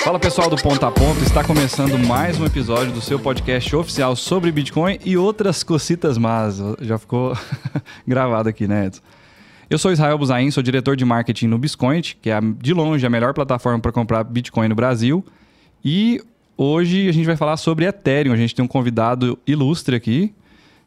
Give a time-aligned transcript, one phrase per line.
[0.00, 4.14] Fala pessoal do Ponto a Ponto, está começando mais um episódio do seu podcast oficial
[4.14, 6.60] sobre Bitcoin e outras cocitas más.
[6.80, 7.36] Já ficou
[8.06, 9.02] gravado aqui, né, Edson?
[9.68, 13.10] Eu sou Israel Buzain, sou diretor de marketing no Biscoint, que é de longe a
[13.10, 15.24] melhor plataforma para comprar Bitcoin no Brasil.
[15.84, 16.22] E
[16.56, 18.32] hoje a gente vai falar sobre Ethereum.
[18.32, 20.32] A gente tem um convidado ilustre aqui,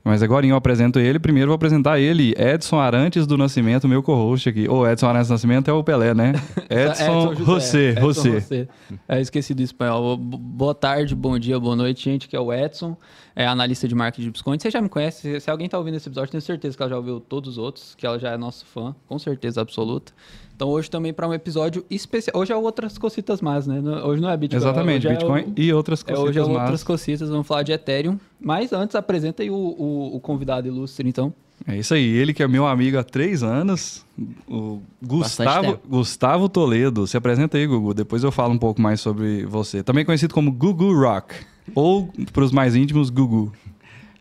[0.04, 1.20] mas agora eu apresento ele.
[1.20, 4.68] Primeiro vou apresentar ele, Edson Arantes do Nascimento, meu co-host aqui.
[4.68, 6.34] Ô, Edson Arantes do Nascimento é o Pelé, né?
[6.70, 8.68] Edson, você, você.
[9.08, 10.16] É, esqueci do espanhol.
[10.18, 12.96] Boa tarde, bom dia, boa noite, gente, que é o Edson,
[13.36, 14.62] é analista de marketing de Biscoint.
[14.62, 16.98] Você já me conhece, se alguém está ouvindo esse episódio, tenho certeza que ela já
[16.98, 20.14] ouviu todos os outros, que ela já é nosso fã, com certeza absoluta.
[20.60, 22.36] Então hoje também para um episódio especial.
[22.36, 23.80] Hoje é outras cocitas mais, né?
[24.04, 24.58] Hoje não é Bitcoin.
[24.62, 25.54] Exatamente, é Bitcoin o...
[25.56, 26.22] e outras cocitas.
[26.22, 28.20] É, hoje é outras cocitas, vamos falar de Ethereum.
[28.42, 31.34] Mas antes apresenta aí o, o, o, convidado ilustre, então.
[31.66, 34.06] É isso aí, ele que é meu amigo há três anos,
[34.50, 37.08] o Gustavo, Gustavo Toledo.
[37.08, 37.94] Se apresenta aí, Gugu.
[37.94, 39.82] Depois eu falo um pouco mais sobre você.
[39.82, 41.36] Também conhecido como Gugu Rock.
[41.74, 43.54] Ou, para os mais íntimos, Gugu.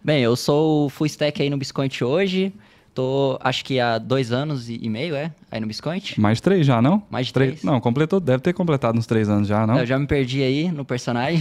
[0.04, 2.52] Bem, eu sou o full stack aí no Biscoint hoje.
[2.98, 5.30] Tô, acho que há dois anos e meio, é?
[5.52, 6.20] Aí no Biscoint.
[6.20, 7.00] Mais três já, não?
[7.08, 7.50] Mais de três.
[7.50, 7.62] três.
[7.62, 9.78] Não, completou, deve ter completado uns três anos já, não?
[9.78, 11.40] Eu já me perdi aí no personagem.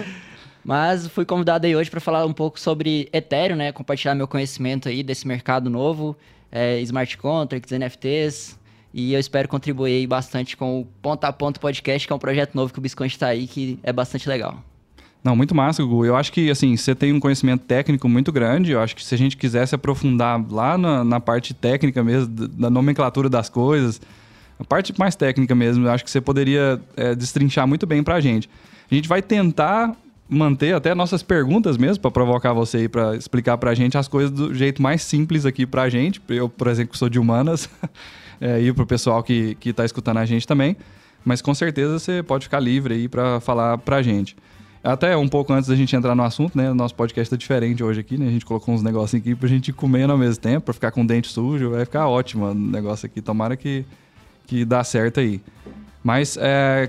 [0.64, 3.72] Mas fui convidado aí hoje para falar um pouco sobre Ethereum, né?
[3.72, 6.16] Compartilhar meu conhecimento aí desse mercado novo,
[6.50, 8.58] é, smart contracts, NFTs.
[8.94, 12.54] E eu espero contribuir bastante com o Ponta a Ponto Podcast, que é um projeto
[12.54, 14.64] novo que o Biscoint está aí, que é bastante legal.
[15.26, 16.06] Não, muito massa, Gugu.
[16.06, 18.70] Eu acho que, assim, você tem um conhecimento técnico muito grande.
[18.70, 22.70] Eu acho que se a gente quisesse aprofundar lá na, na parte técnica mesmo, da
[22.70, 24.00] nomenclatura das coisas,
[24.56, 28.20] a parte mais técnica mesmo, eu acho que você poderia é, destrinchar muito bem pra
[28.20, 28.48] gente.
[28.88, 29.96] A gente vai tentar
[30.28, 34.30] manter até nossas perguntas mesmo, para provocar você aí, para explicar pra gente as coisas
[34.30, 36.22] do jeito mais simples aqui pra gente.
[36.28, 37.68] Eu, por exemplo, sou de humanas,
[38.40, 40.76] é, e pro pessoal que, que tá escutando a gente também.
[41.24, 44.36] Mas com certeza você pode ficar livre aí para falar pra gente.
[44.86, 46.70] Até um pouco antes da gente entrar no assunto, né?
[46.70, 48.28] O nosso podcast é diferente hoje aqui, né?
[48.28, 50.92] A gente colocou uns negocinhos aqui pra gente ir comendo ao mesmo tempo, pra ficar
[50.92, 51.70] com o dente sujo.
[51.70, 53.20] Vai ficar ótimo o negócio aqui.
[53.20, 53.84] Tomara que,
[54.46, 55.40] que dá certo aí.
[56.04, 56.88] Mas é,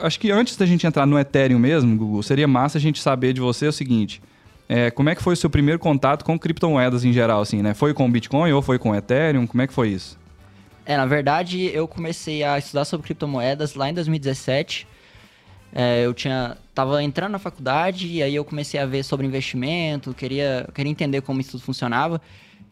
[0.00, 3.34] acho que antes da gente entrar no Ethereum mesmo, Google, seria massa a gente saber
[3.34, 4.22] de você o seguinte.
[4.66, 7.74] É, como é que foi o seu primeiro contato com criptomoedas em geral, assim, né?
[7.74, 9.46] Foi com Bitcoin ou foi com Ethereum?
[9.46, 10.18] Como é que foi isso?
[10.86, 14.86] É, na verdade, eu comecei a estudar sobre criptomoedas lá em 2017.
[15.78, 20.14] É, eu tinha tava entrando na faculdade e aí eu comecei a ver sobre investimento,
[20.14, 22.18] queria, queria entender como isso tudo funcionava.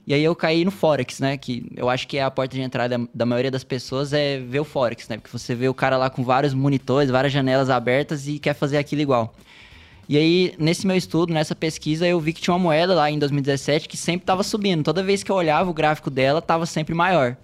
[0.07, 1.37] E aí eu caí no Forex, né?
[1.37, 4.61] Que eu acho que é a porta de entrada da maioria das pessoas é ver
[4.61, 5.19] o Forex, né?
[5.19, 8.79] Porque você vê o cara lá com vários monitores, várias janelas abertas e quer fazer
[8.79, 9.35] aquilo igual.
[10.09, 13.19] E aí, nesse meu estudo, nessa pesquisa, eu vi que tinha uma moeda lá em
[13.19, 14.83] 2017 que sempre estava subindo.
[14.83, 17.37] Toda vez que eu olhava o gráfico dela, estava sempre maior.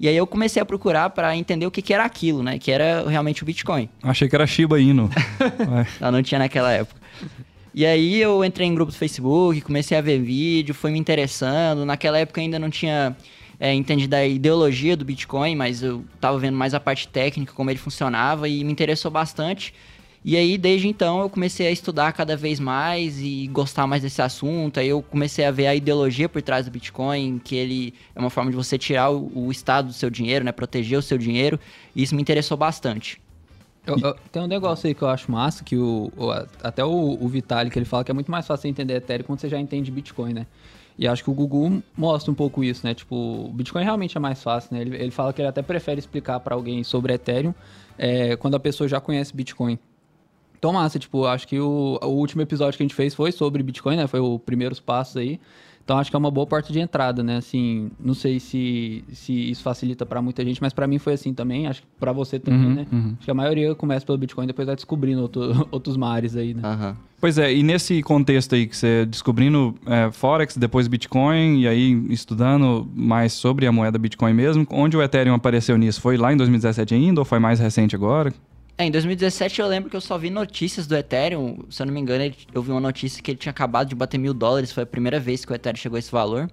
[0.00, 2.58] E aí eu comecei a procurar para entender o que, que era aquilo, né?
[2.58, 3.86] Que era realmente o Bitcoin.
[4.02, 5.10] Achei que era Shiba Inu.
[6.00, 6.98] não, não tinha naquela época.
[7.74, 11.84] E aí eu entrei em grupo do Facebook, comecei a ver vídeo, fui me interessando.
[11.84, 13.14] Naquela época ainda não tinha
[13.60, 17.70] é, entendido a ideologia do Bitcoin, mas eu estava vendo mais a parte técnica, como
[17.70, 19.74] ele funcionava, e me interessou bastante.
[20.22, 24.20] E aí, desde então, eu comecei a estudar cada vez mais e gostar mais desse
[24.20, 24.78] assunto.
[24.78, 28.28] Aí eu comecei a ver a ideologia por trás do Bitcoin, que ele é uma
[28.28, 30.52] forma de você tirar o, o estado do seu dinheiro, né?
[30.52, 31.58] Proteger o seu dinheiro.
[31.96, 33.18] E isso me interessou bastante.
[33.86, 36.30] Eu, eu, tem um negócio aí que eu acho massa, que o, o
[36.62, 39.48] até o, o Vitalik, ele fala que é muito mais fácil entender Ethereum quando você
[39.48, 40.46] já entende Bitcoin, né?
[40.98, 42.92] E acho que o Google mostra um pouco isso, né?
[42.92, 44.82] Tipo, o Bitcoin realmente é mais fácil, né?
[44.82, 47.54] Ele, ele fala que ele até prefere explicar para alguém sobre Ethereum
[47.96, 49.78] é, quando a pessoa já conhece Bitcoin.
[50.60, 53.62] Então, massa, tipo, acho que o, o último episódio que a gente fez foi sobre
[53.62, 54.06] Bitcoin, né?
[54.06, 55.40] Foi o primeiros passos aí.
[55.90, 57.38] Então acho que é uma boa porta de entrada, né?
[57.38, 61.34] Assim, não sei se, se isso facilita para muita gente, mas para mim foi assim
[61.34, 61.66] também.
[61.66, 62.86] Acho que para você também, uhum, né?
[62.92, 63.14] Uhum.
[63.16, 66.62] Acho que a maioria começa pelo Bitcoin, depois vai descobrindo outro, outros mares aí, né?
[66.62, 66.94] Uhum.
[67.20, 72.06] Pois é, e nesse contexto aí que você descobrindo é, Forex, depois Bitcoin, e aí
[72.08, 76.00] estudando mais sobre a moeda Bitcoin mesmo, onde o Ethereum apareceu nisso?
[76.00, 78.32] Foi lá em 2017 ainda ou foi mais recente agora?
[78.80, 81.58] É, em 2017 eu lembro que eu só vi notícias do Ethereum.
[81.68, 84.16] Se eu não me engano, eu vi uma notícia que ele tinha acabado de bater
[84.16, 84.72] mil dólares.
[84.72, 86.50] Foi a primeira vez que o Ethereum chegou a esse valor.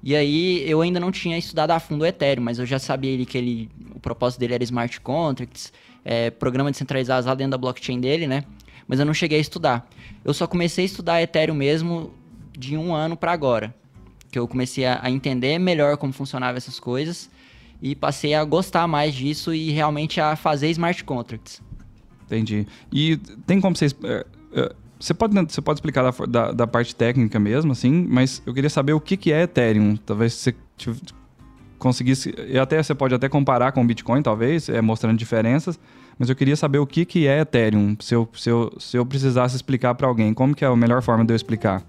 [0.00, 3.10] E aí eu ainda não tinha estudado a fundo o Ethereum, mas eu já sabia
[3.10, 5.72] ele, que ele, o propósito dele era smart contracts,
[6.04, 8.44] é, programa descentralizado dentro da blockchain dele, né?
[8.86, 9.90] Mas eu não cheguei a estudar.
[10.24, 12.14] Eu só comecei a estudar Ethereum mesmo
[12.56, 13.74] de um ano para agora.
[14.30, 17.28] Que eu comecei a entender melhor como funcionavam essas coisas
[17.80, 21.62] e passei a gostar mais disso e realmente a fazer smart contracts.
[22.26, 22.66] Entendi.
[22.92, 23.16] E
[23.46, 23.94] tem como vocês.
[24.04, 28.42] É, é, você pode, você pode explicar da, da, da, parte técnica mesmo, assim, mas
[28.44, 29.96] eu queria saber o que, que é Ethereum.
[29.96, 30.54] Talvez você
[31.78, 35.78] conseguisse, e até você pode até comparar com o Bitcoin, talvez, é, mostrando diferenças,
[36.18, 39.06] mas eu queria saber o que, que é Ethereum, se eu, se eu, se eu
[39.06, 41.82] precisasse explicar para alguém, como que é a melhor forma de eu explicar?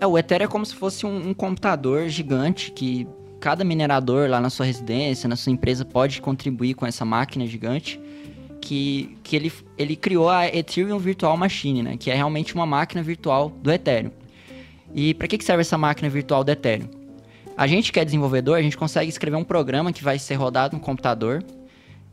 [0.00, 3.06] É, o Ethereum é como se fosse um, um computador gigante que
[3.44, 8.00] cada minerador lá na sua residência, na sua empresa, pode contribuir com essa máquina gigante.
[8.58, 11.96] Que, que ele, ele criou a Ethereum Virtual Machine, né?
[11.98, 14.10] Que é realmente uma máquina virtual do Ethereum.
[14.94, 16.88] E para que, serve essa máquina virtual do Ethereum?
[17.54, 20.74] A gente que é desenvolvedor, a gente consegue escrever um programa que vai ser rodado
[20.74, 21.44] no computador.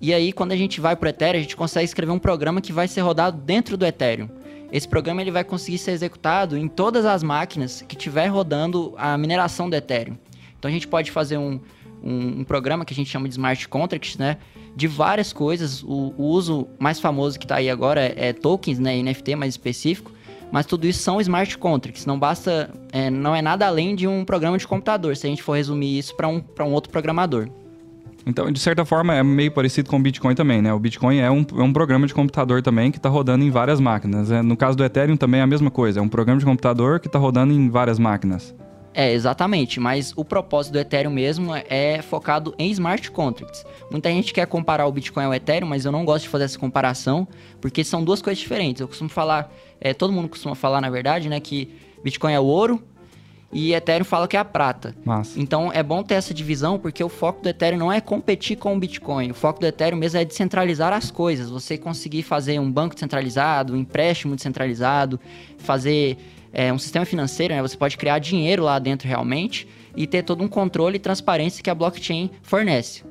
[0.01, 2.60] E aí, quando a gente vai para o Ethereum, a gente consegue escrever um programa
[2.60, 4.27] que vai ser rodado dentro do Ethereum.
[4.69, 9.18] Esse programa ele vai conseguir ser executado em todas as máquinas que estiver rodando a
[9.18, 10.18] mineração do Ethereum.
[10.62, 11.60] Então a gente pode fazer um,
[12.04, 14.38] um, um programa que a gente chama de smart contracts, né?
[14.75, 15.81] De várias coisas.
[15.81, 19.02] O, o uso mais famoso que está aí agora é, é, tokens, né?
[19.02, 20.12] NFT mais específico.
[20.52, 22.06] Mas tudo isso são smart contracts.
[22.06, 25.18] Não basta, é, não é nada além de um programa de computador.
[25.18, 27.50] Se a gente for resumir isso para um, um outro programador.
[28.24, 30.72] Então, de certa forma, é meio parecido com o Bitcoin também, né?
[30.72, 33.80] O Bitcoin é um, é um programa de computador também que está rodando em várias
[33.80, 34.30] máquinas.
[34.30, 34.44] Né?
[34.44, 36.00] No caso do Ethereum também é a mesma coisa.
[36.00, 38.54] É um programa de computador que está rodando em várias máquinas.
[38.93, 43.65] É, exatamente, mas o propósito do Ethereum mesmo é focado em smart contracts.
[43.89, 46.59] Muita gente quer comparar o Bitcoin ao Ethereum, mas eu não gosto de fazer essa
[46.59, 47.27] comparação,
[47.61, 48.81] porque são duas coisas diferentes.
[48.81, 51.73] Eu costumo falar, é, todo mundo costuma falar, na verdade, né, que
[52.03, 52.83] Bitcoin é o ouro
[53.53, 54.95] e Ethereum fala que é a prata.
[55.03, 55.39] Massa.
[55.39, 58.75] Então é bom ter essa divisão, porque o foco do Ethereum não é competir com
[58.75, 59.31] o Bitcoin.
[59.31, 61.49] O foco do Ethereum mesmo é descentralizar as coisas.
[61.49, 65.19] Você conseguir fazer um banco descentralizado, um empréstimo descentralizado,
[65.57, 66.17] fazer
[66.53, 67.62] é, um sistema financeiro, né?
[67.62, 71.69] Você pode criar dinheiro lá dentro realmente e ter todo um controle e transparência que
[71.69, 73.03] a blockchain fornece.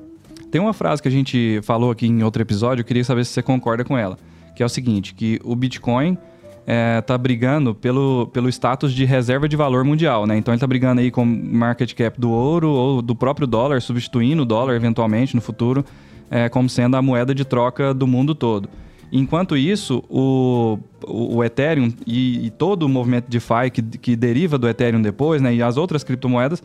[0.49, 3.31] Tem uma frase que a gente falou aqui em outro episódio, eu queria saber se
[3.31, 4.17] você concorda com ela,
[4.55, 6.17] que é o seguinte, que o Bitcoin
[6.61, 10.37] está é, tá brigando pelo, pelo status de reserva de valor mundial, né?
[10.37, 13.81] Então ele está brigando aí com o market cap do ouro ou do próprio dólar,
[13.81, 15.85] substituindo o dólar eventualmente no futuro,
[16.29, 18.69] é, como sendo a moeda de troca do mundo todo.
[19.11, 24.69] Enquanto isso, o, o, Ethereum e, e, todo o movimento DeFi que, que deriva do
[24.69, 26.63] Ethereum depois, né, e as outras criptomoedas,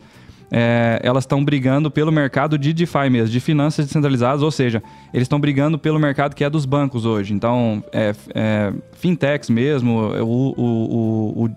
[0.49, 4.81] é, elas estão brigando pelo mercado de DeFi mesmo, de finanças descentralizadas, ou seja,
[5.13, 7.33] eles estão brigando pelo mercado que é dos bancos hoje.
[7.33, 9.91] Então, é, é, fintechs mesmo,
[10.21, 11.49] o, o, o,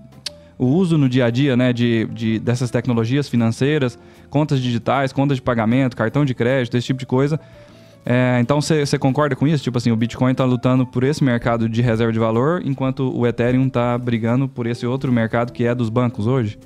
[0.59, 3.97] o, uso no dia a dia né, de, de, dessas tecnologias financeiras,
[4.29, 7.39] contas digitais, contas de pagamento, cartão de crédito, esse tipo de coisa,
[8.05, 9.63] é, então você concorda com isso?
[9.63, 13.27] Tipo assim, o Bitcoin está lutando por esse mercado de reserva de valor, enquanto o
[13.27, 16.59] Ethereum está brigando por esse outro mercado que é dos bancos hoje?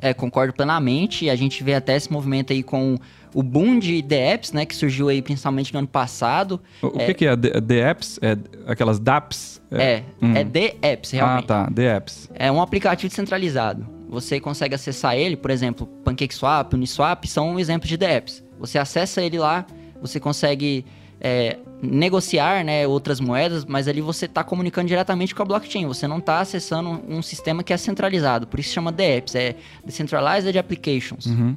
[0.00, 1.28] É, concordo plenamente.
[1.28, 2.98] A gente vê até esse movimento aí com
[3.34, 6.60] o boom de DApps, né, que surgiu aí principalmente no ano passado.
[6.82, 7.06] O, é...
[7.06, 8.18] que, que é DApps?
[8.22, 8.36] É
[8.66, 9.60] aquelas DApps?
[9.70, 10.34] É, é, hum.
[10.34, 11.44] é DApps, realmente.
[11.44, 12.30] Ah, tá, DApps.
[12.34, 13.86] É um aplicativo descentralizado.
[14.08, 18.42] Você consegue acessar ele, por exemplo, PancakeSwap, Uniswap, são exemplos de DApps.
[18.58, 19.64] Você acessa ele lá,
[20.00, 20.84] você consegue
[21.20, 25.86] é, negociar né, outras moedas, mas ali você está comunicando diretamente com a blockchain.
[25.86, 28.46] Você não está acessando um sistema que é centralizado.
[28.46, 31.26] Por isso chama DApps, é Decentralized Applications.
[31.26, 31.56] Uhum.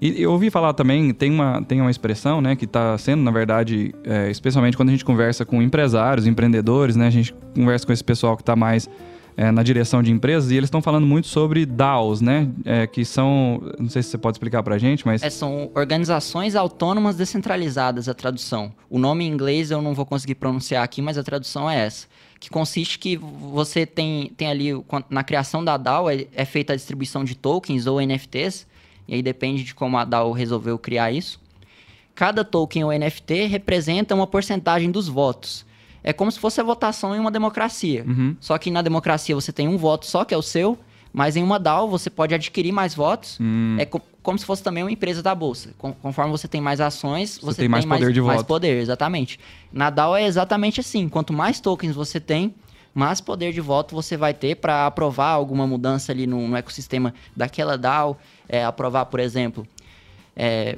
[0.00, 3.32] E eu ouvi falar também, tem uma, tem uma expressão, né, que está sendo, na
[3.32, 7.92] verdade, é, especialmente quando a gente conversa com empresários, empreendedores, né, a gente conversa com
[7.92, 8.88] esse pessoal que está mais
[9.38, 12.50] é, na direção de empresas e eles estão falando muito sobre DAOs, né?
[12.64, 16.56] É, que são, não sei se você pode explicar para gente, mas é, são organizações
[16.56, 18.08] autônomas descentralizadas.
[18.08, 18.72] A tradução.
[18.90, 22.08] O nome em inglês eu não vou conseguir pronunciar aqui, mas a tradução é essa.
[22.40, 24.70] Que consiste que você tem, tem ali
[25.08, 28.66] na criação da DAO é, é feita a distribuição de tokens ou NFTs
[29.06, 31.40] e aí depende de como a DAO resolveu criar isso.
[32.12, 35.64] Cada token ou NFT representa uma porcentagem dos votos
[36.02, 38.04] é como se fosse a votação em uma democracia.
[38.06, 38.36] Uhum.
[38.40, 40.78] Só que na democracia você tem um voto só, que é o seu,
[41.12, 43.38] mas em uma DAO você pode adquirir mais votos.
[43.40, 43.76] Hum.
[43.78, 45.70] É co como se fosse também uma empresa da bolsa.
[45.78, 48.46] Com conforme você tem mais ações, você, você tem, mais, mais poder de mais voto.
[48.46, 49.40] poder, exatamente.
[49.72, 51.08] Na DAO é exatamente assim.
[51.08, 52.54] Quanto mais tokens você tem,
[52.94, 57.14] mais poder de voto você vai ter para aprovar alguma mudança ali no, no ecossistema
[57.34, 58.18] daquela DAO.
[58.46, 59.66] É, aprovar, por exemplo,
[60.36, 60.76] é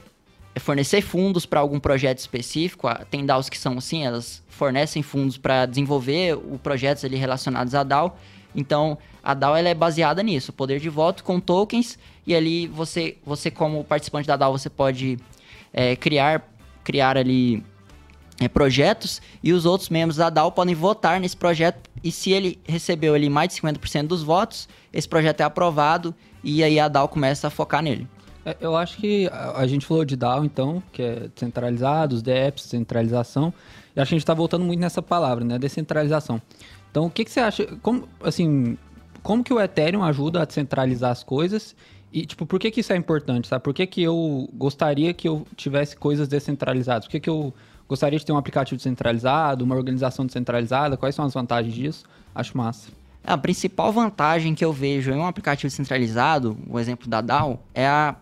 [0.60, 2.88] fornecer fundos para algum projeto específico.
[3.10, 7.82] Tem DAOs que são assim, elas fornecem fundos para desenvolver o projetos ali relacionados à
[7.82, 8.16] DAO.
[8.54, 13.16] Então, a DAO ela é baseada nisso, poder de voto com tokens e ali você,
[13.24, 15.18] você como participante da DAO, você pode
[15.72, 16.48] é, criar,
[16.82, 17.64] criar ali
[18.40, 22.58] é, projetos e os outros membros da DAO podem votar nesse projeto e se ele
[22.66, 27.08] recebeu ali mais de 50% dos votos, esse projeto é aprovado e aí a DAO
[27.08, 28.08] começa a focar nele.
[28.44, 32.64] É, eu acho que a, gente falou de DAO, então, que é centralizado, os DApps,
[32.64, 33.52] centralização.
[33.94, 35.58] E acho que a gente está voltando muito nessa palavra, né?
[35.58, 36.40] Descentralização.
[36.90, 37.66] Então, o que, que você acha?
[37.82, 38.76] Como, assim,
[39.22, 41.74] como que o Ethereum ajuda a descentralizar as coisas?
[42.12, 43.62] E, tipo, por que, que isso é importante, sabe?
[43.62, 47.04] Por que, que eu gostaria que eu tivesse coisas descentralizadas?
[47.04, 47.54] Por que, que eu
[47.88, 50.96] gostaria de ter um aplicativo descentralizado, uma organização descentralizada?
[50.96, 52.04] Quais são as vantagens disso?
[52.34, 52.90] Acho massa.
[53.22, 57.86] A principal vantagem que eu vejo em um aplicativo descentralizado, o exemplo da DAO, é
[57.86, 58.16] a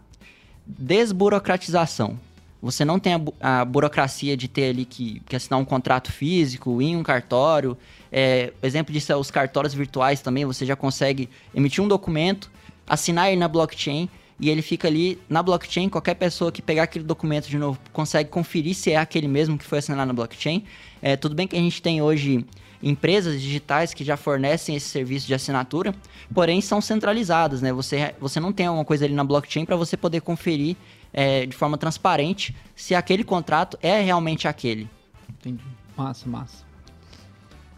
[0.69, 2.19] desburocratização.
[2.61, 6.83] Você não tem a, a burocracia de ter ali que, que, assinar um contrato físico,
[6.83, 7.77] em um cartório.
[8.11, 10.45] É, exemplo disso é os cartórios virtuais também.
[10.45, 12.51] Você já consegue emitir um documento,
[12.87, 14.09] assinar ele na blockchain
[14.41, 15.89] e ele fica ali na blockchain.
[15.89, 19.65] Qualquer pessoa que pegar aquele documento de novo consegue conferir se é aquele mesmo que
[19.65, 20.65] foi assinado na blockchain.
[21.01, 22.45] É, tudo bem que a gente tem hoje
[22.83, 25.95] empresas digitais que já fornecem esse serviço de assinatura,
[26.33, 27.73] porém são centralizadas, né?
[27.73, 30.77] Você, você não tem alguma coisa ali na blockchain para você poder conferir
[31.13, 34.89] é, de forma transparente se aquele contrato é realmente aquele.
[35.29, 35.65] Entendi.
[35.97, 36.69] Massa, massa.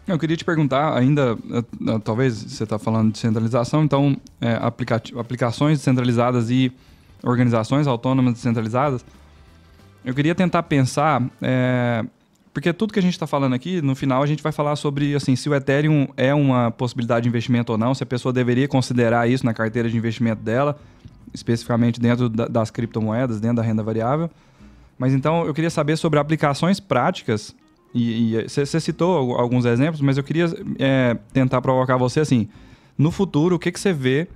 [0.07, 5.01] Eu queria te perguntar ainda, eh, talvez você está falando de centralização, então é, aplica
[5.17, 6.71] aplicações descentralizadas e
[7.23, 9.05] organizações autônomas descentralizadas.
[10.03, 12.03] Eu queria tentar pensar é,
[12.53, 15.15] porque tudo que a gente está falando aqui, no final, a gente vai falar sobre
[15.15, 18.67] assim, se o Ethereum é uma possibilidade de investimento ou não, se a pessoa deveria
[18.67, 20.77] considerar isso na carteira de investimento dela,
[21.33, 24.29] especificamente dentro da, das criptomoedas, dentro da renda variável.
[24.97, 27.55] Mas então eu queria saber sobre aplicações práticas,
[27.93, 30.45] e você citou alguns exemplos, mas eu queria
[30.79, 32.47] é, tentar provocar você assim.
[32.97, 34.27] No futuro, o que você vê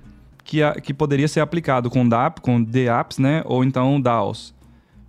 [0.44, 3.42] que, a, que poderia ser aplicado com DApp, com DApps, né?
[3.46, 4.54] Ou então DAOs?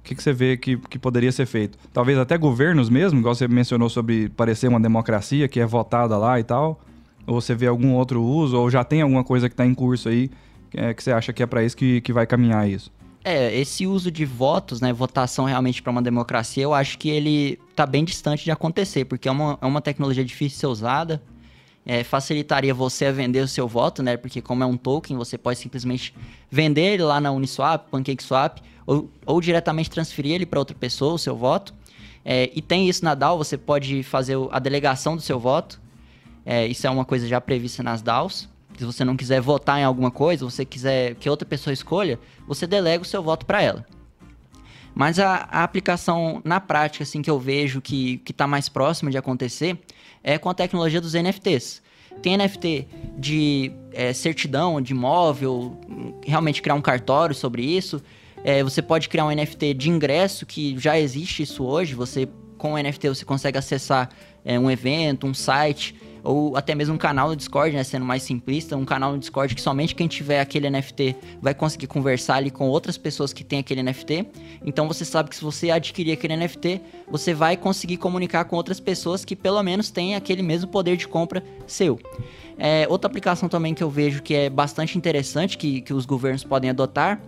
[0.08, 1.78] Que, que você vê que, que poderia ser feito?
[1.92, 6.40] Talvez até governos mesmo, igual você mencionou sobre parecer uma democracia que é votada lá
[6.40, 6.80] e tal?
[7.26, 8.58] Ou você vê algum outro uso?
[8.58, 10.32] Ou já tem alguma coisa que está em curso aí
[10.74, 12.92] é, que você acha que é para isso que, que vai caminhar isso?
[13.24, 17.60] É, esse uso de votos, né, votação realmente para uma democracia, eu acho que ele
[17.70, 21.22] está bem distante de acontecer, porque é uma, é uma tecnologia difícil de ser usada,
[21.88, 25.38] é, facilitaria você a vender o seu voto, né, porque como é um token, você
[25.38, 26.14] pode simplesmente
[26.52, 31.18] vender ele lá na Uniswap, PancakeSwap, ou, ou diretamente transferir ele para outra pessoa, o
[31.18, 31.74] seu voto.
[32.26, 35.80] É, e tem isso na DAO, você pode fazer a delegação do seu voto.
[36.46, 38.50] É, isso é uma coisa já prevista nas DAOs.
[38.78, 42.68] Se você não quiser votar em alguma coisa, você quiser que outra pessoa escolha, você
[42.68, 43.86] delega o seu voto para ela.
[44.94, 49.18] Mas a, a, aplicação na prática, assim, que eu vejo que está mais próxima de
[49.18, 49.80] acontecer
[50.24, 51.82] é com a tecnologia dos NFTs.
[52.22, 55.78] Tem NFT de é, certidão, de imóvel,
[56.26, 58.02] realmente criar um cartório sobre isso.
[58.44, 61.94] É, você pode criar um NFT de ingresso, que já existe isso hoje.
[61.96, 64.10] Você, com o NFT, você consegue acessar
[64.44, 67.84] é, um evento, um site, ou até mesmo um canal no Discord, né?
[67.84, 71.88] Sendo mais simplista, um canal no Discord que somente quem tiver aquele NFT vai conseguir
[71.88, 74.28] conversar ali com outras pessoas que têm aquele NFT.
[74.66, 78.80] Então você sabe que se você adquirir aquele NFT, você vai conseguir comunicar com outras
[78.80, 82.00] pessoas que pelo menos têm aquele mesmo poder de compra seu.
[82.58, 86.44] É, outra aplicação também que eu vejo que é bastante interessante, que, que os governos
[86.44, 87.22] podem adotar,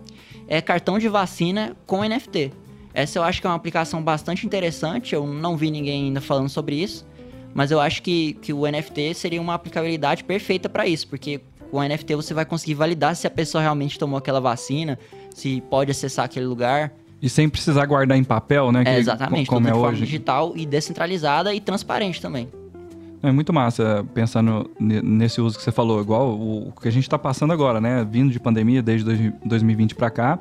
[0.48, 2.52] é cartão de vacina com NFT.
[2.92, 6.48] Essa eu acho que é uma aplicação bastante interessante, eu não vi ninguém ainda falando
[6.48, 7.06] sobre isso,
[7.54, 11.40] mas eu acho que, que o NFT seria uma aplicabilidade perfeita para isso, porque
[11.70, 14.98] com o NFT você vai conseguir validar se a pessoa realmente tomou aquela vacina,
[15.34, 16.92] se pode acessar aquele lugar.
[17.22, 18.82] E sem precisar guardar em papel, né?
[18.86, 20.04] É, exatamente, como é hoje.
[20.04, 22.48] digital e descentralizada e transparente também.
[23.22, 27.18] É muito massa pensando nesse uso que você falou, igual o que a gente está
[27.18, 28.06] passando agora, né?
[28.10, 30.38] Vindo de pandemia desde 2020 para cá,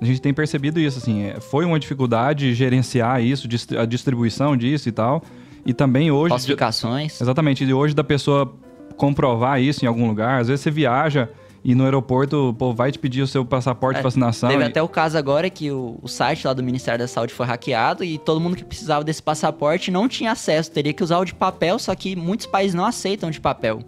[0.00, 4.88] a gente tem percebido isso, assim, é, foi uma dificuldade gerenciar isso, a distribuição disso
[4.88, 5.22] e tal.
[5.64, 6.30] E também hoje.
[6.30, 7.20] Falsificações.
[7.20, 7.64] Exatamente.
[7.64, 8.52] E hoje da pessoa
[8.96, 10.40] comprovar isso em algum lugar.
[10.40, 11.28] Às vezes você viaja
[11.62, 14.48] e no aeroporto, pô, vai te pedir o seu passaporte é, de vacinação.
[14.48, 14.66] Teve e...
[14.66, 18.02] até o caso agora que o, o, site lá do Ministério da Saúde foi hackeado
[18.02, 21.34] e todo mundo que precisava desse passaporte não tinha acesso, teria que usar o de
[21.34, 23.80] papel, só que muitos países não aceitam de papel.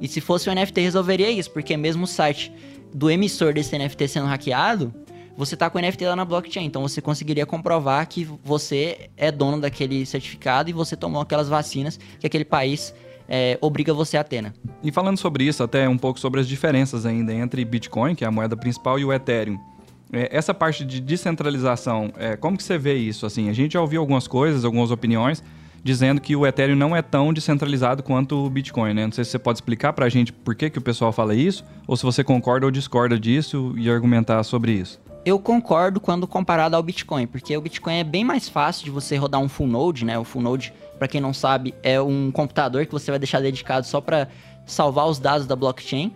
[0.00, 2.52] E se fosse o NFT resolveria isso, porque mesmo o site
[2.94, 4.92] do emissor desse NFT sendo hackeado,
[5.36, 9.30] você tá com o NFT lá na blockchain, então você conseguiria comprovar que você é
[9.30, 12.94] dono daquele certificado e você tomou aquelas vacinas que aquele país
[13.28, 14.52] é, obriga você a ter, né?
[14.82, 18.26] E falando sobre isso, até um pouco sobre as diferenças ainda entre Bitcoin, que é
[18.26, 19.58] a moeda principal, e o Ethereum.
[20.12, 23.26] É, essa parte de descentralização, é, como que você vê isso?
[23.26, 25.42] Assim, a gente já ouviu algumas coisas, algumas opiniões,
[25.82, 29.04] dizendo que o Ethereum não é tão descentralizado quanto o Bitcoin, né?
[29.04, 31.34] Não sei se você pode explicar para a gente por que, que o pessoal fala
[31.34, 35.00] isso, ou se você concorda ou discorda disso e argumentar sobre isso.
[35.26, 39.16] Eu concordo quando comparado ao Bitcoin, porque o Bitcoin é bem mais fácil de você
[39.16, 40.16] rodar um full node, né?
[40.16, 43.84] O full node para quem não sabe, é um computador que você vai deixar dedicado
[43.86, 44.28] só para
[44.64, 46.12] salvar os dados da blockchain.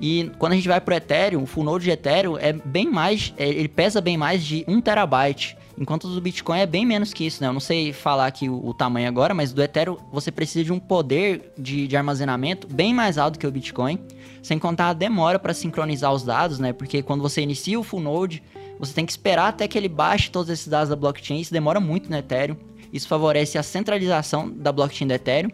[0.00, 2.90] E quando a gente vai para o Ethereum, o full node de Ethereum é bem
[2.90, 5.56] mais, é, ele pesa bem mais de 1 terabyte.
[5.76, 7.48] Enquanto do Bitcoin é bem menos que isso, né?
[7.48, 10.72] Eu não sei falar aqui o, o tamanho agora, mas do Ethereum você precisa de
[10.72, 13.98] um poder de, de armazenamento bem mais alto que o Bitcoin.
[14.42, 16.72] Sem contar a demora para sincronizar os dados, né?
[16.72, 18.42] Porque quando você inicia o full node,
[18.78, 21.40] você tem que esperar até que ele baixe todos esses dados da blockchain.
[21.40, 22.56] Isso demora muito no Ethereum.
[22.92, 25.50] Isso favorece a centralização da blockchain do Ethereum.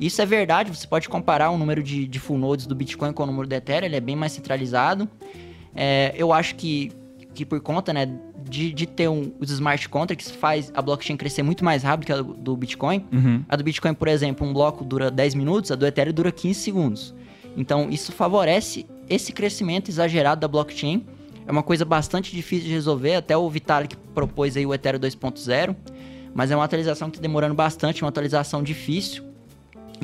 [0.00, 3.24] Isso é verdade, você pode comparar o número de, de full nodes do Bitcoin com
[3.24, 5.08] o número do Ethereum, ele é bem mais centralizado.
[5.74, 6.92] É, eu acho que,
[7.34, 8.06] que por conta né,
[8.38, 12.12] de, de ter um, os smart contracts faz a blockchain crescer muito mais rápido que
[12.12, 13.04] a do, do Bitcoin.
[13.12, 13.44] Uhum.
[13.48, 16.60] A do Bitcoin, por exemplo, um bloco dura 10 minutos, a do Ethereum dura 15
[16.60, 17.14] segundos.
[17.56, 21.04] Então, isso favorece esse crescimento exagerado da blockchain.
[21.46, 25.74] É uma coisa bastante difícil de resolver, até o Vitalik propôs aí o Ethereum 2.0,
[26.34, 29.24] mas é uma atualização que está demorando bastante, uma atualização difícil.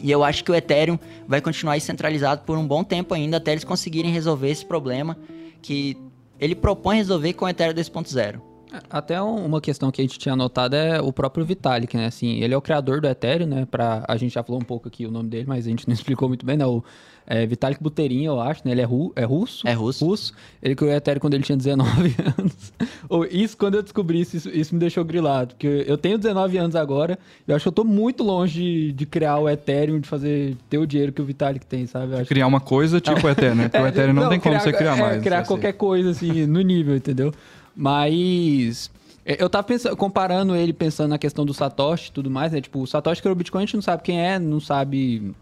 [0.02, 0.98] E eu acho que o Ethereum
[1.28, 5.16] vai continuar centralizado por um bom tempo ainda, até eles conseguirem resolver esse problema
[5.62, 5.96] que
[6.38, 8.53] ele propõe resolver com o Ethereum 2.0.
[8.90, 12.06] Até um- uma questão que a gente tinha notado é o próprio Vitalik, né?
[12.06, 13.66] Assim, ele é o criador do Ethereum, né?
[13.70, 15.94] Pra, a gente já falou um pouco aqui o nome dele, mas a gente não
[15.94, 16.66] explicou muito bem, né?
[16.66, 16.82] O
[17.26, 18.72] é, Vitalik Buterin, eu acho, né?
[18.72, 19.66] Ele é, ru, é russo?
[19.66, 20.04] É russo.
[20.04, 20.32] Russo.
[20.62, 22.72] Ele criou o Ethereum quando ele tinha 19 anos.
[23.08, 25.54] Ou isso, quando eu descobri isso, isso, isso me deixou grilado.
[25.54, 28.92] Porque eu tenho 19 anos agora, e eu acho que eu tô muito longe de,
[28.92, 32.12] de criar o Ethereum, de fazer, ter o dinheiro que o Vitalik tem, sabe?
[32.12, 33.68] Eu acho Criar uma coisa tipo o Ethereum, né?
[33.68, 35.22] Porque o é, Ethereum não, tem como você criar é, mais.
[35.22, 35.48] criar assim.
[35.48, 37.32] qualquer coisa, assim, no nível, entendeu?
[37.76, 38.90] Mas.
[39.24, 42.60] é, Eu tava pensando, comparando ele, pensando na questão do Satoshi e tudo mais, né?
[42.60, 45.34] Tipo, o Satoshi criou o Bitcoin, a gente não sabe quem é, não sabe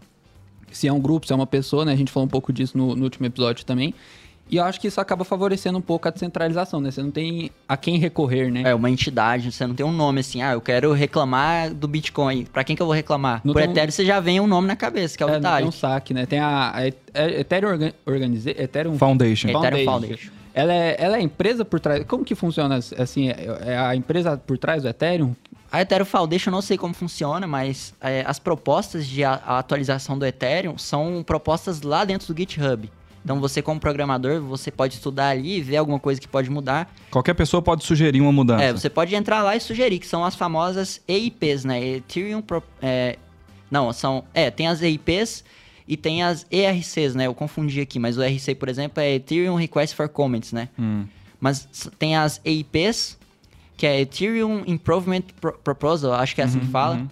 [0.71, 1.93] se é um grupo, se é uma pessoa, né?
[1.93, 3.93] A gente falou um pouco disso no, no último episódio também.
[4.49, 6.91] E eu acho que isso acaba favorecendo um pouco a descentralização, né?
[6.91, 8.63] Você não tem a quem recorrer, né?
[8.65, 12.43] É uma entidade, você não tem um nome assim, ah, eu quero reclamar do Bitcoin.
[12.51, 13.41] Pra quem que eu vou reclamar?
[13.43, 15.29] Não Por tem um- Ethereum você já vem um nome na cabeça, que é o
[15.29, 15.67] É, não tem Vitalik.
[15.69, 16.25] um saque, né?
[16.25, 16.97] Tem a, a Et-
[17.39, 17.79] Ethereum.
[18.45, 19.47] Ethereum Foundation.
[19.49, 20.31] Ethereum Foundation.
[20.53, 22.03] Ela é, ela é a empresa por trás.
[22.05, 23.29] Como que funciona assim?
[23.29, 25.35] É, é a empresa por trás do Ethereum?
[25.71, 29.57] A Ethereum Foundation eu não sei como funciona, mas é, as propostas de a, a
[29.57, 32.89] atualização do Ethereum são propostas lá dentro do GitHub.
[33.25, 36.93] Então você como programador, você pode estudar ali e ver alguma coisa que pode mudar.
[37.09, 38.63] Qualquer pessoa pode sugerir uma mudança.
[38.63, 41.83] É, você pode entrar lá e sugerir, que são as famosas EIPs, né?
[41.83, 42.41] Ethereum...
[42.41, 43.17] Pro- é,
[43.71, 44.25] não, são...
[44.33, 45.43] É, tem as EIPs
[45.87, 47.27] e tem as ERCs, né?
[47.27, 50.69] Eu confundi aqui, mas o ERC, por exemplo, é Ethereum Request for Comments, né?
[50.79, 51.05] Hum.
[51.39, 51.67] Mas
[51.99, 53.17] tem as EIPs,
[53.75, 56.95] que é Ethereum Improvement Pro- Proposal, acho que é assim que fala.
[56.95, 57.07] uhum.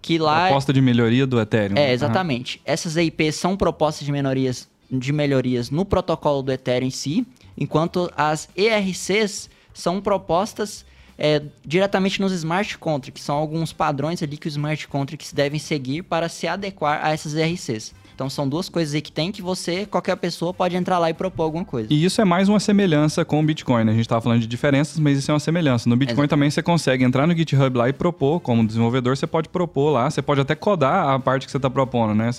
[0.00, 0.46] Que lá...
[0.48, 1.76] Proposta de melhoria do Ethereum.
[1.78, 2.60] É, exatamente.
[2.64, 8.10] Essas EIPs são propostas de melhorias, de melhorias no protocolo do Ethereum em si, enquanto
[8.16, 10.84] as ERCs são propostas
[11.16, 15.58] é, diretamente nos smart contracts, que são alguns padrões ali que os smart contracts devem
[15.58, 17.94] seguir para se adequar a essas ERCs.
[18.14, 21.14] Então são duas coisas aí que tem que você, qualquer pessoa, pode entrar lá e
[21.14, 21.92] propor alguma coisa.
[21.92, 23.90] E isso é mais uma semelhança com o Bitcoin, né?
[23.90, 25.88] A gente estava falando de diferenças, mas isso é uma semelhança.
[25.88, 26.28] No Bitcoin Exato.
[26.28, 30.08] também você consegue entrar no GitHub lá e propor, como desenvolvedor, você pode propor lá,
[30.08, 32.30] você pode até codar a parte que você está propondo, né?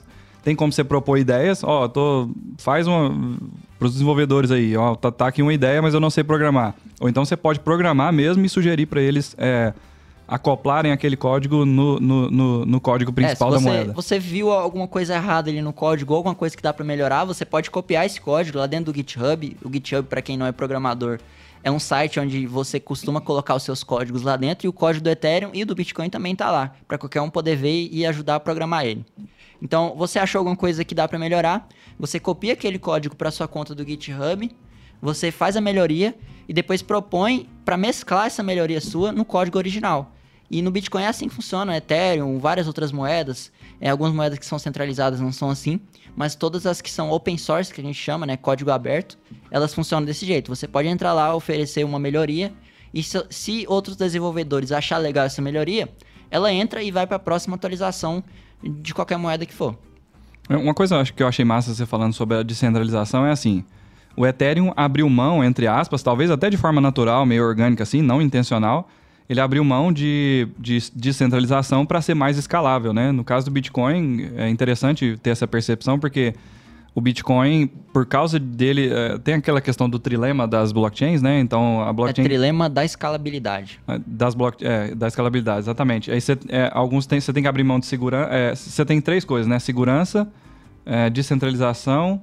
[0.43, 3.11] Tem como você propor ideias, ó, tô, faz uma
[3.77, 6.73] para os desenvolvedores aí, ó, tá, tá aqui uma ideia, mas eu não sei programar.
[6.99, 9.73] Ou então você pode programar mesmo e sugerir para eles é,
[10.27, 13.93] acoplarem aquele código no, no, no, no código principal É, se da você, moeda.
[13.93, 17.25] você viu alguma coisa errada ali no código, ou alguma coisa que dá para melhorar,
[17.25, 19.57] você pode copiar esse código lá dentro do GitHub.
[19.63, 21.19] O GitHub, para quem não é programador,
[21.63, 25.03] é um site onde você costuma colocar os seus códigos lá dentro e o código
[25.03, 28.35] do Ethereum e do Bitcoin também tá lá, para qualquer um poder ver e ajudar
[28.35, 29.05] a programar ele.
[29.61, 31.67] Então, você achou alguma coisa que dá para melhorar,
[31.99, 34.51] você copia aquele código para sua conta do GitHub,
[35.01, 36.15] você faz a melhoria
[36.47, 40.11] e depois propõe para mesclar essa melhoria sua no código original.
[40.49, 44.45] E no Bitcoin é assim que funciona, Ethereum, várias outras moedas, é, algumas moedas que
[44.45, 45.79] são centralizadas não são assim,
[46.15, 49.17] mas todas as que são open source, que a gente chama, né, código aberto,
[49.49, 50.53] elas funcionam desse jeito.
[50.55, 52.53] Você pode entrar lá, oferecer uma melhoria,
[52.93, 55.89] e se, se outros desenvolvedores achar legal essa melhoria,
[56.29, 58.23] ela entra e vai para a próxima atualização
[58.63, 59.77] de qualquer moeda que for.
[60.49, 63.65] Uma coisa que eu achei massa você falando sobre a descentralização é assim:
[64.15, 68.21] o Ethereum abriu mão, entre aspas, talvez até de forma natural, meio orgânica assim, não
[68.21, 68.87] intencional,
[69.27, 73.11] ele abriu mão de, de descentralização para ser mais escalável, né?
[73.11, 76.35] No caso do Bitcoin, é interessante ter essa percepção, porque
[76.93, 81.39] o Bitcoin, por causa dele, é, tem aquela questão do trilema das blockchains, né?
[81.39, 83.79] Então a É blockchain trilema da escalabilidade.
[84.05, 86.11] das block, é, da escalabilidade, exatamente.
[86.11, 88.55] Aí você, é, alguns tem, você tem que abrir mão de segurança.
[88.55, 89.57] você tem três coisas, né?
[89.59, 90.27] Segurança,
[90.85, 92.21] é, descentralização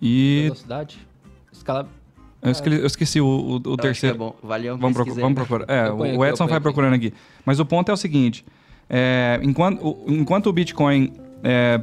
[0.00, 0.42] e.
[0.44, 1.06] Velocidade?
[1.52, 1.97] Escala...
[2.42, 4.14] Eu esqueci, eu esqueci o, o- o Eu acho que terceiro.
[4.14, 4.34] É bom.
[4.42, 5.22] Valeu, Vamos, procu- pesquisei.
[5.22, 5.64] vamos procurar.
[5.68, 6.62] É, o aqui, Edson vai aqui.
[6.62, 7.12] procurando aqui.
[7.44, 8.44] Mas o ponto é o seguinte:
[8.88, 11.80] é, enquanto, o, enquanto o Bitcoin é,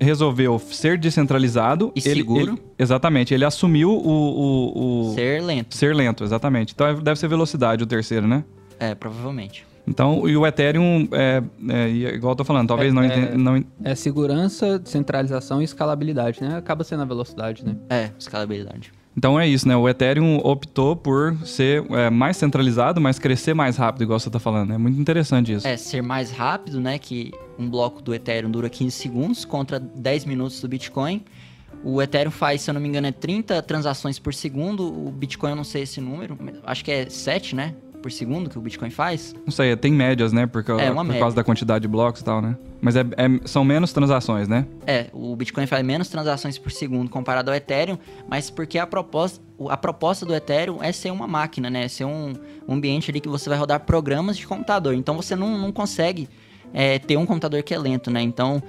[0.00, 1.92] resolveu ser descentralizado.
[1.94, 2.52] E ele- seguro.
[2.54, 3.32] ele- exatamente.
[3.32, 3.94] Ele assumiu o.
[3.96, 5.76] o- o- Ser lento.
[5.76, 6.72] ser lento, exatamente.
[6.74, 8.42] Então é- deve ser velocidade o terceiro, né?
[8.80, 9.64] É, provavelmente.
[9.86, 13.64] Então, e o Ethereum, é, é, igual eu tô falando, talvez é, não, é, não...
[13.82, 16.56] É segurança, descentralização e escalabilidade, né?
[16.56, 17.74] Acaba sendo a velocidade, né?
[17.90, 18.92] É, escalabilidade.
[19.16, 19.76] Então é isso, né?
[19.76, 24.38] O Ethereum optou por ser é, mais centralizado, mas crescer mais rápido, igual você está
[24.38, 24.72] falando.
[24.72, 25.66] É muito interessante isso.
[25.66, 26.98] É, ser mais rápido, né?
[26.98, 31.22] Que um bloco do Ethereum dura 15 segundos contra 10 minutos do Bitcoin.
[31.84, 34.86] O Ethereum faz, se eu não me engano, é 30 transações por segundo.
[34.86, 37.74] O Bitcoin, eu não sei esse número, acho que é 7, né?
[38.02, 39.34] Por segundo que o Bitcoin faz?
[39.46, 40.46] Não sei, tem médias, né?
[40.46, 41.20] Por, é, por média.
[41.20, 42.56] causa da quantidade de blocos e tal, né?
[42.80, 44.66] Mas é, é, são menos transações, né?
[44.86, 47.96] É, o Bitcoin faz menos transações por segundo comparado ao Ethereum,
[48.28, 51.84] mas porque a proposta, a proposta do Ethereum é ser uma máquina, né?
[51.84, 52.32] É ser um,
[52.66, 54.94] um ambiente ali que você vai rodar programas de computador.
[54.94, 56.28] Então você não, não consegue
[56.74, 58.20] é, ter um computador que é lento, né?
[58.20, 58.60] Então,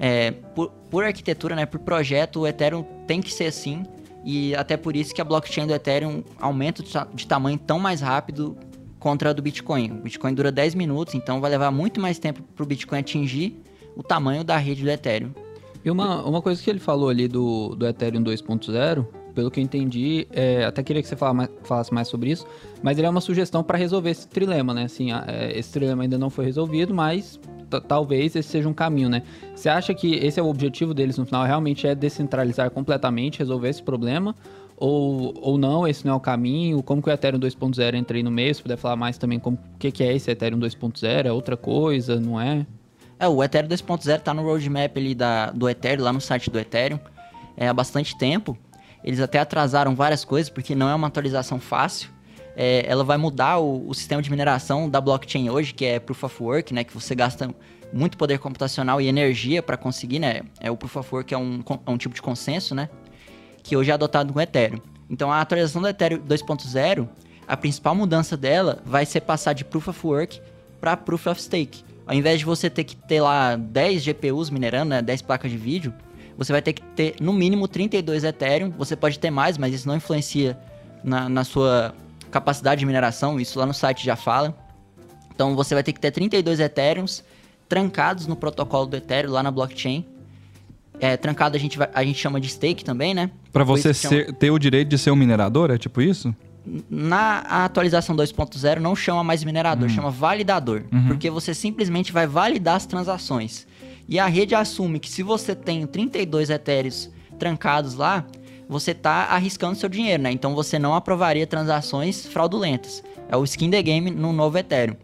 [0.00, 1.64] é, por, por arquitetura, né?
[1.64, 3.84] Por projeto, o Ethereum tem que ser assim.
[4.24, 8.56] E até por isso que a blockchain do Ethereum aumenta de tamanho tão mais rápido
[9.02, 9.90] contra a do Bitcoin.
[9.90, 13.60] O Bitcoin dura 10 minutos, então vai levar muito mais tempo para o Bitcoin atingir
[13.96, 15.32] o tamanho da rede do Ethereum.
[15.84, 19.64] E uma, uma coisa que ele falou ali do, do Ethereum 2.0, pelo que eu
[19.64, 22.46] entendi, é, até queria que você falasse mais, sobre isso,
[22.80, 24.84] mas ele é uma sugestão para resolver esse trilema, né?
[24.84, 27.40] Assim, é, esse trilema ainda não foi resolvido, mas
[27.80, 29.24] talvez esse seja um caminho, né?
[29.52, 33.68] Você acha que esse é o objetivo deles no final, realmente é descentralizar completamente, resolver
[33.68, 34.32] esse problema?
[34.84, 36.82] Ou, ou não, esse não é o caminho?
[36.82, 38.52] Como que o Ethereum 2.0 entra aí no meio?
[38.52, 41.24] Se puder falar mais também como o que, que é esse Ethereum 2.0?
[41.24, 42.66] É outra coisa, não é?
[43.16, 46.58] É, o Ethereum 2.0 está no roadmap ali da, do Ethereum, lá no site do
[46.58, 46.98] Ethereum,
[47.56, 48.58] é, há bastante tempo.
[49.04, 52.10] Eles até atrasaram várias coisas, porque não é uma atualização fácil.
[52.56, 56.24] É, ela vai mudar o, o, sistema de mineração da blockchain hoje, que é Proof
[56.24, 56.82] of Work, né?
[56.82, 57.54] Que você gasta
[57.92, 60.40] muito poder computacional e energia para conseguir, né?
[60.58, 62.88] É, o Proof of Work é um, é um tipo de consenso, né?
[63.62, 64.80] Que hoje é adotado com Ethereum.
[65.08, 67.08] Então a atualização do Ethereum 2.0,
[67.46, 70.40] a principal mudança dela vai ser passar de Proof of Work
[70.80, 71.84] para Proof of Stake.
[72.06, 75.56] Ao invés de você ter que ter lá 10 GPUs minerando, né, 10 placas de
[75.56, 75.92] vídeo,
[76.36, 78.70] você vai ter que ter no mínimo 32 Ethereum.
[78.76, 80.58] Você pode ter mais, mas isso não influencia
[81.04, 81.94] na, na sua
[82.30, 84.56] capacidade de mineração, isso lá no site já fala.
[85.34, 87.22] Então você vai ter que ter 32 Ethereums
[87.68, 90.06] trancados no protocolo do Ethereum lá na blockchain
[91.02, 93.28] é, trancado a gente, vai, a gente chama de stake também, né?
[93.52, 94.38] Para você ser, chama...
[94.38, 96.32] ter o direito de ser um minerador, é tipo isso?
[96.88, 99.94] Na atualização 2.0 não chama mais minerador, uhum.
[99.94, 100.84] chama validador.
[100.92, 101.08] Uhum.
[101.08, 103.66] Porque você simplesmente vai validar as transações.
[104.08, 108.24] E a rede assume que se você tem 32 etéreos trancados lá,
[108.68, 110.30] você está arriscando seu dinheiro, né?
[110.30, 113.02] Então você não aprovaria transações fraudulentas.
[113.28, 114.94] É o skin the game no novo Ethereum.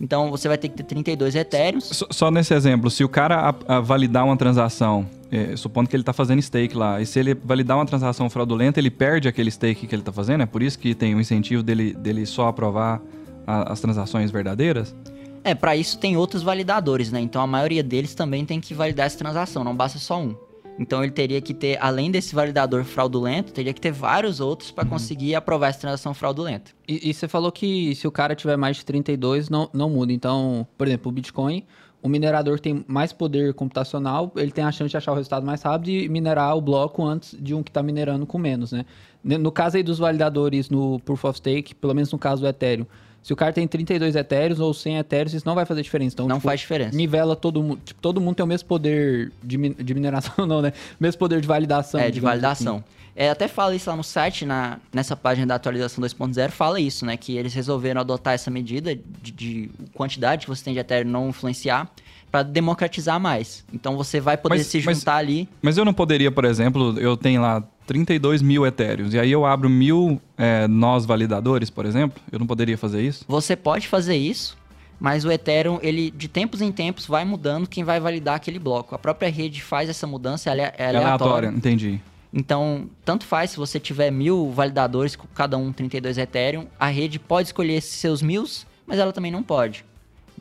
[0.00, 1.84] Então você vai ter que ter 32 etéreos.
[1.84, 5.96] Só, só nesse exemplo, se o cara a, a validar uma transação é, supondo que
[5.96, 9.50] ele está fazendo stake lá, e se ele validar uma transação fraudulenta, ele perde aquele
[9.50, 10.42] stake que ele está fazendo?
[10.42, 13.00] É por isso que tem o incentivo dele, dele só aprovar
[13.46, 14.94] a, as transações verdadeiras?
[15.42, 17.20] É, para isso tem outros validadores, né?
[17.20, 20.34] Então a maioria deles também tem que validar essa transação, não basta só um.
[20.78, 24.84] Então ele teria que ter, além desse validador fraudulento, teria que ter vários outros para
[24.84, 24.90] uhum.
[24.90, 26.72] conseguir aprovar essa transação fraudulenta.
[26.86, 30.12] E, e, você falou que se o cara tiver mais de 32, não, não muda.
[30.12, 31.64] Então, por exemplo, o Bitcoin,
[32.02, 35.62] o minerador tem mais poder computacional, ele tem a chance de achar o resultado mais
[35.62, 38.84] rápido e minerar o bloco antes de um que está minerando com menos, né?
[39.22, 42.84] No caso aí dos validadores no Proof of Stake, pelo menos no caso do Ethereum,
[43.24, 46.12] se o cara tem 32 etéreos ou 100 etéreos, isso não vai fazer diferença.
[46.12, 46.94] Então, não tipo, faz diferença.
[46.94, 47.80] Nivela todo mundo.
[47.82, 50.74] Tipo, todo mundo tem o mesmo poder de, de mineração, não, né?
[51.00, 51.98] O mesmo poder de validação.
[51.98, 52.76] É, de validação.
[52.76, 52.84] Assim.
[53.16, 57.06] É, até fala isso lá no site, na, nessa página da atualização 2.0, fala isso,
[57.06, 57.16] né?
[57.16, 61.30] Que eles resolveram adotar essa medida de, de quantidade que você tem de Ethereum não
[61.30, 61.90] influenciar
[62.34, 63.64] para democratizar mais.
[63.72, 65.48] Então você vai poder mas, se juntar mas, ali.
[65.62, 69.46] Mas eu não poderia, por exemplo, eu tenho lá 32 mil etéreos e aí eu
[69.46, 72.20] abro mil é, nós validadores, por exemplo.
[72.32, 73.24] Eu não poderia fazer isso?
[73.28, 74.58] Você pode fazer isso,
[74.98, 78.96] mas o Ethereum, ele de tempos em tempos vai mudando quem vai validar aquele bloco.
[78.96, 81.06] A própria rede faz essa mudança, ela é, é aleatória.
[81.06, 82.00] aleatória, entendi.
[82.32, 87.46] Então, tanto faz se você tiver mil validadores, cada um 32 Ethereum, a rede pode
[87.46, 88.44] escolher seus mil,
[88.84, 89.84] mas ela também não pode.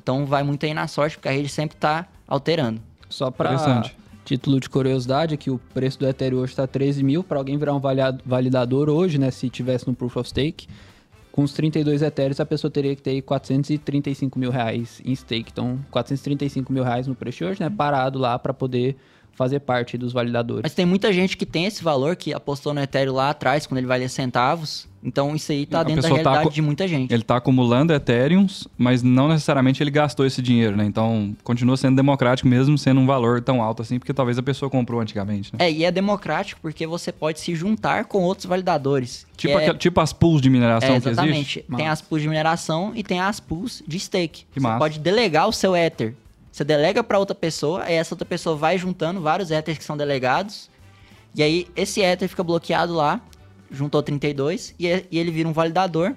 [0.03, 2.81] Então vai muito aí na sorte, porque a rede sempre está alterando.
[3.09, 3.55] Só para
[4.25, 7.23] título de curiosidade, que o preço do Ethereum hoje está 13 mil.
[7.23, 7.81] Para alguém virar um
[8.25, 10.67] validador hoje, né, se tivesse no Proof of Stake,
[11.31, 15.51] com os 32 Ethereum a pessoa teria que ter 435 mil reais em stake.
[15.51, 18.95] Então, 435 mil reais no preço de hoje, né, parado lá para poder
[19.36, 20.62] fazer parte dos validadores.
[20.63, 23.80] Mas tem muita gente que tem esse valor, que apostou no Ethereum lá atrás, quando
[23.80, 24.88] ele valia centavos.
[25.06, 27.12] Então isso aí tá A dentro da tá realidade co- de muita gente.
[27.13, 30.86] Ele está acumulando Ethereums, mas não necessariamente ele gastou esse dinheiro, né?
[30.86, 34.69] Então, continua sendo democrático mesmo sendo um valor tão alto assim, porque talvez a pessoa
[34.69, 35.65] comprou antigamente, né?
[35.65, 39.28] É, e é democrático porque você pode se juntar com outros validadores.
[39.36, 41.36] Tipo, é, tipo as pools de mineração é, que exatamente.
[41.38, 41.65] existe.
[41.76, 44.46] Tem as pools de mineração e tem as pools de stake.
[44.54, 44.80] Que você massa.
[44.80, 46.15] pode delegar o seu Ether.
[46.53, 49.97] Você delega para outra pessoa, aí essa outra pessoa vai juntando vários Ethers que são
[49.97, 50.69] delegados.
[51.33, 53.19] E aí esse Ether fica bloqueado lá,
[53.71, 56.15] juntou 32, e, e ele vira um validador.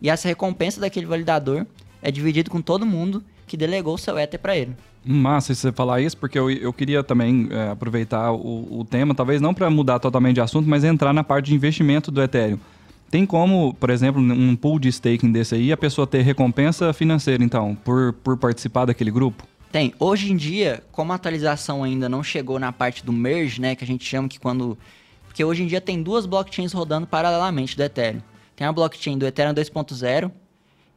[0.00, 1.66] E essa recompensa daquele validador
[2.00, 4.76] é dividido com todo mundo que delegou o seu Ether para ele.
[5.04, 9.40] Massa você falar isso, porque eu, eu queria também é, aproveitar o, o tema, talvez
[9.40, 12.60] não para mudar totalmente de assunto, mas entrar na parte de investimento do Ethereum.
[13.10, 17.42] Tem como, por exemplo, num pool de staking desse aí, a pessoa ter recompensa financeira,
[17.42, 19.44] então, por, por participar daquele grupo?
[19.72, 19.94] Tem.
[19.98, 23.82] Hoje em dia, como a atualização ainda não chegou na parte do merge, né, que
[23.82, 24.78] a gente chama que quando
[25.32, 28.20] porque hoje em dia tem duas blockchains rodando paralelamente do Ethereum.
[28.54, 30.30] Tem a blockchain do Ethereum 2.0,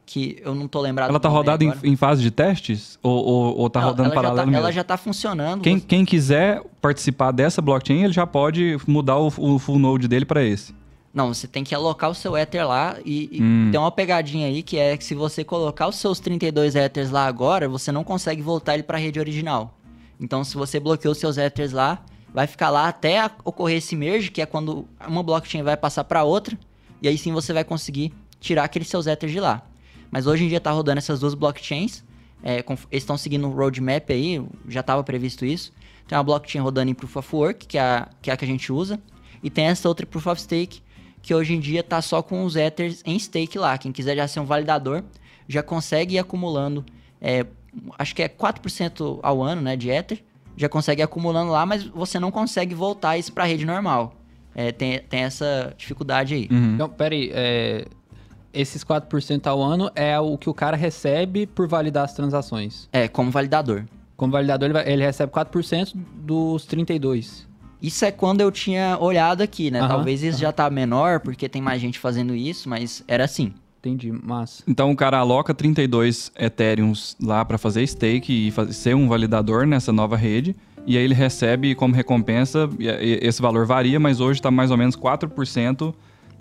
[0.04, 2.98] que eu não tô lembrado Ela tá rodada em, em fase de testes?
[3.02, 4.58] Ou, ou, ou tá Não, rodando ela já paralelo tá, mesmo?
[4.58, 5.62] Ela já tá funcionando.
[5.62, 10.06] Quem, você- quem quiser participar dessa blockchain, ele já pode mudar o, o full node
[10.06, 10.74] dele para esse.
[11.16, 13.70] Não, você tem que alocar o seu Ether lá e, e Hum.
[13.72, 17.26] tem uma pegadinha aí que é que se você colocar os seus 32 Ethers lá
[17.26, 19.74] agora, você não consegue voltar ele para a rede original.
[20.20, 24.30] Então, se você bloqueou os seus Ethers lá, vai ficar lá até ocorrer esse merge,
[24.30, 26.58] que é quando uma blockchain vai passar para outra,
[27.00, 29.62] e aí sim você vai conseguir tirar aqueles seus Ethers de lá.
[30.10, 32.04] Mas hoje em dia tá rodando essas duas blockchains,
[32.42, 35.72] é, conf- eles estão seguindo o roadmap aí, já estava previsto isso.
[36.06, 38.44] Tem uma blockchain rodando em Proof of Work, que é, a, que é a que
[38.44, 39.00] a gente usa,
[39.42, 40.80] e tem essa outra Proof of Stake,
[41.26, 43.76] que hoje em dia tá só com os Ethers em stake lá.
[43.76, 45.02] Quem quiser já ser um validador,
[45.48, 46.84] já consegue ir acumulando,
[47.20, 47.44] é,
[47.98, 50.22] acho que é 4% ao ano, né, de Ether,
[50.56, 54.14] já consegue ir acumulando lá, mas você não consegue voltar isso para a rede normal.
[54.54, 56.48] É, tem, tem essa dificuldade aí.
[56.48, 56.74] Uhum.
[56.74, 57.86] Então, peraí, é,
[58.54, 62.88] esses 4% ao ano é o que o cara recebe por validar as transações.
[62.92, 63.84] É, como validador.
[64.16, 67.48] Como validador, ele, vai- ele recebe 4% dos 32.
[67.82, 69.80] Isso é quando eu tinha olhado aqui, né?
[69.80, 73.52] Aham, Talvez isso já tá menor, porque tem mais gente fazendo isso, mas era assim.
[73.78, 74.64] Entendi, massa.
[74.66, 79.66] Então o cara aloca 32 Ethereums lá para fazer stake e faz- ser um validador
[79.66, 80.56] nessa nova rede.
[80.86, 84.70] E aí ele recebe como recompensa, e- e- esse valor varia, mas hoje está mais
[84.70, 85.94] ou menos 4%.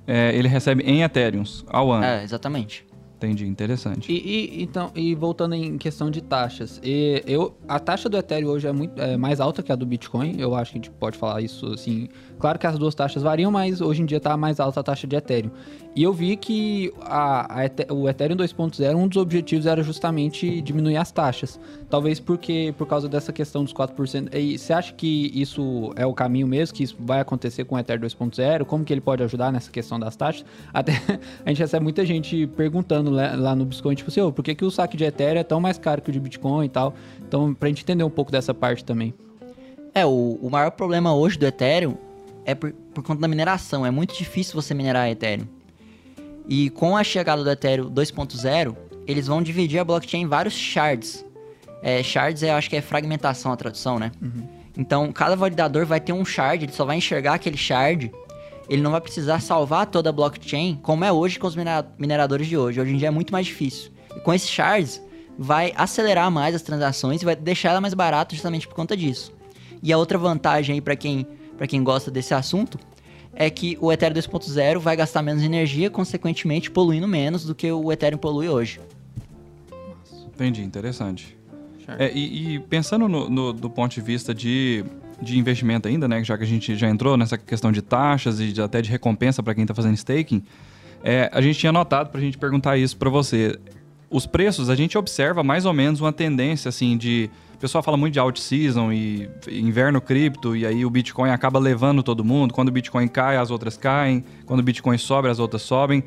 [0.07, 2.05] é, ele recebe em Ethereums ao ano.
[2.05, 2.84] É, exatamente.
[3.17, 4.11] Entendi, interessante.
[4.11, 8.49] E, e- então, e voltando em questão de taxas, e eu, a taxa do Ethereum
[8.49, 10.91] hoje é, muito, é mais alta que a do Bitcoin, eu acho que a gente
[10.91, 12.09] pode falar isso assim.
[12.37, 15.07] Claro que as duas taxas variam, mas hoje em dia está mais alta a taxa
[15.07, 15.49] de Ethereum.
[15.95, 20.97] E eu vi que a, a o Ethereum 2.0, um dos objetivos era justamente diminuir
[20.97, 21.57] as taxas.
[21.89, 24.33] Talvez porque por causa dessa questão dos 4%.
[24.35, 27.79] E você acha que isso é o caminho mesmo, que isso vai acontecer com o
[27.79, 28.65] Ethereum 2.0?
[28.65, 30.43] Como que ele pode ajudar nessa questão das taxas?
[30.73, 30.91] Até
[31.45, 34.55] a gente recebe muita gente perguntando lá, lá no Bitcoin, tipo assim, "Ô, por que,
[34.55, 36.93] que o saque de Ethereum é tão mais caro que o de Bitcoin e tal?
[37.27, 39.13] Então, pra gente entender um pouco dessa parte também.
[39.93, 41.95] É, o, o maior problema hoje do Ethereum
[42.45, 43.85] é por, por conta da mineração.
[43.85, 45.47] É muito difícil você minerar Ethereum.
[46.47, 48.75] E com a chegada do Ethereum 2.0,
[49.07, 51.25] eles vão dividir a blockchain em vários shards.
[51.81, 54.11] É, shards, eu acho que é fragmentação a tradução, né?
[54.77, 58.11] Então, cada validador vai ter um shard, ele só vai enxergar aquele shard.
[58.69, 62.47] Ele não vai precisar salvar toda a blockchain, como é hoje com os minera- mineradores
[62.47, 62.79] de hoje.
[62.81, 63.91] Hoje em dia é muito mais difícil.
[64.15, 65.01] E com esses shards,
[65.37, 69.31] vai acelerar mais as transações e vai deixar ela mais barata justamente por conta disso.
[69.83, 72.79] E a outra vantagem aí para quem, pra quem gosta desse assunto
[73.33, 77.91] é que o Ethereum 2.0 vai gastar menos energia, consequentemente poluindo menos do que o
[77.91, 78.79] Ethereum polui hoje.
[80.33, 81.37] Entendi, interessante.
[81.99, 84.83] É, e, e pensando no, no- do ponto de vista de,
[85.21, 86.23] de investimento ainda, né?
[86.23, 89.41] Já que a gente já entrou nessa questão de taxas e de- até de recompensa
[89.41, 90.43] para quem está fazendo staking,
[91.03, 93.57] é, a gente tinha notado para a gente perguntar isso para você.
[94.09, 97.29] Os preços, a gente observa mais ou menos uma tendência assim de.
[97.55, 101.57] O pessoal fala muito de out season e inverno cripto, e aí o Bitcoin acaba
[101.57, 102.53] levando todo mundo.
[102.53, 104.23] Quando o Bitcoin cai, as outras caem.
[104.45, 106.03] Quando o Bitcoin sobe, as outras sobem.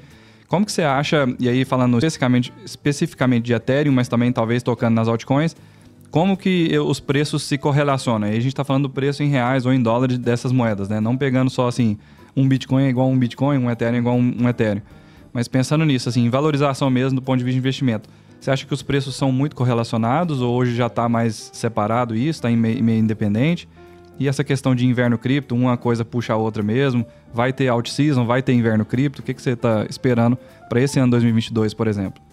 [0.47, 4.95] Como que você acha, e aí falando especificamente, especificamente de Ethereum, mas também talvez tocando
[4.95, 5.57] nas altcoins,
[6.11, 8.29] como que os preços se correlacionam?
[8.29, 11.01] Aí a gente está falando do preço em reais ou em dólares dessas moedas, né?
[11.01, 11.99] Não pegando só assim,
[12.37, 14.83] um Bitcoin é igual a um Bitcoin, um Ethereum é igual a um, um Ethereum.
[15.33, 18.09] Mas pensando nisso, assim, valorização mesmo do ponto de vista de investimento.
[18.41, 22.39] Você acha que os preços são muito correlacionados ou hoje já está mais separado isso,
[22.39, 23.69] está meio, meio independente?
[24.19, 27.05] E essa questão de inverno cripto, uma coisa puxa a outra mesmo?
[27.33, 29.21] Vai ter out season, vai ter inverno cripto?
[29.21, 30.37] O que, que você está esperando
[30.69, 32.28] para esse ano 2022, por exemplo?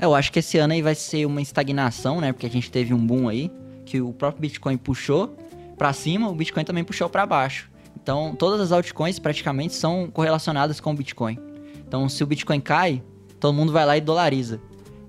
[0.00, 2.32] É, Eu acho que esse ano aí vai ser uma estagnação, né?
[2.32, 3.50] Porque a gente teve um boom aí,
[3.84, 5.36] que o próprio Bitcoin puxou,
[5.76, 7.70] para cima, o Bitcoin também puxou para baixo.
[8.02, 11.38] Então, todas as altcoins praticamente são correlacionadas com o Bitcoin.
[11.86, 13.02] Então, se o Bitcoin cai,
[13.38, 14.60] todo mundo vai lá e dolariza.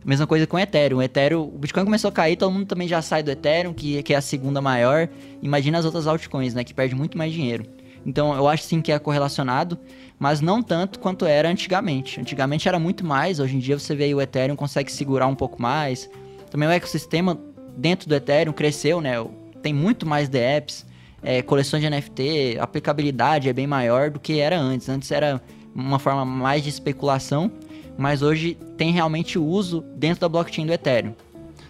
[0.03, 0.97] Mesma coisa com o Ethereum.
[0.97, 4.01] O Ethereum, o Bitcoin começou a cair, todo mundo também já sai do Ethereum, que,
[4.03, 5.07] que é a segunda maior.
[5.41, 7.63] Imagina as outras altcoins, né, que perde muito mais dinheiro.
[8.05, 9.77] Então, eu acho sim que é correlacionado,
[10.17, 12.19] mas não tanto quanto era antigamente.
[12.19, 15.35] Antigamente era muito mais, hoje em dia você vê aí o Ethereum consegue segurar um
[15.35, 16.09] pouco mais.
[16.49, 17.39] Também o ecossistema
[17.77, 19.13] dentro do Ethereum cresceu, né?
[19.61, 20.85] Tem muito mais DApps,
[21.23, 24.89] é, coleções de NFT, aplicabilidade é bem maior do que era antes.
[24.89, 25.41] Antes era
[25.73, 27.51] uma forma mais de especulação,
[27.97, 31.13] mas hoje tem realmente uso dentro da blockchain do Ethereum.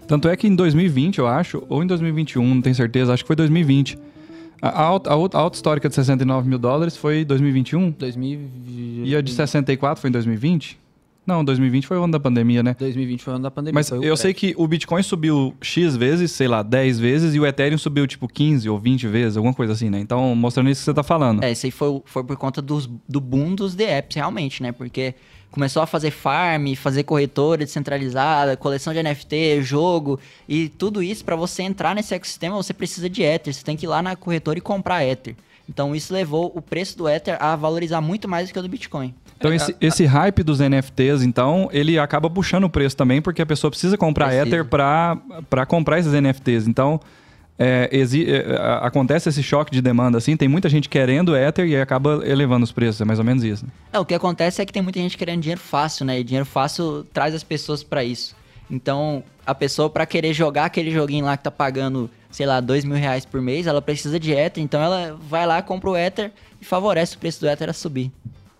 [0.07, 3.27] Tanto é que em 2020, eu acho, ou em 2021, não tenho certeza, acho que
[3.27, 3.97] foi 2020.
[4.62, 7.91] A, a, a, a histórica de 69 mil dólares foi 2021?
[7.91, 9.10] 2020.
[9.10, 10.80] E a de 64 foi em 2020?
[11.26, 12.76] Não, 2020 foi o ano da pandemia, né?
[12.78, 13.74] 2020 foi o ano da pandemia.
[13.76, 17.45] Mas eu sei que o Bitcoin subiu X vezes, sei lá, 10 vezes, e o
[17.45, 20.00] Ethereum subiu tipo 15 ou 20 vezes, alguma coisa assim, né?
[20.00, 21.43] Então, mostrando isso que você tá falando.
[21.43, 24.71] É, isso aí foi, foi por conta dos, do boom dos DApps, realmente, né?
[24.71, 25.13] Porque
[25.51, 31.35] começou a fazer farm, fazer corretora descentralizada, coleção de NFT, jogo, e tudo isso, para
[31.35, 33.53] você entrar nesse ecossistema, você precisa de Ether.
[33.53, 35.35] Você tem que ir lá na corretora e comprar Ether.
[35.69, 38.67] Então, isso levou o preço do Ether a valorizar muito mais do que o do
[38.67, 39.13] Bitcoin.
[39.37, 43.45] Então, esse, esse hype dos NFTs, então, ele acaba puxando o preço também, porque a
[43.45, 44.47] pessoa precisa comprar precisa.
[44.47, 46.67] Ether para comprar esses NFTs.
[46.67, 46.99] Então,
[47.63, 52.21] é, é, acontece esse choque de demanda, assim, tem muita gente querendo Ether e acaba
[52.26, 53.65] elevando os preços, é mais ou menos isso.
[53.65, 53.71] Né?
[53.93, 56.19] É, o que acontece é que tem muita gente querendo dinheiro fácil, né?
[56.19, 58.36] E dinheiro fácil traz as pessoas para isso.
[58.69, 62.84] Então, a pessoa, para querer jogar aquele joguinho lá que tá pagando, sei lá, dois
[62.84, 66.32] mil reais por mês, ela precisa de Ether, então ela vai lá, compra o Ether
[66.60, 68.12] e favorece o preço do Ether a subir.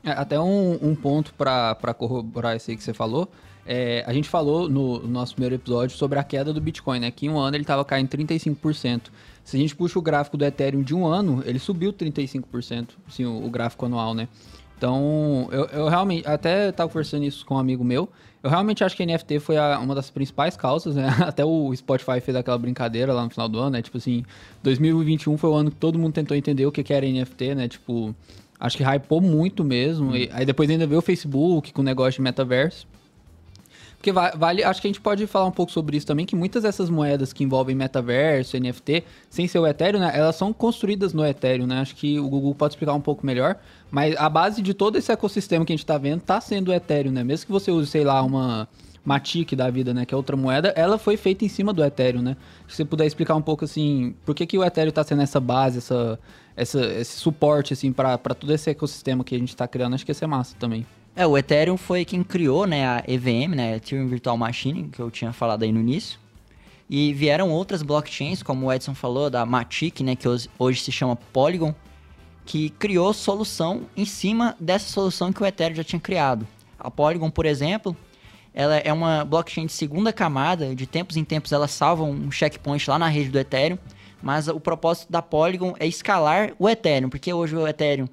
[0.04, 3.32] É, até um, um ponto para corroborar isso aí que você falou.
[3.66, 7.12] É, a gente falou no, no, nosso primeiro episódio sobre a queda do Bitcoin, né?
[7.12, 9.04] Que em um ano ele estava caindo 35%.
[9.44, 13.26] Se a gente puxa o gráfico do Ethereum de um ano, ele subiu 35%, assim,
[13.26, 14.28] o, o gráfico anual, né?
[14.78, 18.10] Então, eu, eu realmente, até estava conversando isso com um amigo meu,
[18.42, 21.08] eu realmente acho que a NFT foi a, uma das principais causas, né?
[21.22, 23.84] Até o Spotify fez aquela brincadeira lá no final do ano, né?
[23.84, 24.24] Tipo assim,
[24.64, 27.68] 2021 foi o ano que todo mundo tentou entender o que, que era NFT, né?
[27.68, 28.16] Tipo,
[28.62, 30.16] Acho que hypou muito mesmo.
[30.16, 32.88] E aí depois ainda veio o Facebook com o negócio de metaverso.
[34.02, 36.64] Porque vale, acho que a gente pode falar um pouco sobre isso também, que muitas
[36.64, 41.24] dessas moedas que envolvem metaverso, NFT, sem ser o Ethereum, né, elas são construídas no
[41.24, 41.82] Ethereum, né?
[41.82, 43.58] Acho que o Google pode explicar um pouco melhor,
[43.92, 46.74] mas a base de todo esse ecossistema que a gente está vendo está sendo o
[46.74, 47.24] Ethereum, né?
[47.24, 48.68] Mesmo que você use, sei lá, uma
[49.06, 52.24] Matic da vida, né, que é outra moeda, ela foi feita em cima do Ethereum,
[52.24, 52.36] né?
[52.68, 55.40] Se você puder explicar um pouco assim, por que, que o Ethereum está sendo essa
[55.40, 56.20] base, essa,
[56.56, 60.10] essa, esse suporte assim para todo esse ecossistema que a gente está criando, acho que
[60.10, 60.88] ia ser massa também.
[61.16, 65.12] É, o Ethereum foi quem criou, né, a EVM, né, Ethereum Virtual Machine, que eu
[65.12, 66.18] tinha falado aí no início.
[66.90, 71.16] E vieram outras blockchains, como o Edson falou, da Matic, né, que hoje se chama
[71.16, 71.76] Polygon,
[72.46, 76.48] que criou solução em cima dessa solução que o Ethereum já tinha criado.
[76.80, 77.96] A Polygon, por exemplo,
[78.54, 82.90] ela é uma blockchain de segunda camada, de tempos em tempos ela salva um checkpoint
[82.90, 83.78] lá na rede do Ethereum,
[84.22, 88.08] mas o propósito da Polygon é escalar o Ethereum, porque hoje o Ethereum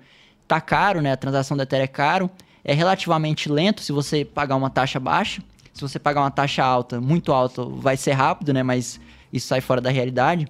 [0.46, 1.12] tá caro, né?
[1.12, 2.30] A transação do Ethereum é caro,
[2.68, 5.42] é relativamente lento se você pagar uma taxa baixa.
[5.72, 8.62] Se você pagar uma taxa alta, muito alta, vai ser rápido, né?
[8.62, 9.00] Mas
[9.32, 10.46] isso sai fora da realidade.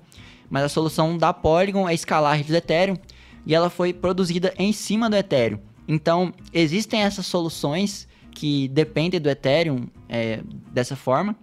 [0.50, 2.96] Mas a solução da Polygon é escalar a rede do Ethereum
[3.46, 5.60] e ela foi produzida em cima do Ethereum.
[5.86, 10.40] Então, existem essas soluções que dependem do Ethereum é,
[10.72, 11.36] dessa forma.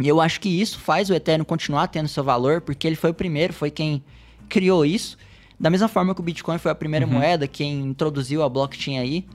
[0.00, 3.10] E eu acho que isso faz o Ethereum continuar tendo seu valor, porque ele foi
[3.10, 4.02] o primeiro, foi quem
[4.48, 5.18] criou isso.
[5.60, 7.12] Da mesma forma que o Bitcoin foi a primeira uhum.
[7.12, 9.26] moeda, quem introduziu a blockchain aí,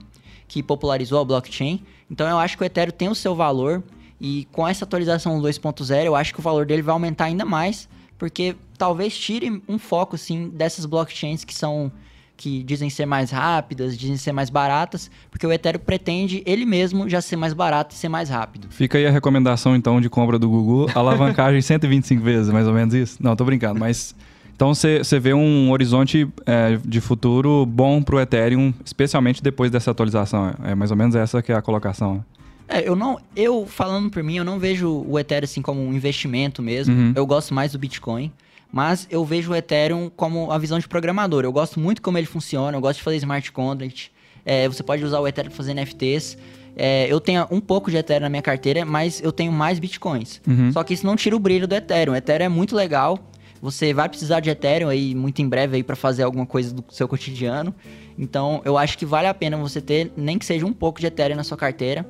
[0.54, 1.80] que popularizou a blockchain.
[2.08, 3.82] Então eu acho que o Ethereum tem o seu valor.
[4.20, 7.88] E com essa atualização 2.0, eu acho que o valor dele vai aumentar ainda mais,
[8.16, 11.90] porque talvez tire um foco assim dessas blockchains que são
[12.36, 17.08] que dizem ser mais rápidas, dizem ser mais baratas, porque o Ethereum pretende ele mesmo
[17.08, 18.68] já ser mais barato e ser mais rápido.
[18.70, 22.94] Fica aí a recomendação então de compra do Google, alavancagem 125 vezes, mais ou menos
[22.94, 23.18] isso?
[23.20, 24.14] Não, tô brincando, mas
[24.54, 29.90] então você vê um horizonte é, de futuro bom para o Ethereum, especialmente depois dessa
[29.90, 30.54] atualização.
[30.64, 32.24] É mais ou menos essa que é a colocação.
[32.68, 35.92] É, eu não, eu falando por mim, eu não vejo o Ethereum assim como um
[35.92, 36.94] investimento mesmo.
[36.94, 37.12] Uhum.
[37.14, 38.32] Eu gosto mais do Bitcoin.
[38.74, 41.44] Mas eu vejo o Ethereum como a visão de programador.
[41.44, 44.10] Eu gosto muito como ele funciona, eu gosto de fazer smart contract.
[44.44, 46.36] É, você pode usar o Ethereum para fazer NFTs.
[46.76, 50.40] É, eu tenho um pouco de Ethereum na minha carteira, mas eu tenho mais Bitcoins.
[50.44, 50.72] Uhum.
[50.72, 52.14] Só que isso não tira o brilho do Ethereum.
[52.14, 53.16] O Ethereum é muito legal.
[53.64, 56.84] Você vai precisar de Ethereum aí muito em breve aí para fazer alguma coisa do
[56.90, 57.74] seu cotidiano.
[58.18, 61.06] Então, eu acho que vale a pena você ter nem que seja um pouco de
[61.06, 62.04] Ethereum na sua carteira.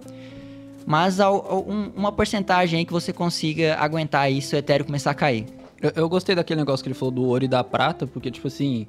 [0.85, 5.13] Mas ao, ao, um, uma porcentagem aí que você consiga aguentar isso, o Ethereum começar
[5.13, 5.47] a cair.
[5.81, 8.49] Eu, eu gostei daquele negócio que ele falou do ouro e da prata, porque, tipo
[8.49, 8.89] assim,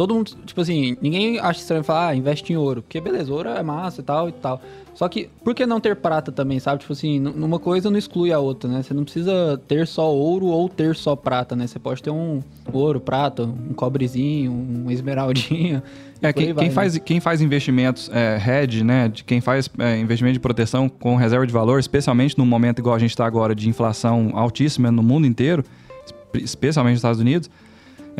[0.00, 2.80] todo mundo, tipo assim, ninguém acha estranho falar, ah, investe em ouro.
[2.80, 4.58] Porque, beleza, ouro é massa e tal e tal.
[4.94, 6.80] Só que, por que não ter prata também, sabe?
[6.80, 8.82] Tipo assim, numa coisa não exclui a outra, né?
[8.82, 11.66] Você não precisa ter só ouro ou ter só prata, né?
[11.66, 12.42] Você pode ter um
[12.72, 15.82] ouro, prata, um cobrezinho, um esmeraldinho.
[16.22, 16.74] É, quem, vai, quem né?
[16.74, 19.06] faz, quem faz investimentos é, hedge, né?
[19.08, 22.94] De quem faz é, investimento de proteção com reserva de valor, especialmente num momento igual
[22.94, 25.62] a gente está agora de inflação altíssima no mundo inteiro,
[26.06, 27.50] espe- especialmente nos Estados Unidos,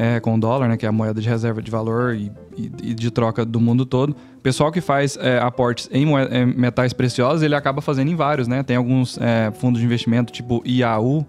[0.03, 0.77] é, com o dólar, né?
[0.79, 3.85] Que é a moeda de reserva de valor e, e- e de troca do mundo
[3.85, 4.11] todo.
[4.39, 8.49] O pessoal que faz é, aportes em em metais preciosos, ele acaba fazendo em vários,
[8.49, 8.63] né?
[8.63, 11.27] Tem alguns é, fundos de investimento tipo IAU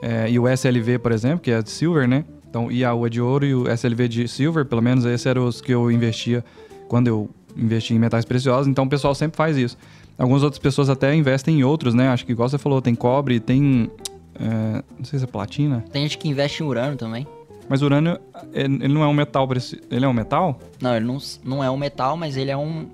[0.00, 2.24] é, e o SLV, por exemplo, que é de silver, né?
[2.48, 5.60] Então, IAU é de ouro e o SLV de silver, pelo menos esses eram os
[5.60, 6.44] que eu investia
[6.86, 8.68] quando eu investi em metais preciosos.
[8.68, 9.76] Então, o pessoal sempre faz isso.
[10.18, 12.08] Algumas outras pessoas até investem em outros, né?
[12.08, 13.90] Acho que, igual você falou, tem cobre, tem.
[14.38, 15.82] é, não sei se é platina.
[15.90, 17.26] Tem gente que investe em urânio também.
[17.72, 18.18] Mas o urânio,
[18.52, 19.48] ele ele não é um metal.
[19.90, 20.60] Ele é um metal?
[20.78, 22.86] Não, ele não, não é um metal, mas ele é um.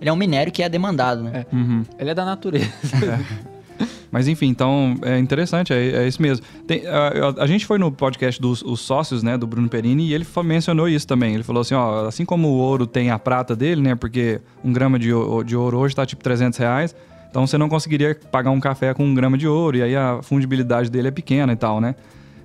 [0.00, 1.44] Ele é um minério que é demandado, né?
[1.52, 1.82] Uhum.
[1.98, 2.66] Ele é da natureza.
[4.10, 6.42] Mas enfim, então é interessante, é, é isso mesmo.
[6.66, 7.08] Tem- a,
[7.38, 10.26] a- a gente foi no podcast dos os sócios, né, do Bruno Perini, e ele
[10.44, 11.34] mencionou isso também.
[11.34, 14.72] Ele falou assim, ó, assim como o ouro tem a prata dele, né, porque um
[14.72, 15.08] grama de,
[15.44, 16.96] de ouro hoje tá tipo 300 reais,
[17.28, 20.20] então você não conseguiria pagar um café com um grama de ouro, e aí a
[20.22, 21.94] fundibilidade dele é pequena e tal, né?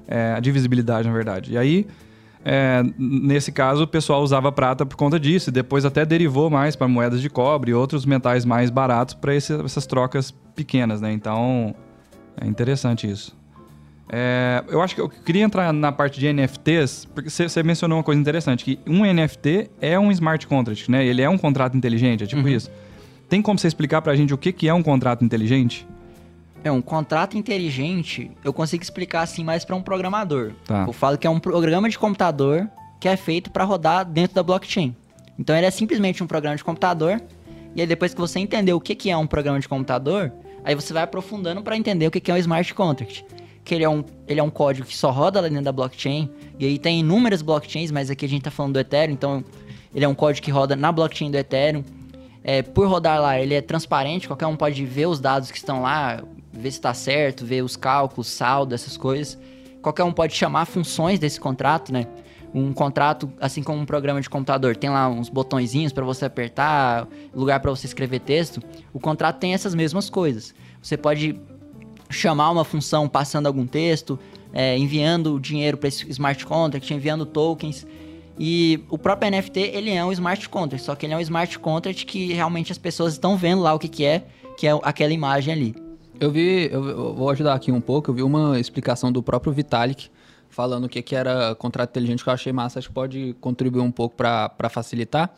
[0.07, 1.53] É, a divisibilidade, na verdade.
[1.53, 1.87] E aí,
[2.43, 6.75] é, nesse caso, o pessoal usava prata por conta disso, e depois até derivou mais
[6.75, 11.11] para moedas de cobre e outros metais mais baratos para essas trocas pequenas, né?
[11.11, 11.75] Então,
[12.39, 13.39] é interessante isso.
[14.13, 18.03] É, eu acho que eu queria entrar na parte de NFTs, porque você mencionou uma
[18.03, 21.05] coisa interessante, que um NFT é um smart contract, né?
[21.05, 22.69] Ele é um contrato inteligente, é tipo isso.
[23.29, 25.87] Tem como você explicar pra gente o que, que é um contrato inteligente?
[26.63, 30.53] É um contrato inteligente, eu consigo explicar assim mais para um programador.
[30.65, 30.85] Tá.
[30.87, 34.43] Eu falo que é um programa de computador que é feito para rodar dentro da
[34.43, 34.95] blockchain.
[35.39, 37.19] Então ele é simplesmente um programa de computador.
[37.75, 40.31] E aí depois que você entender o que que é um programa de computador,
[40.63, 43.25] aí você vai aprofundando para entender o que que é um smart contract.
[43.63, 46.29] Que ele é um, ele é um código que só roda lá dentro da blockchain.
[46.59, 49.43] E aí tem inúmeras blockchains, mas aqui a gente tá falando do Ethereum, então
[49.95, 51.83] ele é um código que roda na blockchain do Ethereum.
[52.43, 55.81] É, por rodar lá, ele é transparente, qualquer um pode ver os dados que estão
[55.81, 56.23] lá,
[56.61, 59.37] ver se está certo, ver os cálculos, saldo, essas coisas.
[59.81, 62.07] Qualquer um pode chamar funções desse contrato, né?
[62.53, 67.07] Um contrato, assim como um programa de computador, tem lá uns botõezinhos para você apertar,
[67.33, 68.61] lugar para você escrever texto.
[68.93, 70.53] O contrato tem essas mesmas coisas.
[70.81, 71.39] Você pode
[72.09, 74.19] chamar uma função passando algum texto,
[74.53, 77.87] é, enviando dinheiro para esse smart contract, enviando tokens.
[78.37, 81.57] E o próprio NFT, ele é um smart contract, só que ele é um smart
[81.59, 84.25] contract que realmente as pessoas estão vendo lá o que, que é,
[84.57, 85.90] que é aquela imagem ali.
[86.21, 90.11] Eu vi, eu, vou ajudar aqui um pouco, eu vi uma explicação do próprio Vitalik
[90.51, 93.81] falando o que, que era contrato inteligente que eu achei massa, acho que pode contribuir
[93.81, 95.33] um pouco para facilitar.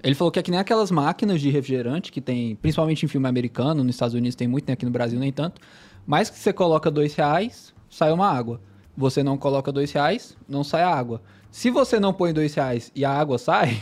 [0.00, 3.26] Ele falou que é que nem aquelas máquinas de refrigerante que tem, principalmente em filme
[3.26, 4.74] americano, nos Estados Unidos tem muito, né?
[4.74, 5.60] aqui no Brasil nem tanto,
[6.06, 8.60] mas que você coloca dois reais, sai uma água.
[8.96, 11.20] Você não coloca dois reais, não sai a água.
[11.50, 13.76] Se você não põe dois reais e a água sai,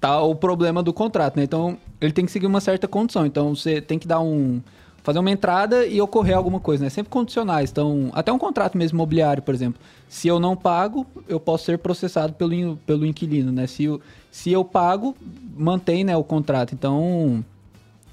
[0.00, 1.44] tá o problema do contrato, né?
[1.44, 3.24] Então, ele tem que seguir uma certa condição.
[3.24, 4.60] Então, você tem que dar um...
[5.04, 6.88] Fazer uma entrada e ocorrer alguma coisa, né?
[6.88, 7.70] Sempre condicionais.
[7.70, 9.78] Então, até um contrato mesmo imobiliário, por exemplo.
[10.08, 13.66] Se eu não pago, eu posso ser processado pelo, pelo inquilino, né?
[13.66, 14.00] Se eu,
[14.30, 15.14] se eu pago,
[15.54, 16.74] mantém né, o contrato.
[16.74, 17.44] Então,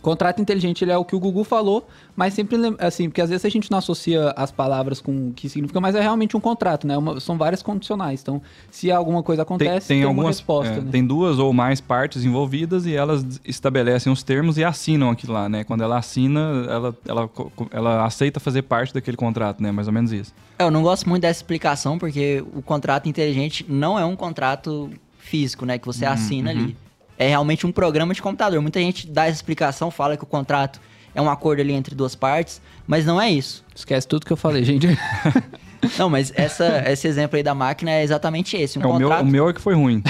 [0.02, 3.46] Contrato inteligente ele é o que o Gugu falou, mas sempre assim, porque às vezes
[3.46, 6.88] a gente não associa as palavras com o que significa, mas é realmente um contrato,
[6.88, 6.98] né?
[6.98, 8.22] Uma- são várias condicionais.
[8.22, 8.42] Então,
[8.72, 10.74] se alguma coisa acontece, tem, uma resposta.
[10.74, 10.90] é, né?
[10.92, 15.48] tem duas ou mais partes envolvidas e elas estabelecem os termos e assinam aquilo lá,
[15.48, 15.64] né?
[15.64, 17.30] Quando ela assina, ela, ela,
[17.72, 19.72] ela aceita fazer parte daquele contrato, né?
[19.72, 20.34] Mais ou menos isso.
[20.58, 24.90] É, Eu não gosto muito dessa explicação, porque o contrato inteligente não é um contrato
[25.20, 25.78] físico, né?
[25.78, 26.76] Que você assina ali.
[27.22, 28.60] É realmente um programa de computador.
[28.62, 30.82] Muita gente dá essa explicação, fala que o contrato
[31.14, 33.64] é um acordo ali entre duas partes, mas não é isso.
[33.76, 34.88] Esquece tudo que eu falei, gente.
[35.98, 38.78] Não, mas essa, esse exemplo aí da máquina é exatamente esse.
[38.78, 40.04] Um É, o, meu, contrato, o meu é que foi ruim.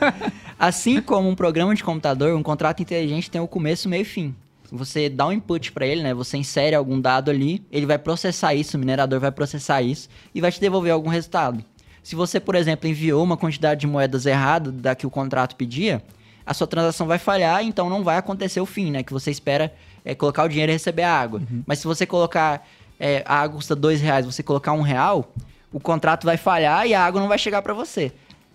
[0.58, 4.34] assim como um programa de computador, um contrato inteligente tem o começo, meio e fim.
[4.72, 6.14] Você dá um input para ele, né?
[6.14, 10.40] Você insere algum dado ali, ele vai processar isso, o minerador vai processar isso e
[10.40, 11.62] vai te devolver algum resultado.
[12.02, 16.02] Se você, por exemplo, enviou uma quantidade de moedas errada da que o contrato pedia,
[16.50, 19.04] a sua transação vai falhar, então não vai acontecer o fim, né?
[19.04, 19.72] Que você espera
[20.04, 21.40] é, colocar o dinheiro e receber a água.
[21.64, 22.66] Mas se você colocar
[22.98, 25.32] é, a água custa dois reais, você colocar um real,
[25.72, 28.10] o contrato vai falhar e a água não vai chegar para você.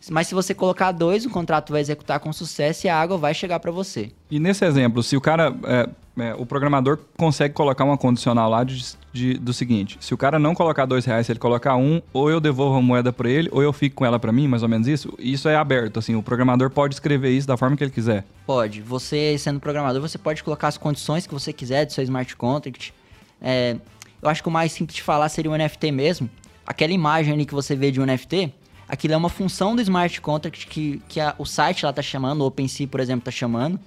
[0.09, 3.33] Mas se você colocar dois, o contrato vai executar com sucesso e a água vai
[3.33, 4.11] chegar para você.
[4.29, 5.87] E nesse exemplo, se o cara é,
[6.17, 10.39] é, o programador consegue colocar uma condicional lá de, de- do seguinte: se o cara
[10.39, 13.49] não colocar dois reais, se ele colocar um, ou eu devolvo a moeda pra ele,
[13.51, 15.13] ou eu fico com ela pra mim, mais ou menos isso.
[15.19, 18.23] Isso é aberto, assim, o programador pode escrever isso da forma que ele quiser.
[18.45, 18.81] Pode.
[18.81, 22.93] Você, sendo programador, você pode colocar as condições que você quiser do seu smart contract.
[23.41, 23.75] É,
[24.21, 26.29] eu acho que o mais simples de falar seria o NFT mesmo.
[26.65, 28.51] Aquela imagem ali que você vê de um NFT,
[28.87, 32.41] aquilo é uma função do smart contract que, que a- o site lá tá chamando,
[32.41, 33.77] o OpenSea, por exemplo, tá chamando.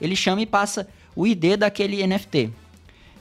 [0.00, 2.50] Ele chama e passa o ID daquele NFT.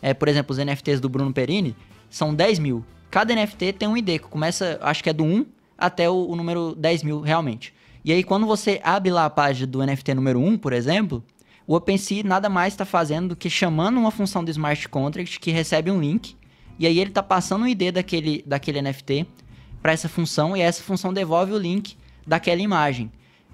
[0.01, 1.75] É, por exemplo, os NFTs do Bruno Perini
[2.09, 2.85] são 10 mil.
[3.09, 5.45] Cada NFT tem um ID, que começa, acho que é do 1
[5.77, 7.73] até o, o número 10 mil realmente.
[8.03, 11.23] E aí, quando você abre lá a página do NFT número 1, por exemplo,
[11.65, 15.51] o OpenSea nada mais está fazendo do que chamando uma função do smart contract que
[15.51, 16.35] recebe um link,
[16.77, 19.25] e aí ele está passando o ID daquele, daquele NFT
[19.81, 21.95] para essa função, e essa função devolve o link
[22.27, 23.11] daquela imagem.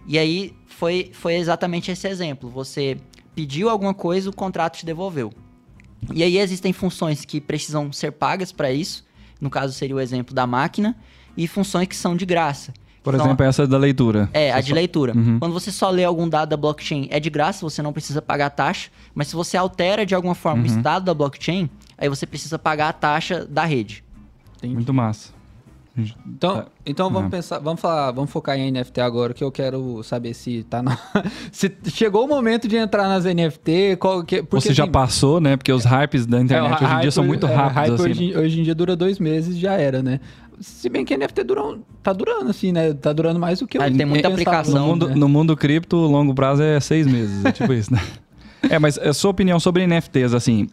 [0.07, 2.49] E aí foi, foi exatamente esse exemplo.
[2.49, 2.97] Você
[3.39, 5.31] pediu alguma coisa, o contrato te devolveu.
[6.13, 9.05] E aí existem funções que precisam ser pagas para isso,
[9.39, 10.93] no caso seria o exemplo da máquina,
[11.37, 12.73] e funções que são de graça.
[13.01, 14.29] Por Então, exemplo, essa da leitura.
[14.33, 15.13] é, a Você de só- leitura.
[15.17, 15.39] Uhum.
[15.39, 18.47] Quando você só lê algum dado da blockchain, é de graça, você não precisa pagar
[18.47, 18.89] a taxa.
[19.15, 20.75] Mas se você altera de alguma forma o Uhum.
[20.77, 24.03] estado da blockchain, aí você precisa pagar a taxa da rede.
[24.61, 25.31] Muito massa.
[26.27, 26.65] Então, É.
[26.85, 27.29] então vamos Uhum.
[27.29, 30.97] pensar, vamos falar, vamos focar em NFT agora, que eu quero saber se tá na,
[31.51, 35.39] se chegou o momento de entrar nas NFT, qual que, porque, Você já assim, passou,
[35.41, 35.57] né?
[35.57, 37.99] Porque os hypes da é, o internet hoje em hype- dia são muito é, rápidos,
[37.99, 38.25] hype assim.
[38.29, 40.19] hoje, hoje em dia dura dois meses já era, né?
[40.61, 42.93] Se bem que NFT dura, tá durando assim, né?
[42.93, 45.15] Tá durando mais do que eu Ah, tem muita aplicação, No mundo, né?
[45.15, 47.45] no mundo cripto, o longo prazo é seis meses.
[47.45, 48.01] É tipo isso, né?
[48.69, 50.67] É, mas a sua opinião sobre NFTs, assim,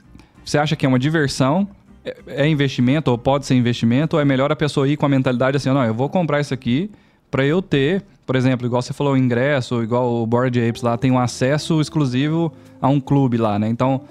[0.44, 1.68] você acha que é uma diversão?
[2.06, 5.08] É é investimento, ou pode ser investimento, ou é melhor a pessoa ir com a
[5.08, 6.90] mentalidade assim, não, eu vou comprar isso aqui
[7.30, 10.96] para eu ter, por exemplo, igual você falou, o ingresso, igual o Board Apes lá,
[10.96, 13.68] tem um acesso exclusivo a um clube lá, né?
[13.68, 14.02] Então,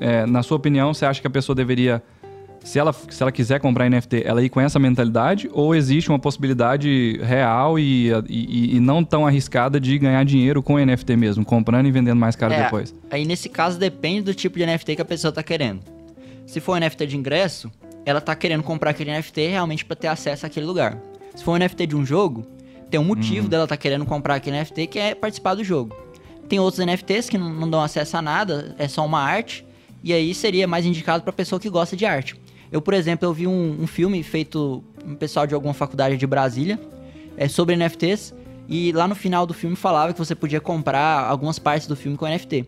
[0.00, 2.02] é, na sua opinião, você acha que a pessoa deveria
[2.62, 6.18] se ela, se ela quiser comprar NFT, ela ir com essa mentalidade ou existe uma
[6.18, 11.86] possibilidade real e, e, e não tão arriscada de ganhar dinheiro com NFT mesmo, comprando
[11.86, 12.94] e vendendo mais caro É, depois?
[13.10, 15.93] Aí nesse caso depende do tipo de NFT que a pessoa tá querendo.
[16.46, 17.70] Se for um NFT de ingresso,
[18.04, 20.98] ela tá querendo comprar aquele NFT realmente para ter acesso àquele lugar.
[21.34, 22.46] Se for um NFT de um jogo,
[22.90, 25.96] tem um motivo dela tá querendo comprar aquele NFT que é participar do jogo.
[26.48, 29.64] Tem outros NFTs que não, não dão acesso a nada, é só uma arte,
[30.02, 32.36] e aí seria mais indicado para pessoa que gosta de arte.
[32.70, 36.26] Eu, por exemplo, eu vi um, um filme feito um pessoal de alguma faculdade de
[36.26, 36.78] Brasília
[37.36, 38.34] é, sobre NFTs,
[38.68, 42.16] e lá no final do filme falava que você podia comprar algumas partes do filme
[42.16, 42.66] com NFT.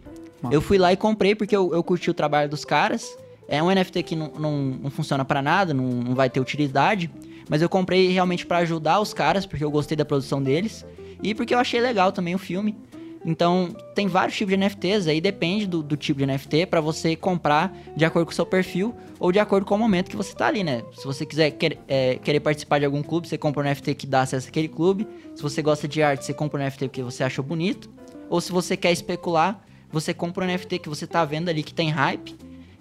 [0.51, 3.17] Eu fui lá e comprei porque eu, eu curti o trabalho dos caras.
[3.49, 7.11] É um NFT que não, não, não funciona pra nada, não, não vai ter utilidade.
[7.49, 10.85] Mas eu comprei realmente pra ajudar os caras, porque eu gostei da produção deles.
[11.23, 12.77] E porque eu achei legal também o filme.
[13.25, 17.17] Então, tem vários tipos de NFTs, aí depende do, do tipo de NFT pra você
[17.17, 20.33] comprar de acordo com o seu perfil ou de acordo com o momento que você
[20.33, 20.83] tá ali, né?
[20.97, 24.07] Se você quiser quer- é, querer participar de algum clube, você compra um NFT que
[24.07, 25.09] dá acesso àquele clube.
[25.35, 27.91] Se você gosta de arte, você compra um NFT porque você achou bonito.
[28.31, 31.75] Ou se você quer especular, você compra um NFT que você tá vendo ali que
[31.75, 32.37] tem hype,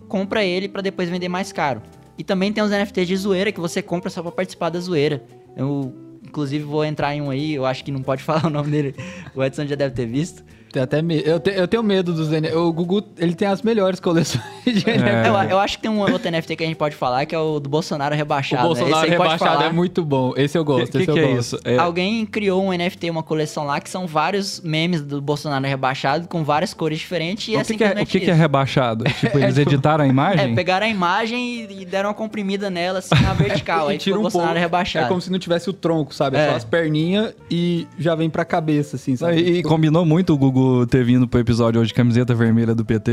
[0.07, 1.81] compra ele pra depois vender mais caro.
[2.17, 5.23] E também tem os NFTs de zoeira que você compra só pra participar da zoeira.
[5.55, 5.93] Eu,
[6.23, 8.95] inclusive, vou entrar em um aí, eu acho que não pode falar o nome dele,
[9.35, 10.43] o Edson já deve ter visto.
[10.75, 11.21] Tem até me...
[11.25, 12.53] eu, te- eu tenho medo dos NFT.
[12.57, 14.89] O Gugu, ele tem as melhores coleções de NFT.
[15.09, 15.27] É.
[15.29, 17.39] Eu, eu acho que tem um outro NFT que a gente pode falar, que é
[17.39, 18.61] o do Bolsonaro O rebaixado.
[18.63, 18.67] né?
[18.67, 19.69] Bolsonaro Esse aí pode rebaixado falar.
[19.69, 20.33] é muito bom.
[20.35, 21.39] Esse eu O gosto, que, esse que eu é gosto.
[21.39, 21.59] isso?
[21.63, 26.27] É- Alguém criou um NFT, uma coleção lá, que são vários memes do Bolsonaro rebaixado,
[26.27, 29.05] com várias cores diferentes, e é o que, que é, o que, que é rebaixado?
[29.19, 30.51] Tipo, eles editaram a imagem?
[30.51, 33.87] É, pegaram a imagem e, deram uma comprimida nela, assim, na vertical.
[33.87, 34.59] aí tira o um Bolsonaro pouco.
[34.61, 35.05] rebaixado.
[35.05, 36.35] É como se não tivesse o tronco, sabe?
[36.35, 36.49] É, É.
[36.49, 39.39] só as perninhas e já vem pra cabeça, assim, sabe?
[39.39, 42.83] E, e combinou muito o Gugu ter vindo pro episódio hoje de camiseta vermelha do
[42.85, 43.11] PT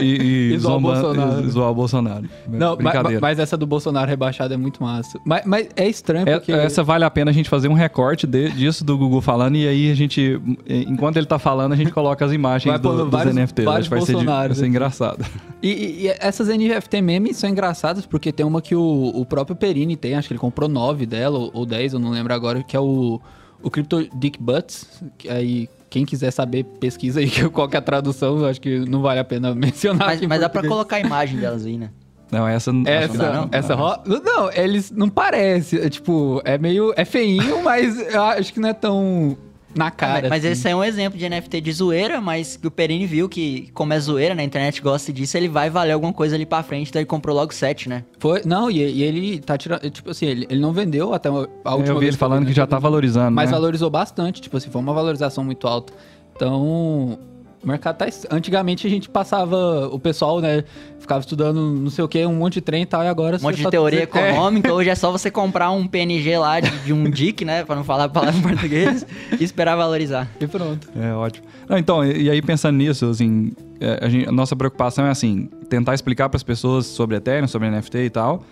[0.00, 1.44] e, e, e, zoar zomba- Bolsonaro.
[1.46, 2.24] e zoar o Bolsonaro.
[2.48, 5.18] Não, mas, mas essa do Bolsonaro rebaixado é muito massa.
[5.24, 6.52] Mas, mas é estranho É- porque...
[6.52, 9.66] Essa vale a pena a gente fazer um recorte de- disso do Gugu falando e
[9.68, 13.10] aí a gente, enquanto ele tá falando, a gente coloca as imagens Vai do, dos
[13.10, 13.64] vários- NFTs.
[13.64, 15.24] vários Acho que vai ser, de- vai ser engraçado.
[15.62, 19.56] E, e- e essas NFT memes são engraçadas porque tem uma que o, o próprio
[19.56, 22.62] Perini tem, acho que ele comprou nove dela, ou, ou dez, eu não lembro agora,
[22.62, 23.20] que é o,
[23.62, 25.02] o Crypto Dick Butts.
[25.16, 29.02] Que aí, quem quiser saber, pesquisa aí qual que é a tradução, acho que não
[29.02, 30.08] vale a pena mencionar.
[30.08, 31.90] Mas, mas dá pra colocar a imagem delas aí, né?
[32.30, 32.82] Não, essa não.
[32.86, 33.48] Essa, não dá, não?
[33.52, 35.80] essa ro- Não, eles não parece.
[35.80, 36.92] é, tipo, é meio.
[36.94, 39.36] É feinho, mas eu acho que não é tão
[39.78, 40.28] na cara.
[40.28, 40.52] mas assim.
[40.52, 43.92] esse é um exemplo de NFT de zoeira, mas que o Perini viu que, como
[43.92, 47.00] é zoeira, na internet gosta disso, ele vai valer alguma coisa ali pra frente, então
[47.00, 48.04] ele comprou logo 7, né?
[48.18, 48.42] Foi.
[48.44, 49.88] Não, e, e ele tá tirando.
[49.88, 52.52] Tipo assim, ele, ele não vendeu até a última Eu vi vez ele falando que
[52.52, 53.30] já tá valorizando.
[53.30, 53.56] Mas né?
[53.56, 55.92] valorizou bastante, tipo assim, foi uma valorização muito alta.
[56.34, 57.18] Então,
[57.62, 58.06] O mercado tá.
[58.30, 59.88] Antigamente a gente passava.
[59.88, 60.64] O pessoal, né?
[60.98, 63.36] Ficava estudando não sei o que, um monte de trem e tal, e agora.
[63.36, 64.68] Um monte de teoria econômica.
[64.68, 64.72] É.
[64.72, 67.64] Hoje é só você comprar um PNG lá de, de um DIC, né?
[67.64, 69.06] Pra não falar a palavra em português,
[69.38, 70.28] e esperar valorizar.
[70.40, 70.88] E pronto.
[70.96, 71.46] É ótimo.
[71.68, 75.10] Não, então, e, e aí pensando nisso, assim, é, a, gente, a nossa preocupação é
[75.10, 78.44] assim, tentar explicar para as pessoas sobre Ethereum, sobre NFT e tal.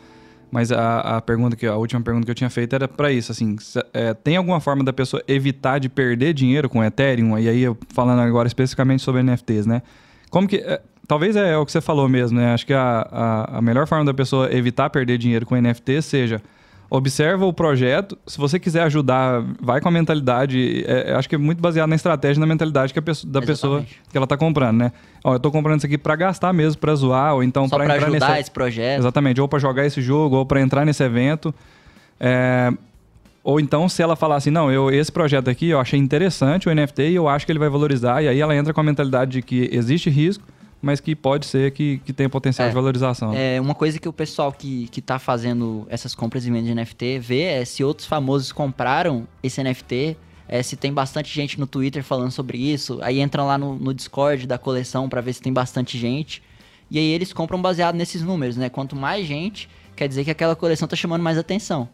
[0.51, 3.32] Mas a, a pergunta que a última pergunta que eu tinha feito era para isso,
[3.32, 3.57] assim,
[3.92, 7.38] é, tem alguma forma da pessoa evitar de perder dinheiro com Ethereum?
[7.38, 9.82] E aí eu falando agora especificamente sobre NFTs, né?
[10.30, 12.55] Como que é, talvez é o que você falou mesmo, né?
[12.55, 16.42] Acho que a, a, a melhor forma da pessoa evitar perder dinheiro com NFT seja
[16.89, 18.16] observa o projeto.
[18.26, 20.84] Se você quiser ajudar, vai com a mentalidade.
[20.87, 23.87] É, acho que é muito baseado na estratégia, na mentalidade que pessoa, da Exatamente.
[23.87, 24.93] pessoa que ela está comprando, né?
[25.24, 27.97] Ó, eu estou comprando isso aqui para gastar mesmo, para zoar, ou então para entrar
[27.97, 29.01] ajudar nesse esse projeto.
[29.01, 31.55] Exatamente, ou para jogar esse jogo, ou para entrar nesse evento.
[32.20, 32.72] É...
[33.43, 36.74] Ou então, se ela falar assim, não, eu esse projeto aqui eu achei interessante o
[36.74, 39.30] NFT e eu acho que ele vai valorizar, e aí ela entra com a mentalidade
[39.32, 40.45] de que existe risco,
[40.81, 43.35] mas que pode ser que, que tenha potencial é, de valorização.
[43.35, 46.74] É, uma coisa que o pessoal que, que tá fazendo essas compras e vendas de
[46.74, 50.16] NFT vê é se outros famosos compraram esse NFT,
[50.49, 53.93] é, se tem bastante gente no Twitter falando sobre isso, aí entram lá no, no
[53.93, 56.43] Discord da coleção para ver se tem bastante gente,
[56.91, 58.68] e aí eles compram baseado nesses números, né?
[58.68, 61.89] Quanto mais gente, quer dizer que aquela coleção tá chamando mais atenção.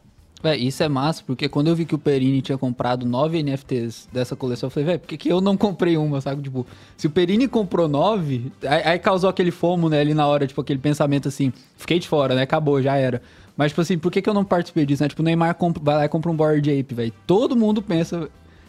[0.59, 4.35] Isso é massa, porque quando eu vi que o Perini tinha comprado nove NFTs dessa
[4.35, 6.43] coleção, eu falei, velho, por que, que eu não comprei uma, sabe?
[6.43, 6.67] Tipo,
[6.97, 10.61] se o Perini comprou nove, aí, aí, causou aquele fomo, né, ali na hora, tipo,
[10.61, 13.23] aquele pensamento assim, fiquei de fora, né, acabou, já era.
[13.57, 15.09] Mas, tipo assim, por que, que eu não participei disso, né?
[15.09, 17.13] Tipo, o Neymar compra, vai lá e compra um Board Ape, velho.
[17.27, 18.29] Todo mundo pensa,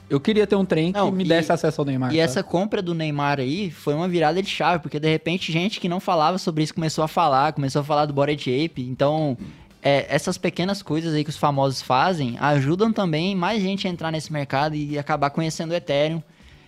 [0.09, 2.13] eu queria ter um trem que me desse acesso ao Neymar.
[2.13, 2.21] E tá?
[2.21, 5.89] essa compra do Neymar aí foi uma virada de chave, porque de repente gente que
[5.89, 8.83] não falava sobre isso começou a falar, começou a falar do Bored Ape.
[8.83, 9.37] Então,
[9.83, 14.11] é, essas pequenas coisas aí que os famosos fazem ajudam também mais gente a entrar
[14.11, 16.23] nesse mercado e acabar conhecendo o Ethereum,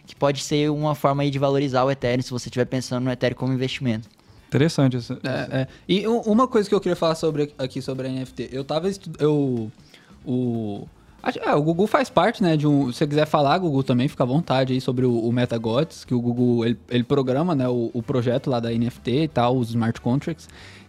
[0.05, 3.11] que pode ser uma forma aí de valorizar o Ethereum se você estiver pensando no
[3.11, 4.09] Ethereum como investimento.
[4.49, 5.13] Interessante isso.
[5.23, 5.67] É, é.
[5.87, 8.89] E uma coisa que eu queria falar sobre, aqui sobre a NFT, eu tava
[9.19, 9.71] eu
[10.25, 10.87] o
[11.43, 12.91] é, o Google faz parte, né, de um...
[12.91, 16.13] Se você quiser falar, Google também, fica à vontade aí sobre o, o MetaGods, que
[16.13, 19.69] o Google, ele, ele programa, né, o, o, projeto lá da NFT e tal, os
[19.69, 20.47] smart contracts.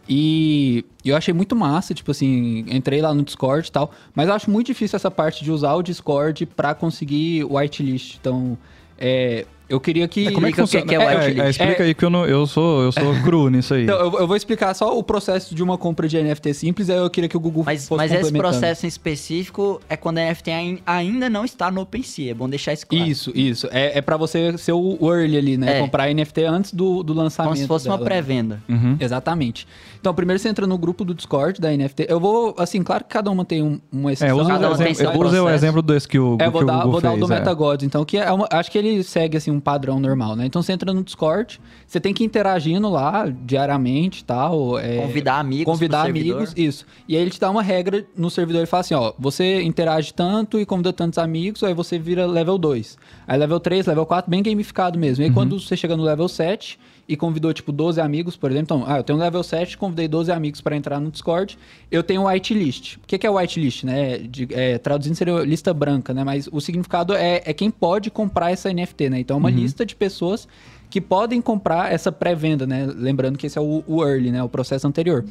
[0.08, 4.34] E eu achei muito massa, tipo assim, entrei lá no Discord e tal, mas eu
[4.34, 8.16] acho muito difícil essa parte de usar o Discord para conseguir whitelist.
[8.20, 8.56] Então,
[8.98, 10.28] é, eu queria que.
[10.28, 10.86] É, como é que funciona?
[10.86, 13.74] Que é, é, é, explica aí que eu, não, eu sou, eu sou cru nisso
[13.74, 13.84] aí.
[13.84, 16.98] Então, eu, eu, vou explicar só o processo de uma compra de NFT simples, aí
[16.98, 20.50] eu queria que o Google Mas, mas esse processo em específico é quando a NFT
[20.86, 22.30] ainda não está no OpenSea.
[22.30, 23.04] É bom deixar isso claro.
[23.04, 23.68] Isso, isso.
[23.72, 25.78] É, é para você ser o early ali, né?
[25.78, 25.80] É.
[25.80, 27.50] Comprar NFT antes do, do lançamento.
[27.50, 27.96] Como se fosse dela.
[27.96, 28.62] uma pré-venda.
[28.68, 28.96] Uhum.
[29.00, 29.66] Exatamente.
[30.00, 32.06] Então, primeiro você entra no grupo do Discord da NFT.
[32.08, 34.38] Eu vou, assim, claro que cada uma tem um, uma exceção.
[34.38, 36.74] É, usa, o exemplo, eu usei o exemplo desse que o, é, vou que dar,
[36.74, 37.38] o Google vou dar fez, o do é.
[37.38, 40.46] MetaGods, então, que é uma, acho que ele segue, assim, um padrão normal, né?
[40.46, 44.78] Então, você entra no Discord, você tem que ir interagindo lá diariamente e tal.
[44.78, 46.86] É, convidar amigos Convidar amigos, isso.
[47.08, 50.12] E aí ele te dá uma regra no servidor e fala assim, ó, você interage
[50.12, 52.98] tanto e convida tantos amigos, aí você vira level 2.
[53.26, 55.22] Aí level 3, level 4, bem gamificado mesmo.
[55.22, 55.34] E aí uhum.
[55.34, 56.78] quando você chega no level 7
[57.08, 58.76] e convidou, tipo, 12 amigos, por exemplo.
[58.76, 61.56] Então, ah, eu tenho um level 7, convidei 12 amigos para entrar no Discord.
[61.90, 62.96] Eu tenho um whitelist.
[62.96, 64.18] O que, que é whitelist, né?
[64.18, 66.24] De, é, traduzindo seria lista branca, né?
[66.24, 69.20] Mas o significado é, é quem pode comprar essa NFT, né?
[69.20, 69.56] Então, é uma uhum.
[69.56, 70.48] lista de pessoas
[70.90, 72.86] que podem comprar essa pré-venda, né?
[72.96, 74.42] Lembrando que esse é o, o early, né?
[74.42, 75.24] O processo anterior.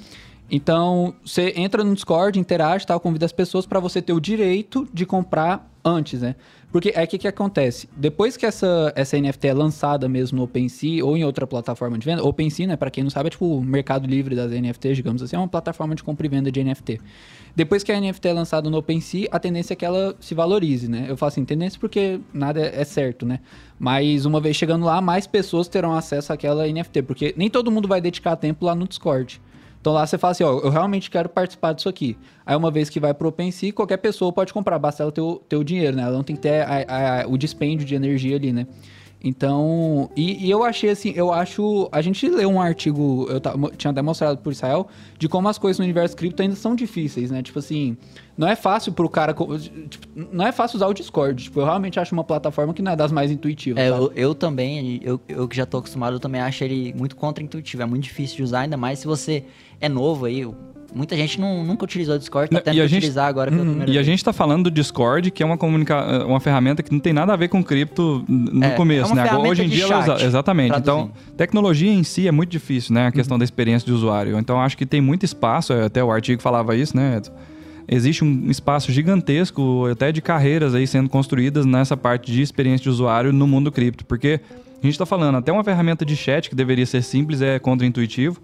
[0.49, 4.88] Então, você entra no Discord, interage, tal, convida as pessoas para você ter o direito
[4.93, 6.36] de comprar antes, né?
[6.76, 7.88] Porque é que que acontece?
[7.95, 12.05] Depois que essa, essa NFT é lançada mesmo no OpenSea ou em outra plataforma de
[12.05, 15.23] venda, OpenSea, né, para quem não sabe, é tipo o mercado livre das NFTs, digamos
[15.23, 16.99] assim, é uma plataforma de compra e venda de NFT.
[17.55, 20.89] Depois que a NFT é lançada no OpenSea, a tendência é que ela se valorize,
[20.89, 21.05] né?
[21.07, 23.39] Eu falo assim, tendência porque nada é certo, né?
[23.80, 27.88] Mas uma vez chegando lá, mais pessoas terão acesso àquela NFT, porque nem todo mundo
[27.88, 29.39] vai dedicar tempo lá no Discord.
[29.86, 32.17] Então lá você fala assim, ó, eu realmente quero participar disso aqui.
[32.43, 35.36] Aí uma vez que vai pro OpenSea, qualquer pessoa pode comprar, basta ela ter o,
[35.36, 36.01] ter o dinheiro, né?
[36.01, 38.65] Ela não tem que ter a, a, o dispêndio de energia ali, né?
[39.24, 41.89] Então, e, e, eu achei assim, eu acho.
[41.91, 43.41] A gente leu um artigo, eu
[43.76, 44.88] tinha até mostrado por Israel,
[45.18, 47.41] de como as coisas no universo cripto ainda são difíceis, né?
[47.41, 47.97] Tipo assim,
[48.38, 49.34] não é fácil pro cara.
[49.34, 51.45] Tipo, não é fácil usar o Discord.
[51.45, 53.82] Tipo, eu realmente acho uma plataforma que não é das mais intuitivas.
[53.82, 57.16] É, eu, eu, também, eu, eu que já tô acostumado, eu também acho ele muito
[57.16, 57.82] contra-intuitivo.
[57.82, 59.43] É muito difícil de usar, ainda mais se você
[59.82, 60.45] é novo aí.
[60.93, 63.93] Muita gente não, nunca utilizou o Discord, tá tentando utilizar agora pela hum, primeira E
[63.93, 64.05] vez.
[64.05, 67.13] a gente tá falando do Discord, que é uma, comunica uma ferramenta que não tem
[67.13, 69.29] nada a ver com cripto no é, começo, é né?
[69.29, 70.25] Agora, hoje em dia ela usa.
[70.25, 70.69] Exatamente.
[70.69, 71.11] Traduzindo.
[71.11, 73.07] Então, tecnologia em si é muito difícil, né?
[73.07, 73.39] A questão uhum.
[73.39, 74.38] da experiência de usuário.
[74.39, 77.33] Então, acho que tem muito espaço, até o artigo falava isso, né, Edson?
[77.88, 82.89] existe um espaço gigantesco, até de carreiras aí sendo construídas nessa parte de experiência de
[82.89, 84.39] usuário no mundo cripto, porque
[84.81, 88.39] A gente está falando, até uma ferramenta de chat que deveria ser simples é contra-intuitivo.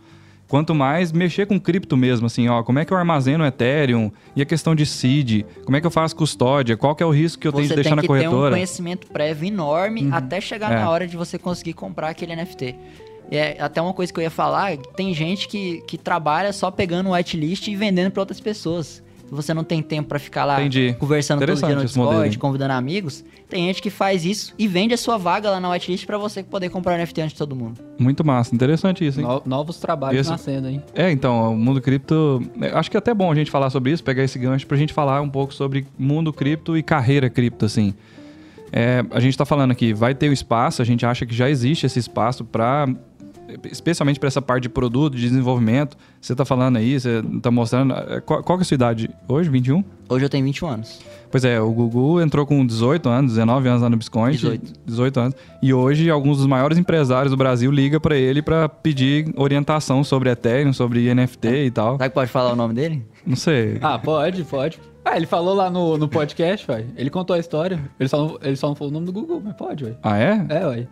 [0.51, 4.11] Quanto mais mexer com cripto mesmo, assim, ó, como é que eu armazeno Ethereum?
[4.35, 5.45] E a questão de seed?
[5.63, 6.75] Como é que eu faço custódia?
[6.75, 8.19] Qual que é o risco que eu tenho de deixar na corretora?
[8.19, 10.13] Você tem que ter um conhecimento prévio enorme uhum.
[10.13, 10.75] até chegar é.
[10.75, 12.75] na hora de você conseguir comprar aquele NFT.
[13.31, 17.11] É, até uma coisa que eu ia falar, tem gente que, que trabalha só pegando
[17.11, 19.01] whitelist e vendendo para outras pessoas
[19.32, 20.95] você não tem tempo para ficar lá Entendi.
[20.99, 23.23] conversando todo dia no Discord, convidando amigos.
[23.49, 26.43] Tem gente que faz isso e vende a sua vaga lá na whitelist para você
[26.43, 27.79] poder comprar o NFT antes de todo mundo.
[27.97, 29.25] Muito massa, interessante isso, hein?
[29.25, 30.29] No, novos trabalhos esse...
[30.29, 30.84] nascendo, hein?
[30.93, 32.43] É, então, o mundo cripto.
[32.59, 34.77] É, acho que é até bom a gente falar sobre isso, pegar esse gancho pra
[34.77, 37.93] gente falar um pouco sobre mundo cripto e carreira cripto, assim.
[38.71, 41.49] É, a gente está falando aqui, vai ter o espaço, a gente acha que já
[41.49, 42.88] existe esse espaço para
[43.65, 45.97] especialmente para essa parte de produto, de desenvolvimento.
[46.19, 47.93] Você está falando aí, você está mostrando.
[47.93, 49.49] É, qual, qual é a sua idade hoje?
[49.49, 49.83] 21?
[50.09, 50.99] Hoje eu tenho 21 anos.
[51.29, 54.35] Pois é, o Gugu entrou com 18 anos, 19 anos lá no Biscoint.
[54.35, 54.73] 18.
[54.85, 55.35] 18 anos.
[55.61, 60.29] E hoje, alguns dos maiores empresários do Brasil ligam para ele para pedir orientação sobre
[60.29, 61.65] Ethereum, sobre NFT é.
[61.65, 61.95] e tal.
[61.95, 63.05] Será que pode falar o nome dele?
[63.25, 63.77] Não sei.
[63.81, 64.79] Ah, pode, pode.
[65.03, 66.85] Ah, ele falou lá no, no podcast, vai.
[66.95, 67.79] Ele contou a história.
[67.99, 69.97] Ele só, não, ele só não falou o nome do Google, mas pode, vai.
[70.03, 70.45] Ah, é?
[70.49, 70.87] É, vai.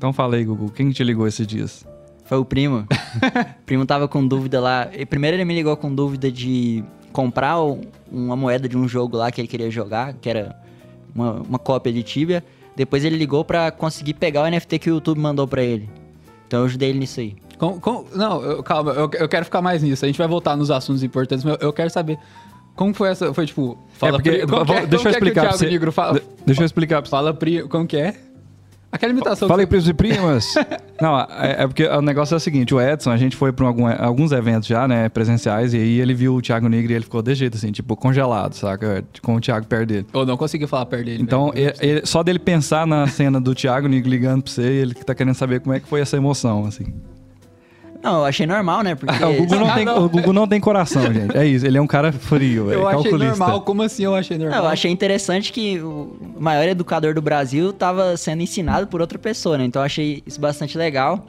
[0.00, 0.70] Então fala aí, Gugu.
[0.70, 1.86] Quem te ligou esses dias?
[2.24, 2.86] Foi o primo.
[2.88, 4.88] o primo tava com dúvida lá.
[4.96, 6.82] E primeiro ele me ligou com dúvida de
[7.12, 7.58] comprar
[8.10, 10.58] uma moeda de um jogo lá que ele queria jogar, que era
[11.14, 12.42] uma, uma cópia de Tibia.
[12.74, 15.86] Depois ele ligou para conseguir pegar o NFT que o YouTube mandou para ele.
[16.46, 17.36] Então eu ajudei ele nisso aí.
[17.58, 20.02] Com, com, não, eu, calma, eu, eu, quero ficar mais nisso.
[20.02, 22.18] A gente vai voltar nos assuntos importantes, mas eu quero saber
[22.74, 23.34] como foi essa.
[23.34, 23.76] Foi tipo.
[23.98, 25.66] Fala, é porque, é, deixa eu explicar é pra você.
[25.68, 27.10] Negro fala, deixa eu explicar pra você.
[27.10, 28.29] Fala, pri, como que é?
[28.92, 29.46] Aquela imitação.
[29.46, 30.54] Falei primos e primas.
[31.00, 33.66] Não, é, é, porque o negócio é o seguinte: o Edson, a gente foi para
[33.66, 37.04] algum, alguns eventos já, né, presenciais, e aí ele viu o Thiago Negro e ele
[37.04, 39.04] ficou de jeito, assim, tipo, congelado, saca?
[39.22, 40.06] Com o Thiago perto dele.
[40.12, 41.22] Eu não consegui falar perto dele.
[41.22, 44.94] Então, ele, ele, só dele pensar na cena do Thiago Negro ligando pra você, ele
[44.94, 46.92] que tá querendo saber como é que foi essa emoção, assim.
[48.02, 48.94] Não, eu achei normal, né?
[48.94, 49.12] Porque...
[49.24, 51.36] o, Google não tem, o Google não tem coração, gente.
[51.36, 52.80] É isso, ele é um cara frio, velho.
[52.80, 54.64] Eu achei normal, como assim eu achei normal?
[54.64, 59.58] eu achei interessante que o maior educador do Brasil estava sendo ensinado por outra pessoa,
[59.58, 59.64] né?
[59.64, 61.26] Então eu achei isso bastante legal.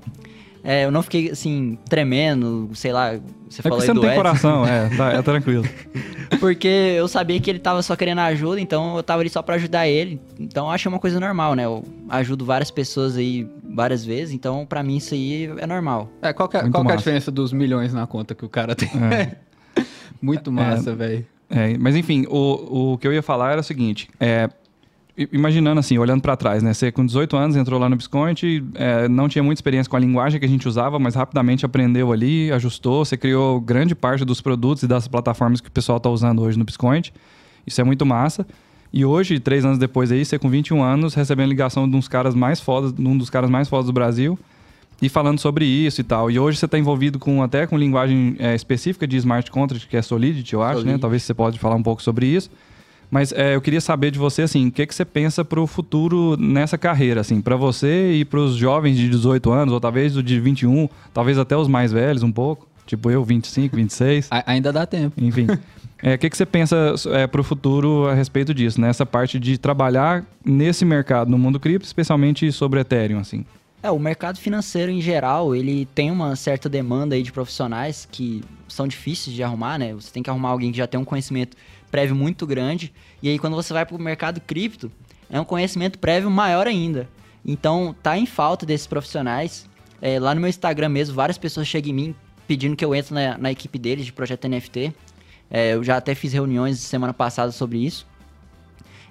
[0.63, 4.15] É, eu não fiquei, assim, tremendo, sei lá, você é falou aí você não tem
[4.15, 5.65] coração, é, tá, é tranquilo.
[6.39, 9.55] porque eu sabia que ele tava só querendo ajuda, então eu tava ali só para
[9.55, 10.21] ajudar ele.
[10.39, 11.65] Então eu achei uma coisa normal, né?
[11.65, 16.09] Eu ajudo várias pessoas aí várias vezes, então para mim isso aí é normal.
[16.21, 18.49] É, qual, que é, qual que é a diferença dos milhões na conta que o
[18.49, 18.89] cara tem?
[19.11, 19.35] É.
[20.21, 21.27] Muito massa, é, velho.
[21.49, 24.49] É, mas enfim, o, o que eu ia falar era o seguinte: é,
[25.31, 26.73] imaginando assim, olhando para trás, né?
[26.73, 29.99] Você com 18 anos entrou lá no Bisconte, é, não tinha muita experiência com a
[29.99, 34.41] linguagem que a gente usava, mas rapidamente aprendeu ali, ajustou, você criou grande parte dos
[34.41, 37.13] produtos e das plataformas que o pessoal está usando hoje no Bisconte.
[37.65, 38.45] Isso é muito massa.
[38.93, 42.35] E hoje, três anos depois aí, você com 21 anos, recebendo ligação de, uns caras
[42.35, 44.37] mais fodas, de um dos caras mais fodas do Brasil,
[45.01, 46.29] e falando sobre isso e tal.
[46.29, 49.95] E hoje você está envolvido com até com linguagem é, específica de smart contract, que
[49.95, 50.73] é Solidity, eu acho, né?
[50.75, 50.93] Solidity.
[50.93, 51.01] né?
[51.01, 52.49] Talvez você pode falar um pouco sobre isso.
[53.11, 55.67] Mas é, eu queria saber de você, assim, o que, que você pensa para o
[55.67, 60.15] futuro nessa carreira, assim, para você e para os jovens de 18 anos, ou talvez
[60.15, 64.29] o de 21, talvez até os mais velhos um pouco, tipo eu, 25, 26.
[64.31, 65.21] A ainda dá tempo.
[65.21, 65.47] Enfim.
[66.03, 69.39] É, o que, que você pensa é, para o futuro a respeito disso, nessa parte
[69.39, 73.45] de trabalhar nesse mercado, no mundo cripto, especialmente sobre Ethereum, assim?
[73.83, 78.43] É, o mercado financeiro em geral, ele tem uma certa demanda aí de profissionais que
[78.67, 79.93] são difíceis de arrumar, né?
[79.93, 81.55] Você tem que arrumar alguém que já tem um conhecimento
[81.91, 82.93] prévio muito grande.
[83.21, 84.91] E aí, quando você vai para o mercado cripto,
[85.29, 87.07] é um conhecimento prévio maior ainda.
[87.45, 89.69] Então, tá em falta desses profissionais.
[90.01, 92.15] É, lá no meu Instagram mesmo, várias pessoas chegam em mim
[92.47, 94.93] pedindo que eu entre na, na equipe deles de projeto NFT.
[95.49, 98.07] É, eu já até fiz reuniões semana passada sobre isso.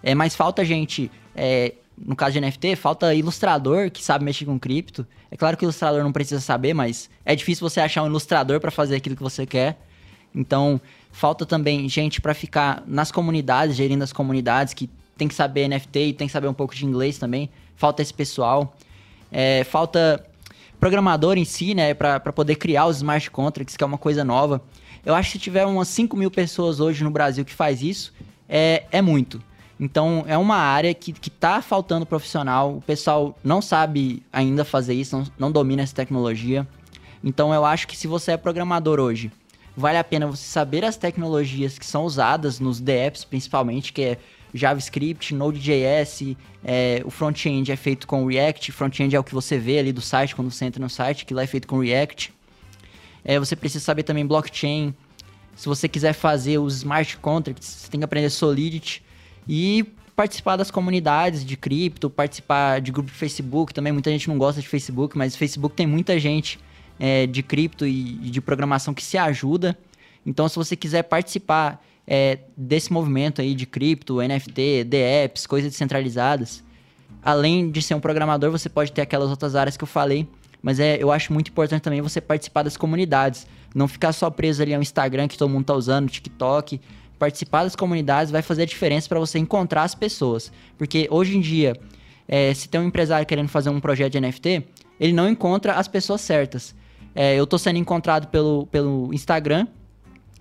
[0.02, 4.58] É, mas falta gente, é, no caso de NFT, falta ilustrador que sabe mexer com
[4.58, 5.06] cripto.
[5.30, 8.60] É claro que o ilustrador não precisa saber, mas é difícil você achar um ilustrador
[8.60, 9.78] para fazer aquilo que você quer.
[10.34, 15.68] Então, falta também gente para ficar nas comunidades, gerindo as comunidades, que tem que saber
[15.68, 17.50] NFT e tem que saber um pouco de inglês também.
[17.76, 18.74] Falta esse pessoal.
[19.30, 20.24] É, falta
[20.78, 24.62] programador em si, né, para poder criar os smart contracts, que é uma coisa nova.
[25.04, 28.14] Eu acho que se tiver umas 5 mil pessoas hoje no Brasil que faz isso,
[28.48, 29.42] é, é muito.
[29.78, 32.76] Então, é uma área que, que tá faltando profissional.
[32.76, 36.66] O pessoal não sabe ainda fazer isso, não, não domina essa tecnologia.
[37.22, 39.30] Então, eu acho que se você é programador hoje
[39.76, 44.18] vale a pena você saber as tecnologias que são usadas nos DApps, principalmente, que é
[44.52, 49.78] JavaScript, Node.js, é, o front-end é feito com React, front-end é o que você vê
[49.78, 52.32] ali do site quando você entra no site, que lá é feito com React.
[53.24, 54.94] É, você precisa saber também blockchain.
[55.54, 59.02] Se você quiser fazer os smart contracts, você tem que aprender Solidity.
[59.48, 59.84] E
[60.16, 63.72] participar das comunidades de cripto, participar de grupo de Facebook.
[63.72, 66.58] Também muita gente não gosta de Facebook, mas Facebook tem muita gente
[67.00, 69.76] é, de cripto e, de programação que se ajuda.
[70.24, 76.62] Então, se você quiser participar é, desse movimento aí de cripto, NFT, DApps, coisas descentralizadas,
[77.22, 80.28] além de ser um programador, você pode ter aquelas outras áreas que eu falei.
[80.62, 83.46] Mas é, eu acho muito importante também você participar das comunidades.
[83.74, 86.78] Não ficar só preso ali ao Instagram que todo mundo tá usando, TikTok.
[87.18, 90.52] Participar das comunidades vai fazer a diferença para você encontrar as pessoas.
[90.76, 91.74] Porque hoje em dia,
[92.28, 94.64] é, se tem um empresário querendo fazer um projeto de NFT,
[94.98, 96.74] ele não encontra as pessoas certas.
[97.14, 99.66] É, eu tô sendo encontrado pelo, pelo Instagram,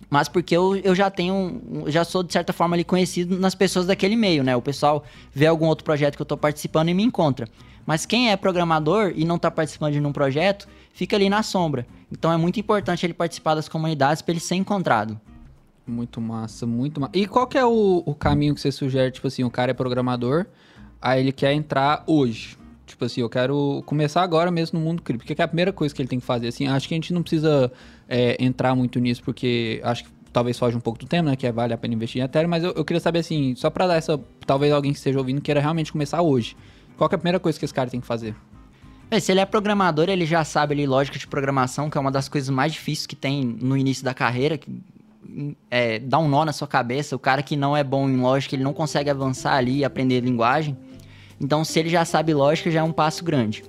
[0.09, 3.85] mas porque eu, eu já tenho, já sou de certa forma ali conhecido nas pessoas
[3.85, 4.55] daquele meio, né?
[4.55, 5.03] O pessoal
[5.33, 7.47] vê algum outro projeto que eu tô participando e me encontra.
[7.85, 11.87] Mas quem é programador e não está participando de um projeto, fica ali na sombra.
[12.11, 15.19] Então é muito importante ele participar das comunidades para ele ser encontrado.
[15.87, 17.13] Muito massa, muito massa.
[17.15, 19.11] E qual que é o, o caminho que você sugere?
[19.11, 20.45] Tipo assim, o cara é programador,
[21.01, 22.58] aí ele quer entrar hoje.
[22.89, 25.23] Tipo assim, eu quero começar agora mesmo no mundo cripto.
[25.23, 26.47] O que é a primeira coisa que ele tem que fazer?
[26.47, 27.71] Assim, acho que a gente não precisa
[28.07, 31.35] é, entrar muito nisso, porque acho que talvez foge um pouco do tema, né?
[31.35, 33.69] Que é vale a pena investir em Ethereum, mas eu, eu queria saber assim, só
[33.69, 34.19] para dar essa.
[34.45, 36.55] Talvez alguém que esteja ouvindo queira realmente começar hoje.
[36.97, 38.35] Qual é a primeira coisa que esse cara tem que fazer?
[39.11, 42.11] É, se ele é programador, ele já sabe ali lógica de programação, que é uma
[42.11, 44.69] das coisas mais difíceis que tem no início da carreira, que
[45.69, 47.15] é, dá um nó na sua cabeça.
[47.15, 50.19] O cara que não é bom em lógica, ele não consegue avançar ali e aprender
[50.21, 50.77] linguagem.
[51.39, 53.63] Então, se ele já sabe lógica, já é um passo grande.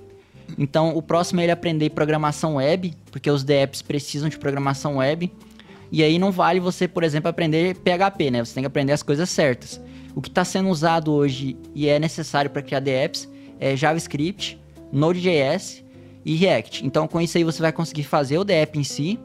[0.57, 5.31] Então, o próximo é ele aprender programação web, porque os DApps precisam de programação web.
[5.91, 8.43] E aí não vale você, por exemplo, aprender PHP, né?
[8.43, 9.81] Você tem que aprender as coisas certas.
[10.15, 14.59] O que está sendo usado hoje e é necessário para criar DApps é JavaScript,
[14.91, 15.83] Node.js
[16.25, 16.85] e React.
[16.85, 19.19] Então, com isso aí você vai conseguir fazer o DApp em si.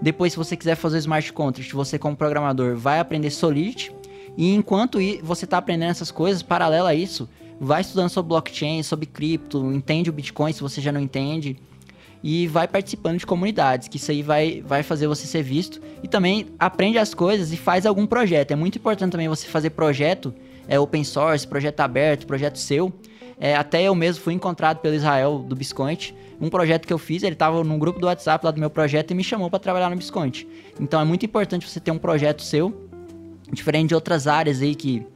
[0.00, 3.92] Depois, se você quiser fazer o Smart Contract, você como programador vai aprender Solidity.
[4.36, 7.28] E enquanto você está aprendendo essas coisas, paralelo a isso,
[7.60, 11.56] vai estudando sobre blockchain, sobre cripto, entende o Bitcoin se você já não entende.
[12.22, 15.80] E vai participando de comunidades, que isso aí vai, vai fazer você ser visto.
[16.02, 18.50] E também aprende as coisas e faz algum projeto.
[18.50, 20.34] É muito importante também você fazer projeto,
[20.66, 22.92] é open source, projeto aberto, projeto seu.
[23.38, 26.14] É, até eu mesmo fui encontrado pelo Israel do Biscoint.
[26.40, 29.10] Um projeto que eu fiz, ele estava num grupo do WhatsApp lá do meu projeto
[29.10, 30.46] e me chamou para trabalhar no Biscoint.
[30.80, 32.88] Então é muito importante você ter um projeto seu,
[33.52, 35.06] diferente de outras áreas aí que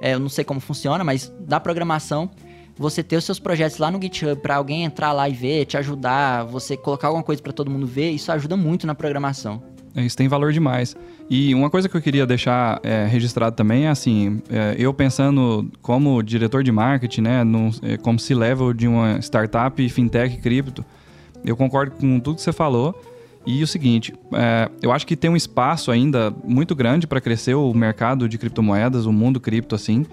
[0.00, 2.30] é, eu não sei como funciona, mas da programação,
[2.76, 5.76] você ter os seus projetos lá no GitHub para alguém entrar lá e ver, te
[5.76, 9.62] ajudar, você colocar alguma coisa para todo mundo ver, isso ajuda muito na programação.
[9.94, 10.96] É, isso tem valor demais.
[11.28, 15.70] E uma coisa que eu queria deixar é, registrado também é assim, é, eu pensando
[15.82, 17.42] como diretor de marketing, né,
[17.82, 20.84] é, como C-level de uma startup fintech cripto,
[21.44, 22.94] eu concordo com tudo que você falou.
[23.46, 27.54] E o seguinte, é, eu acho que tem um espaço ainda muito grande para crescer
[27.54, 30.04] o mercado de criptomoedas, o mundo cripto, assim.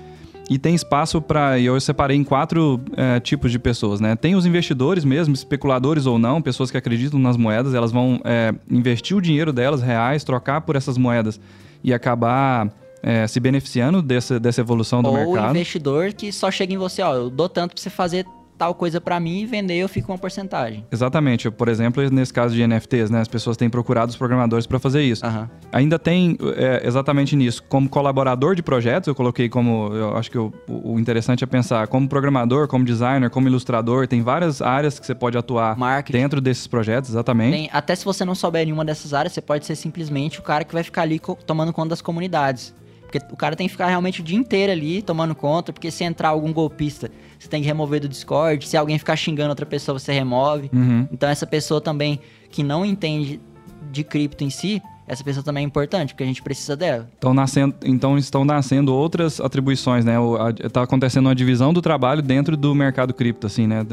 [0.49, 1.59] E tem espaço para.
[1.59, 4.15] Eu separei em quatro é, tipos de pessoas, né?
[4.15, 8.53] Tem os investidores mesmo, especuladores ou não, pessoas que acreditam nas moedas, elas vão é,
[8.69, 11.39] investir o dinheiro delas, reais, trocar por essas moedas
[11.83, 12.71] e acabar
[13.01, 15.45] é, se beneficiando dessa, dessa evolução do ou mercado.
[15.45, 18.25] Ou investidor que só chega em você, ó, eu dou tanto para você fazer
[18.57, 20.85] tal coisa para mim e vender eu fico uma porcentagem.
[20.91, 21.49] Exatamente.
[21.51, 23.21] Por exemplo, nesse caso de NFTs, né?
[23.21, 25.25] As pessoas têm procurado os programadores para fazer isso.
[25.25, 25.47] Uhum.
[25.71, 27.63] Ainda tem é, exatamente nisso.
[27.63, 29.93] Como colaborador de projetos, eu coloquei como.
[29.93, 34.07] Eu acho que o, o, interessante é pensar como programador, como designer, como ilustrador.
[34.07, 36.17] Tem várias áreas que você pode atuar Marketing.
[36.17, 37.51] dentro desses projetos, exatamente.
[37.51, 40.63] Tem, até se você não souber nenhuma dessas áreas, você pode ser simplesmente o cara
[40.63, 42.73] que vai ficar ali tomando conta das comunidades.
[43.19, 46.03] Porque o cara tem que ficar realmente o dia inteiro ali tomando conta, porque se
[46.03, 47.09] entrar algum golpista,
[47.39, 48.67] você tem que remover do Discord.
[48.67, 50.69] Se alguém ficar xingando outra pessoa, você remove.
[50.73, 51.07] Uhum.
[51.11, 53.39] Então essa pessoa também que não entende
[53.91, 57.07] de cripto em si, essa pessoa também é importante, porque a gente precisa dela.
[57.17, 60.15] Então, nascendo, então estão nascendo outras atribuições, né?
[60.63, 63.85] Está acontecendo uma divisão do trabalho dentro do mercado cripto, assim, né?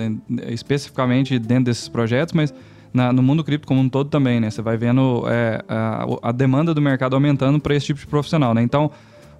[0.49, 2.55] Especificamente dentro desses projetos, mas
[2.93, 4.51] na, no mundo cripto como um todo também, né?
[4.51, 8.55] Você vai vendo é, a, a, demanda do mercado aumentando para esse tipo de profissional,
[8.55, 8.63] né?
[8.63, 8.91] Então,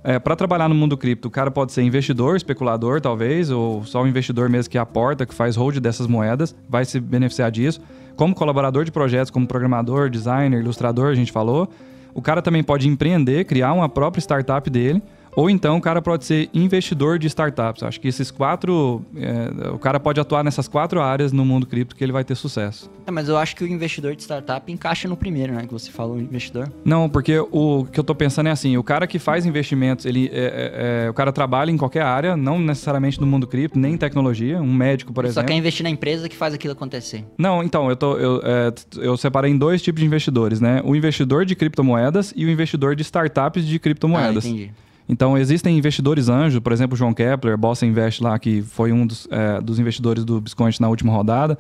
[0.05, 4.03] é, para trabalhar no mundo cripto, o cara pode ser investidor, especulador, talvez, ou só
[4.03, 7.81] um investidor mesmo que aporta, que faz hold dessas moedas, vai se beneficiar disso.
[8.17, 11.69] Como colaborador de projetos, como programador, designer, ilustrador, a gente falou.
[12.15, 15.03] O cara também pode empreender, criar uma própria startup dele
[15.35, 17.83] ou então o cara pode ser investidor de startups.
[17.83, 19.03] Acho que esses quatro.
[19.17, 22.35] É, o cara pode atuar nessas quatro áreas no mundo cripto que ele vai ter
[22.35, 22.91] sucesso.
[23.07, 25.67] É, mas eu acho que o investidor de startup encaixa no primeiro, né?
[25.67, 26.71] Que você falou, investidor.
[26.85, 30.31] Não, porque o que eu tô pensando é assim: o cara que faz investimentos, ele,
[30.33, 33.95] é, é, é o cara trabalha em qualquer área, não necessariamente no mundo cripto, nem
[33.95, 34.61] em tecnologia.
[34.61, 35.43] Um médico, por Só exemplo.
[35.43, 37.25] Só quer investir na empresa que faz aquilo acontecer.
[37.39, 40.83] Não, então, eu, tô, eu, é, eu separei em dois tipos de investidores, né?
[40.85, 44.45] O investidor de criptomoedas e o investidor de startups de criptomoedas.
[44.45, 44.73] Ah, entendi.
[45.09, 49.29] Então, existem investidores anjo, por exemplo, João Kepler, Bossa Invest lá, que foi um dos,
[49.31, 51.59] é, dos investidores do Biscoint na última rodada.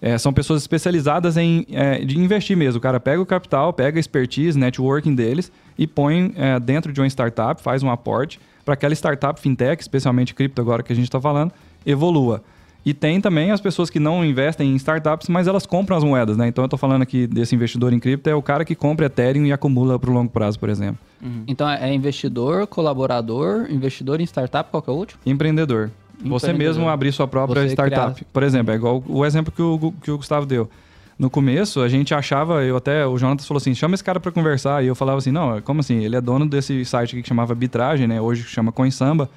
[0.00, 2.78] É, são pessoas especializadas em é, de investir mesmo.
[2.78, 7.00] O cara pega o capital, pega a expertise, networking deles e põe é, dentro de
[7.00, 11.06] uma startup, faz um aporte para aquela startup fintech, especialmente cripto agora que a gente
[11.06, 11.52] está falando,
[11.86, 12.42] evolua.
[12.84, 16.36] E tem também as pessoas que não investem em startups, mas elas compram as moedas,
[16.36, 16.46] né?
[16.48, 19.46] Então eu estou falando aqui desse investidor em cripto, é o cara que compra Ethereum
[19.46, 20.98] e acumula para o longo prazo, por exemplo.
[21.22, 21.44] Uhum.
[21.46, 25.20] Então é investidor, colaborador, investidor em startup, qual que é o último?
[25.24, 25.90] Empreendedor.
[26.22, 28.14] Você mesmo abrir sua própria Você startup.
[28.14, 28.26] Criar...
[28.32, 30.68] Por exemplo, é igual o exemplo que o, que o Gustavo deu.
[31.18, 34.32] No começo, a gente achava, eu até, o Jonathan falou assim, chama esse cara para
[34.32, 34.82] conversar.
[34.82, 36.04] E eu falava assim, não, como assim?
[36.04, 38.20] Ele é dono desse site aqui que chamava Bitragem, né?
[38.20, 39.30] Hoje chama CoinSamba.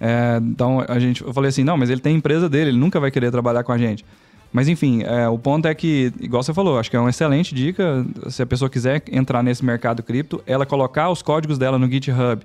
[0.00, 2.98] É, então, a gente, eu falei assim, não, mas ele tem empresa dele, ele nunca
[3.00, 4.04] vai querer trabalhar com a gente.
[4.52, 7.52] Mas enfim, é, o ponto é que, igual você falou, acho que é uma excelente
[7.52, 11.90] dica, se a pessoa quiser entrar nesse mercado cripto, ela colocar os códigos dela no
[11.90, 12.44] GitHub.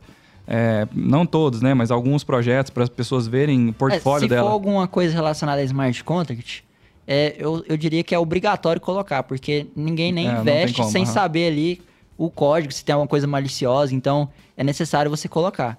[0.52, 1.76] É, não todos, né?
[1.76, 4.42] Mas alguns projetos para as pessoas verem o portfólio é, se dela.
[4.42, 6.66] Se for alguma coisa relacionada a smart contract,
[7.06, 11.04] é, eu, eu diria que é obrigatório colocar, porque ninguém nem é, investe como, sem
[11.04, 11.12] uhum.
[11.12, 11.82] saber ali
[12.18, 13.94] o código, se tem alguma coisa maliciosa.
[13.94, 15.78] Então, é necessário você colocar.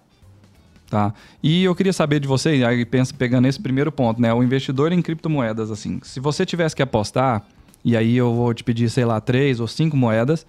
[0.91, 1.14] Tá.
[1.41, 4.34] E eu queria saber de você, aí pensa, pegando esse primeiro ponto, né?
[4.34, 6.01] O investidor em criptomoedas, assim.
[6.03, 7.45] Se você tivesse que apostar,
[7.84, 10.45] e aí eu vou te pedir, sei lá, três ou cinco moedas,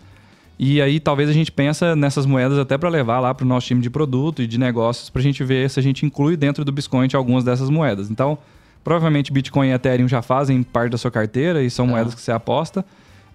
[0.57, 3.67] e aí talvez a gente pensa nessas moedas até para levar lá para o nosso
[3.67, 6.65] time de produto e de negócios para a gente ver se a gente inclui dentro
[6.65, 8.09] do Biscoint algumas dessas moedas.
[8.09, 8.35] Então,
[8.83, 11.89] provavelmente Bitcoin e Ethereum já fazem parte da sua carteira e são é.
[11.89, 12.83] moedas que você aposta.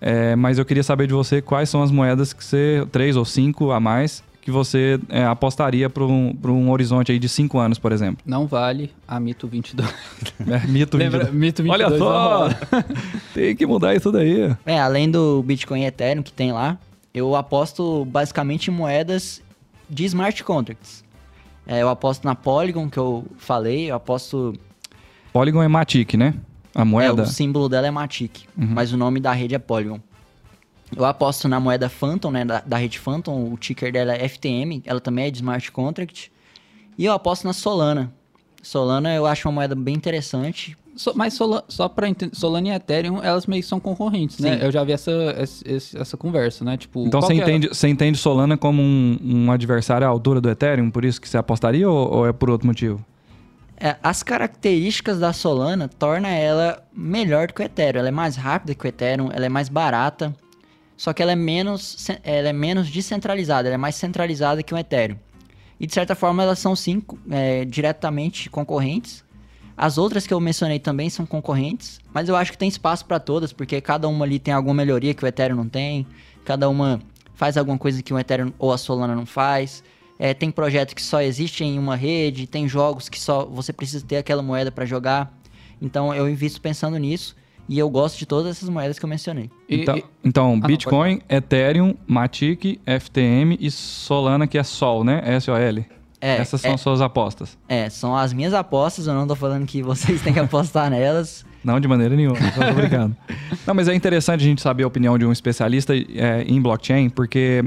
[0.01, 3.25] É, mas eu queria saber de você quais são as moedas que você, três ou
[3.25, 7.81] cinco a mais, que você é, apostaria para um, um horizonte aí de 5 anos,
[7.81, 8.23] por exemplo?
[8.25, 9.91] Não vale a Mito 22.
[10.39, 11.03] É, Mito 22.
[11.03, 12.49] Lembra, Mito 22 Olha só!
[13.35, 14.57] tem que mudar isso daí.
[14.65, 16.79] É, além do Bitcoin e Ethereum que tem lá,
[17.13, 19.43] eu aposto basicamente em moedas
[19.91, 21.05] de smart contracts.
[21.67, 24.55] É, eu aposto na Polygon, que eu falei, eu aposto...
[25.33, 26.35] Polygon é Matic, né?
[26.73, 27.23] A moeda?
[27.23, 28.69] É, o símbolo dela é Matic, uhum.
[28.71, 29.99] mas o nome da rede é Polygon.
[30.95, 34.82] Eu aposto na moeda Phantom, né, da, da rede Phantom, o ticker dela é FTM,
[34.84, 36.30] ela também é de smart contract.
[36.97, 38.12] E eu aposto na Solana.
[38.62, 40.76] Solana eu acho uma moeda bem interessante.
[40.95, 44.59] So, mas Solana, só para entender, Solana e Ethereum, elas meio que são concorrentes, né?
[44.59, 44.64] Sim.
[44.64, 46.76] Eu já vi essa, essa, essa conversa, né?
[46.76, 50.49] Tipo, então você é entende, você entende Solana como um, um, adversário à altura do
[50.49, 53.05] Ethereum, por isso que você apostaria ou, ou é por outro motivo?
[53.78, 58.01] É, as características da Solana torna ela melhor do que o Ethereum.
[58.01, 60.34] Ela é mais rápida que o Ethereum, ela é mais barata
[60.97, 64.79] só que ela é menos, ela é menos descentralizada, ela é mais centralizada que o
[64.79, 65.19] Ethereum.
[65.79, 69.25] E de certa forma elas são sim é, diretamente concorrentes.
[69.77, 73.21] As outras que eu mencionei também são concorrentes, mas eu acho que tem espaço para
[73.21, 76.07] todas, porque cada uma ali tem alguma melhoria que o Ethereum não tem,
[76.47, 76.99] cada uma
[77.35, 79.85] faz alguma coisa que o Ethereum ou a Solana não faz.
[80.19, 84.05] É, tem projetos que só existem em uma rede, tem jogos que só você precisa
[84.05, 85.39] ter aquela moeda para jogar.
[85.81, 87.37] Então eu invisto pensando nisso.
[87.69, 89.51] E eu gosto de todas essas moedas que eu mencionei.
[89.69, 90.05] E, então, e...
[90.25, 95.21] então ah, Bitcoin, Ethereum, Matic, FTM e Solana, que é Sol, né?
[95.25, 95.87] S-O-L.
[96.21, 97.59] É, Essas são é, suas apostas.
[97.69, 99.07] É, são as minhas apostas.
[99.07, 101.45] Eu não tô falando que vocês têm que apostar nelas.
[101.62, 102.39] Não, de maneira nenhuma.
[102.71, 103.14] Obrigado.
[103.67, 107.11] não, mas é interessante a gente saber a opinião de um especialista é, em blockchain,
[107.11, 107.64] porque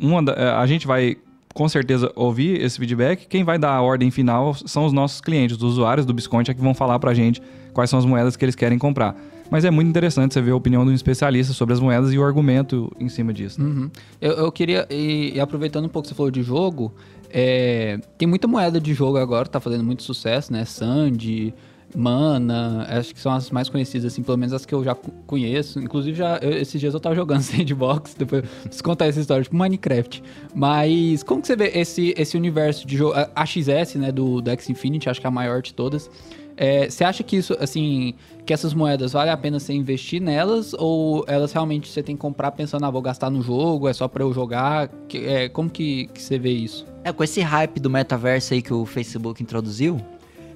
[0.00, 1.16] uma da, é, a gente vai
[1.54, 3.26] com certeza ouvir esse feedback.
[3.28, 6.54] Quem vai dar a ordem final são os nossos clientes, os usuários do Biscoint, é
[6.54, 7.40] que vão falar pra gente
[7.72, 9.16] quais são as moedas que eles querem comprar.
[9.50, 12.18] Mas é muito interessante você ver a opinião de um especialista sobre as moedas e
[12.18, 13.62] o argumento em cima disso.
[13.62, 13.88] Uhum.
[14.20, 16.92] Eu, eu, queria, e, aproveitando um pouco que você falou de jogo,
[17.30, 20.64] é, tem muita moeda de jogo agora, tá fazendo muito sucesso, né?
[20.64, 21.54] Sandy,
[21.94, 25.78] Mana, acho que são as mais conhecidas, assim, pelo menos as que eu já conheço.
[25.78, 29.56] Inclusive, já, eu, esses dias eu tava jogando Sandbox, depois preciso contar essa história, tipo
[29.56, 30.22] Minecraft.
[30.54, 33.14] Mas como que você vê esse, esse universo de jogo?
[33.34, 36.10] A XS, né, do, do X Infinity, acho que é a maior de todas.
[36.56, 38.14] É, você acha que isso, assim,
[38.46, 42.20] que essas moedas vale a pena você investir nelas ou elas realmente você tem que
[42.20, 44.88] comprar pensando, ah, vou gastar no jogo, é só para eu jogar?
[45.08, 46.86] Que, é, como que, que você vê isso?
[47.02, 50.00] É, com esse hype do metaverso aí que o Facebook introduziu,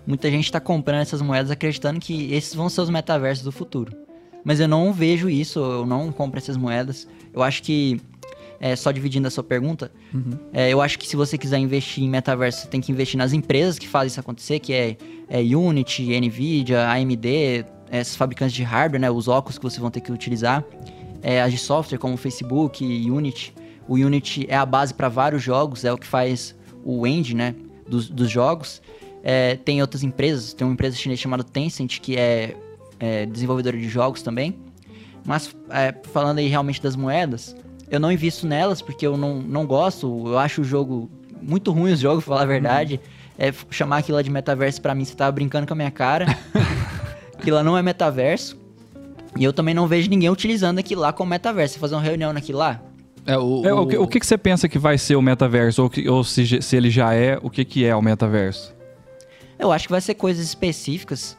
[0.09, 3.95] muita gente está comprando essas moedas acreditando que esses vão ser os metaversos do futuro.
[4.43, 7.07] Mas eu não vejo isso, eu não compro essas moedas.
[7.35, 8.01] Eu acho que,
[8.59, 10.39] é, só dividindo a sua pergunta, uhum.
[10.51, 13.35] é, eu acho que se você quiser investir em metaverso, você tem que investir nas
[13.35, 14.97] empresas que fazem isso acontecer, que é,
[15.29, 20.01] é Unity, Nvidia, AMD, esses fabricantes de hardware, né, os óculos que vocês vão ter
[20.01, 20.65] que utilizar.
[21.23, 23.53] É, as de software, como Facebook, Unity.
[23.87, 27.55] O Unity é a base para vários jogos, é o que faz o engine né,
[27.87, 28.81] dos, dos jogos.
[29.23, 32.55] É, tem outras empresas, tem uma empresa chinesa chamada Tencent, que é,
[33.01, 34.57] é desenvolvedora de jogos também.
[35.27, 37.55] Mas é, falando aí realmente das moedas,
[37.91, 41.11] eu não invisto nelas porque eu não, não gosto, eu acho o jogo
[41.43, 43.01] muito ruim os jogos, pra falar a verdade.
[43.37, 45.91] É, f- chamar aquilo lá de metaverso pra mim, você tava brincando com a minha
[45.91, 46.27] cara.
[47.39, 48.57] aquilo lá não é metaverso.
[49.37, 51.75] E eu também não vejo ninguém utilizando aquilo lá como metaverso.
[51.75, 52.81] Você fazer uma reunião naquilo lá,
[53.27, 55.83] É, o, É, o, que, o que que você pensa que vai ser o metaverso?
[55.83, 58.75] Ou, que- ou se, se ele já é, o que, que é o metaverso?
[59.59, 61.37] Eu acho que vai ser coisas específicas.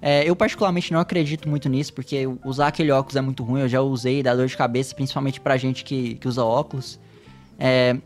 [0.00, 3.62] É, eu particularmente não acredito muito nisso, porque usar aquele óculos é muito ruim.
[3.62, 7.00] Eu já usei, dá dor de cabeça, principalmente pra gente que, que usa óculos.
[7.58, 7.96] É,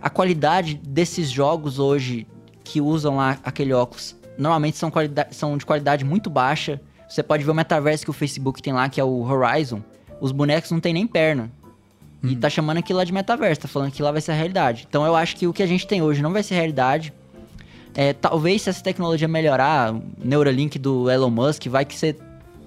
[0.00, 2.26] a qualidade desses jogos hoje
[2.64, 4.90] que usam lá aquele óculos, normalmente são,
[5.30, 6.80] são de qualidade muito baixa.
[7.08, 9.82] Você pode ver o metaverso que o Facebook tem lá, que é o Horizon.
[10.20, 11.50] Os bonecos não tem nem perna.
[12.22, 14.86] E tá chamando aquilo lá de metaverso, tá falando que lá vai ser a realidade.
[14.88, 17.12] Então eu acho que o que a gente tem hoje não vai ser realidade.
[17.94, 22.16] É, talvez se essa tecnologia melhorar, o Neuralink do Elon Musk, vai que você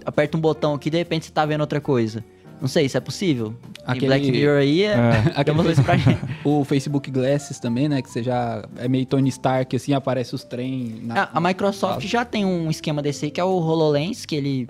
[0.06, 2.24] aperta um botão aqui e de repente você tá vendo outra coisa.
[2.62, 3.54] Não sei, isso é possível.
[3.86, 4.94] Aquele- E Black Mirror aí é...
[4.96, 5.34] É.
[5.36, 5.58] Aquele...
[5.84, 5.98] pra
[6.46, 8.02] o Facebook Glasses também, né?
[8.02, 11.00] Que você já é meio Tony Stark, assim, aparece os trem.
[11.04, 14.36] na- A, a Microsoft já tem um esquema desse aí, que é o HoloLens, que
[14.36, 14.70] ele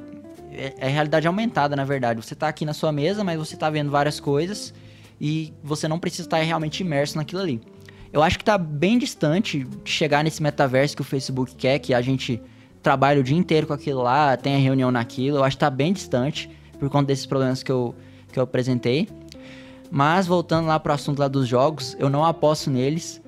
[0.51, 2.25] é, é realidade aumentada, na verdade.
[2.25, 4.73] Você tá aqui na sua mesa, mas você tá vendo várias coisas
[5.21, 7.61] e você não precisa estar realmente imerso naquilo ali.
[8.11, 11.93] Eu acho que tá bem distante de chegar nesse metaverso que o Facebook quer, que
[11.93, 12.41] a gente
[12.81, 15.37] trabalha o dia inteiro com aquilo lá, tem a reunião naquilo.
[15.37, 16.49] Eu acho que tá bem distante
[16.79, 17.95] por conta desses problemas que eu,
[18.31, 19.09] que eu apresentei.
[19.89, 23.21] Mas voltando lá pro assunto lá dos jogos, eu não aposto neles.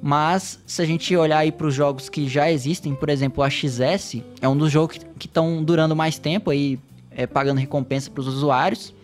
[0.00, 3.50] Mas se a gente olhar aí para os jogos que já existem, por exemplo, a
[3.50, 6.78] XS é um dos jogos que estão durando mais tempo aí,
[7.10, 8.94] é, pagando recompensa para os usuários.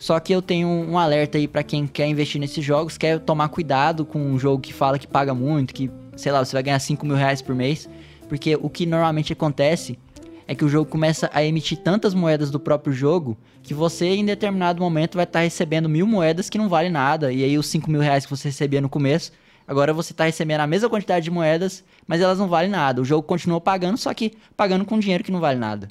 [0.00, 3.50] Só que eu tenho um, alerta aí para quem quer investir nesses jogos, quer tomar
[3.50, 6.78] cuidado com um jogo que fala que paga muito, que, sei lá, você vai ganhar
[6.78, 7.86] 5 mil reais por mês.
[8.26, 9.98] Porque o que normalmente acontece
[10.48, 14.24] é que o jogo começa a emitir tantas moedas do próprio jogo que você, em
[14.24, 17.30] determinado momento, vai estar recebendo mil moedas que não vale nada.
[17.30, 19.32] E aí os 5 mil reais que você recebia no começo,
[19.68, 23.02] agora você está recebendo a mesma quantidade de moedas, mas elas não valem nada.
[23.02, 25.88] O jogo continua pagando, só que pagando com dinheiro que não vale nada.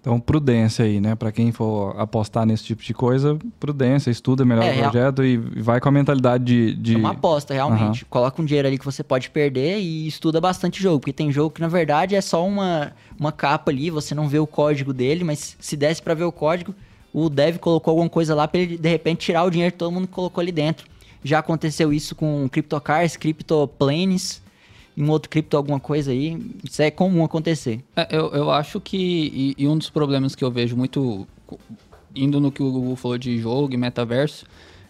[0.00, 1.14] Então, prudência aí, né?
[1.14, 5.22] Pra quem for apostar nesse tipo de coisa, prudência, estuda melhor É, o real- projeto
[5.22, 6.74] e vai com a mentalidade de.
[6.74, 8.06] de- É uma aposta, realmente.
[8.06, 11.00] Coloca um dinheiro ali que você pode perder e estuda bastante jogo.
[11.00, 14.38] Porque tem jogo que, na verdade, é só uma, uma capa ali, você não vê
[14.38, 16.74] o código dele, mas se desse pra ver o código,
[17.12, 19.92] o dev colocou alguma coisa lá pra ele, de repente, tirar o dinheiro que todo
[19.92, 20.86] mundo colocou ali dentro.
[21.22, 24.40] Já aconteceu isso com CryptoCars, CryptoPlanes,
[25.00, 26.38] e um outro cripto alguma coisa aí.
[26.62, 27.82] Isso é comum acontecer.
[27.96, 29.54] É, eu, eu acho que.
[29.58, 31.26] E, e um dos problemas que eu vejo muito.
[32.14, 34.44] Indo no que o Google falou de jogo e metaverso.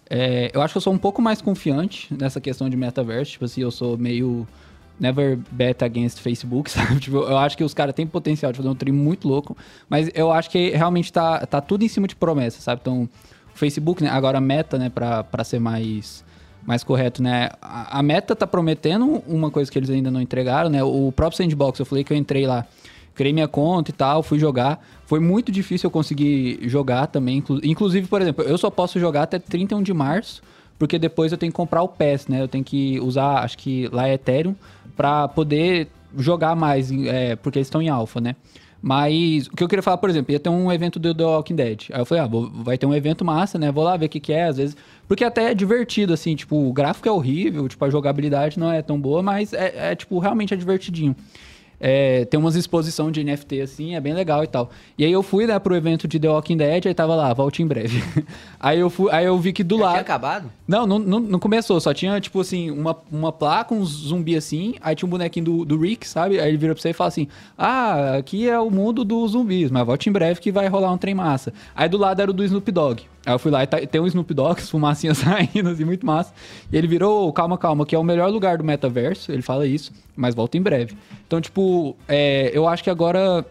[0.08, 3.32] é, eu acho que eu sou um pouco mais confiante nessa questão de metaverso.
[3.32, 4.48] Tipo assim, eu sou meio.
[4.98, 6.98] Never bet against Facebook, sabe?
[6.98, 9.56] Tipo, eu acho que os caras têm potencial de fazer um trem muito louco.
[9.88, 12.80] Mas eu acho que realmente tá, tá tudo em cima de promessa, sabe?
[12.82, 13.08] Então,
[13.54, 14.10] o Facebook, né?
[14.10, 14.90] Agora meta, né?
[14.90, 16.24] Pra, pra ser mais
[16.66, 17.50] mais correto, né?
[17.60, 20.82] A, a Meta tá prometendo uma coisa que eles ainda não entregaram, né?
[20.82, 22.66] O próprio Sandbox, eu falei que eu entrei lá,
[23.14, 24.84] criei minha conta e tal, fui jogar.
[25.06, 27.38] Foi muito difícil eu conseguir jogar também.
[27.38, 30.42] inclu- Inclusive, por exemplo, eu só posso jogar até 31 de março,
[30.78, 32.40] porque depois eu tenho que comprar o PES, né?
[32.40, 34.54] Eu tenho que usar, acho que lá é Ethereum,
[34.96, 38.36] pra poder jogar mais, é, porque eles estão em alfa, né?
[38.82, 41.54] Mas o que eu queria falar, por exemplo, ia ter um evento do The Walking
[41.54, 41.82] Dead.
[41.92, 43.70] Aí eu falei, ah, vou- vai ter um evento massa, né?
[43.70, 44.76] Vou lá ver o que, que é, às vezes.
[45.06, 48.80] Porque até é divertido, assim, tipo, o gráfico é horrível, tipo, a jogabilidade não é
[48.80, 51.14] tão boa, mas é, é, tipo, realmente é divertidinho.
[51.80, 54.70] É, tem umas exposição de NFT, assim, é bem legal e tal.
[54.98, 57.62] E aí eu fui, né, pro evento de The Walking Dead, aí tava lá, volte
[57.62, 58.02] em breve.
[58.60, 59.92] aí, eu fui, aí eu vi que do Já lado.
[59.92, 60.50] tinha acabado?
[60.68, 61.80] Não, não, não, não começou.
[61.80, 64.74] Só tinha, tipo assim, uma, uma placa, um zumbi assim.
[64.80, 66.38] Aí tinha um bonequinho do, do Rick, sabe?
[66.38, 67.26] Aí ele vira pra você e fala assim:
[67.56, 70.98] Ah, aqui é o mundo dos zumbis, mas volte em breve que vai rolar um
[70.98, 71.52] trem massa.
[71.74, 73.02] Aí do lado era o do Snoop Dogg.
[73.26, 76.32] Aí eu fui lá e tá- tem um Snoop Dogg, fumacinha saindo, assim, muito massa.
[76.72, 79.30] E ele virou, calma, calma, que é o melhor lugar do metaverso.
[79.32, 80.94] Ele fala isso, mas volta em breve.
[81.26, 83.44] Então, tipo, é, eu acho que agora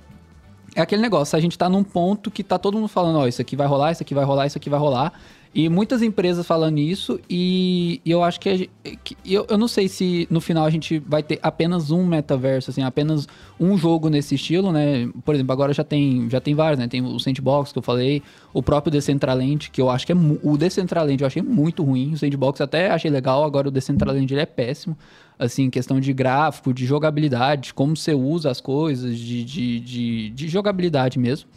[0.75, 3.41] é aquele negócio, a gente tá num ponto que tá todo mundo falando, ó, isso
[3.41, 5.11] aqui vai rolar, isso aqui vai rolar, isso aqui vai rolar.
[5.51, 8.69] E muitas empresas falando isso, e, e eu acho que,
[9.03, 12.69] que- eu, eu não sei se no final a gente vai ter apenas um metaverso,
[12.69, 13.27] assim, apenas
[13.59, 15.09] um jogo nesse estilo, né?
[15.25, 16.87] Por exemplo, agora já tem, já tem vários, né?
[16.87, 18.21] Tem o Sandbox que eu falei,
[18.53, 22.17] o próprio Decentraland, que eu acho que é o Decentraland eu achei muito ruim, o
[22.19, 24.95] Sandbox até achei legal, agora o Decentraland ele é péssimo
[25.39, 30.29] assim, questão de gráfico, de jogabilidade, de como você usa as coisas, de, de, de,
[30.31, 31.49] de jogabilidade mesmo.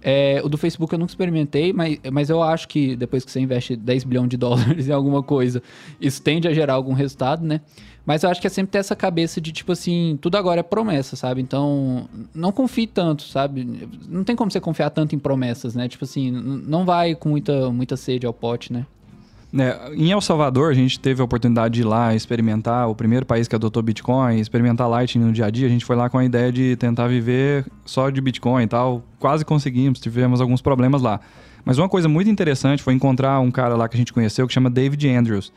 [0.00, 3.40] É, o do Facebook eu nunca experimentei, mas, mas eu acho que depois que você
[3.40, 5.62] investe 10 bilhões de dólares em alguma coisa,
[6.00, 7.60] isso tende a gerar algum resultado, né?
[8.06, 10.62] Mas eu acho que é sempre ter essa cabeça de, tipo assim, tudo agora é
[10.62, 11.42] promessa, sabe?
[11.42, 13.86] Então, não confie tanto, sabe?
[14.08, 15.86] Não tem como você confiar tanto em promessas, né?
[15.88, 18.86] Tipo assim, não vai com muita, muita sede ao pote, né?
[19.56, 23.24] É, em El Salvador, a gente teve a oportunidade de ir lá experimentar, o primeiro
[23.24, 25.66] país que adotou Bitcoin, experimentar Lightning no dia a dia.
[25.66, 29.02] A gente foi lá com a ideia de tentar viver só de Bitcoin e tal.
[29.18, 31.20] Quase conseguimos, tivemos alguns problemas lá.
[31.64, 34.52] Mas uma coisa muito interessante foi encontrar um cara lá que a gente conheceu que
[34.52, 35.52] chama David Andrews.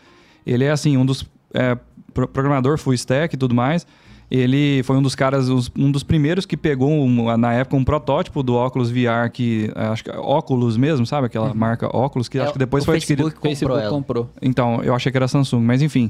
[0.45, 1.77] Ele é, assim, um dos é,
[2.13, 3.85] programador full stack e tudo mais.
[4.32, 8.41] Ele foi um dos caras, um dos primeiros que pegou, um, na época, um protótipo
[8.41, 11.28] do óculos VR, que acho que óculos mesmo, sabe?
[11.28, 11.53] Aquela uhum.
[11.53, 13.41] marca óculos, que é, acho que depois foi Facebook adquirido.
[13.41, 14.30] Facebook comprou, comprou.
[14.41, 16.10] Então, eu achei que era Samsung, mas enfim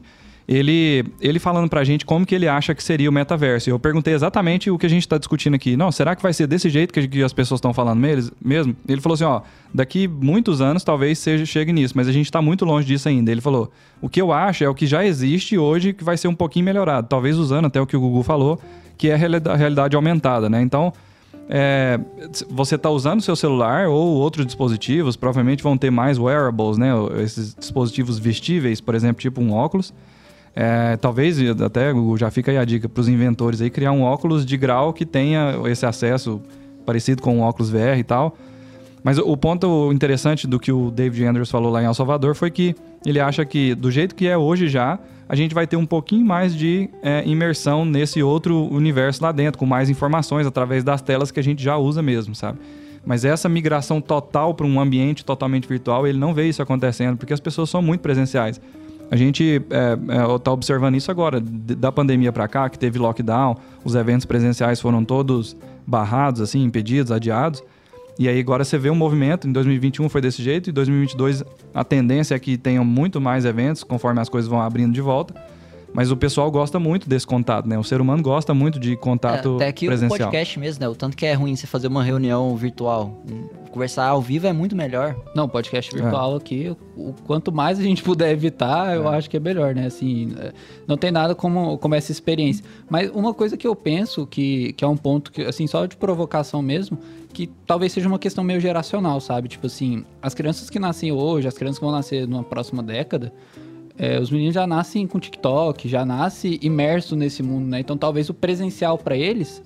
[0.53, 3.69] ele, ele falando pra gente como que ele acha que seria o metaverso.
[3.69, 5.77] Eu perguntei exatamente o que a gente está discutindo aqui.
[5.77, 8.75] Não, será que vai ser desse jeito que, as pessoas estão falando mesmo?
[8.85, 9.41] Ele falou assim, ó,
[9.73, 13.31] daqui muitos anos talvez seja, chegue nisso, mas a gente está muito longe disso ainda.
[13.31, 13.71] Ele falou,
[14.01, 16.65] o que eu acho é o que já existe hoje que vai ser um pouquinho
[16.65, 17.07] melhorado.
[17.07, 18.59] Talvez usando até o que o Google falou,
[18.97, 20.61] que é a realidade aumentada, né?
[20.61, 20.91] Então,
[21.47, 21.97] é,
[22.49, 26.91] você está usando seu celular ou outros dispositivos, provavelmente vão ter mais wearables, né?
[27.23, 29.93] Esses dispositivos vestíveis, por exemplo, tipo um óculos.
[30.55, 34.45] É, talvez, até já fica aí a dica para os inventores aí, criar um óculos
[34.45, 36.41] de grau que tenha esse acesso
[36.85, 38.37] parecido com um óculos VR e tal.
[39.03, 42.51] Mas o ponto interessante do que o David Andrews falou lá em El Salvador foi
[42.51, 42.75] que
[43.05, 46.25] ele acha que, do jeito que é hoje já, a gente vai ter um pouquinho
[46.25, 51.31] mais de é, imersão nesse outro universo lá dentro, com mais informações através das telas
[51.31, 52.59] que a gente já usa mesmo, sabe?
[53.03, 57.33] Mas essa migração total para um ambiente totalmente virtual, ele não vê isso acontecendo, porque
[57.33, 58.61] as pessoas são muito presenciais.
[59.11, 62.97] A gente está é, é, tá observando isso agora, da pandemia para cá, que teve
[62.97, 65.53] lockdown, os eventos presenciais foram todos
[65.85, 67.61] barrados, assim, impedidos, adiados.
[68.17, 71.43] E aí agora você vê um movimento, em 2021 foi desse jeito, em 2022
[71.73, 75.33] a tendência é que tenham muito mais eventos, conforme as coisas vão abrindo de volta.
[75.93, 77.77] Mas o pessoal gosta muito desse contato, né?
[77.77, 80.15] O ser humano gosta muito de contato é, até aqui presencial.
[80.15, 80.87] o podcast mesmo, né?
[80.87, 83.21] O tanto que é ruim você fazer uma reunião virtual.
[83.71, 85.15] Conversar ao vivo é muito melhor.
[85.35, 86.37] Não, podcast virtual é.
[86.37, 89.17] aqui, o quanto mais a gente puder evitar, eu é.
[89.17, 89.87] acho que é melhor, né?
[89.87, 90.53] Assim, é,
[90.87, 92.63] não tem nada como, como essa experiência.
[92.89, 95.97] Mas uma coisa que eu penso que, que é um ponto que, assim, só de
[95.97, 96.97] provocação mesmo,
[97.33, 99.47] que talvez seja uma questão meio geracional, sabe?
[99.47, 103.33] Tipo assim, as crianças que nascem hoje, as crianças que vão nascer numa próxima década,
[103.97, 107.79] é, os meninos já nascem com TikTok, já nascem imerso nesse mundo, né?
[107.79, 109.61] Então talvez o presencial para eles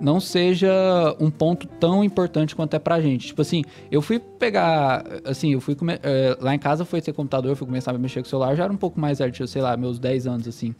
[0.00, 0.72] não seja
[1.20, 3.28] um ponto tão importante quanto é pra gente.
[3.28, 5.92] Tipo assim, eu fui pegar, assim, eu fui come...
[6.02, 8.64] é, lá em casa foi ter computador, fui começar a mexer com o celular, já
[8.64, 10.74] era um pouco mais velho, sei lá, meus 10 anos assim.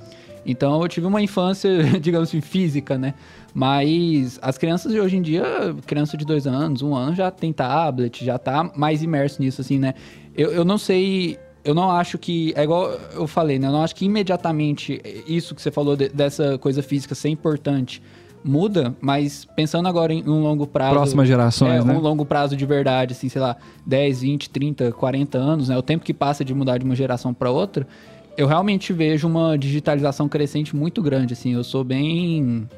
[0.44, 3.14] Então eu tive uma infância, digamos assim, física, né?
[3.54, 5.44] Mas as crianças de hoje em dia,
[5.86, 9.78] criança de dois anos, um ano, já tem tablet, já tá mais imerso nisso, assim,
[9.78, 9.94] né?
[10.34, 12.52] Eu, eu não sei eu não acho que.
[12.56, 13.68] É igual eu falei, né?
[13.68, 18.02] Eu não acho que imediatamente isso que você falou de, dessa coisa física ser importante
[18.44, 20.94] muda, mas pensando agora em um longo prazo.
[20.94, 21.94] Próximas gerações, é, né?
[21.94, 23.56] Um longo prazo de verdade, assim, sei lá,
[23.86, 25.78] 10, 20, 30, 40 anos, né?
[25.78, 27.86] O tempo que passa de mudar de uma geração para outra,
[28.36, 31.52] eu realmente vejo uma digitalização crescente muito grande, assim.
[31.52, 32.68] Eu sou bem.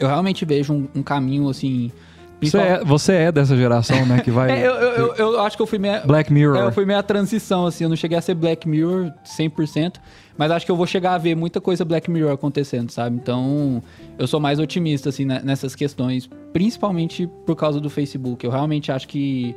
[0.00, 1.90] Eu realmente vejo um, um caminho, assim
[2.40, 4.20] você é, você é dessa geração, né?
[4.20, 4.50] Que vai.
[4.62, 6.02] é, eu, eu, eu, acho que eu fui meia.
[6.06, 6.56] Black Mirror.
[6.56, 7.84] É, eu fui meia transição, assim.
[7.84, 9.96] Eu não cheguei a ser Black Mirror 100%,
[10.36, 13.16] mas acho que eu vou chegar a ver muita coisa Black Mirror acontecendo, sabe?
[13.16, 13.82] Então,
[14.18, 18.44] eu sou mais otimista, assim, nessas questões, principalmente por causa do Facebook.
[18.44, 19.54] Eu realmente acho que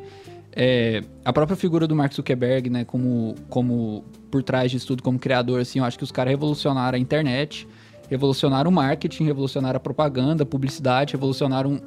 [0.54, 5.18] é, a própria figura do Mark Zuckerberg, né, como, como por trás disso tudo, como
[5.18, 7.68] criador, assim, eu acho que os caras revolucionaram a internet,
[8.10, 11.80] revolucionaram o marketing, revolucionaram a propaganda, a publicidade, revolucionaram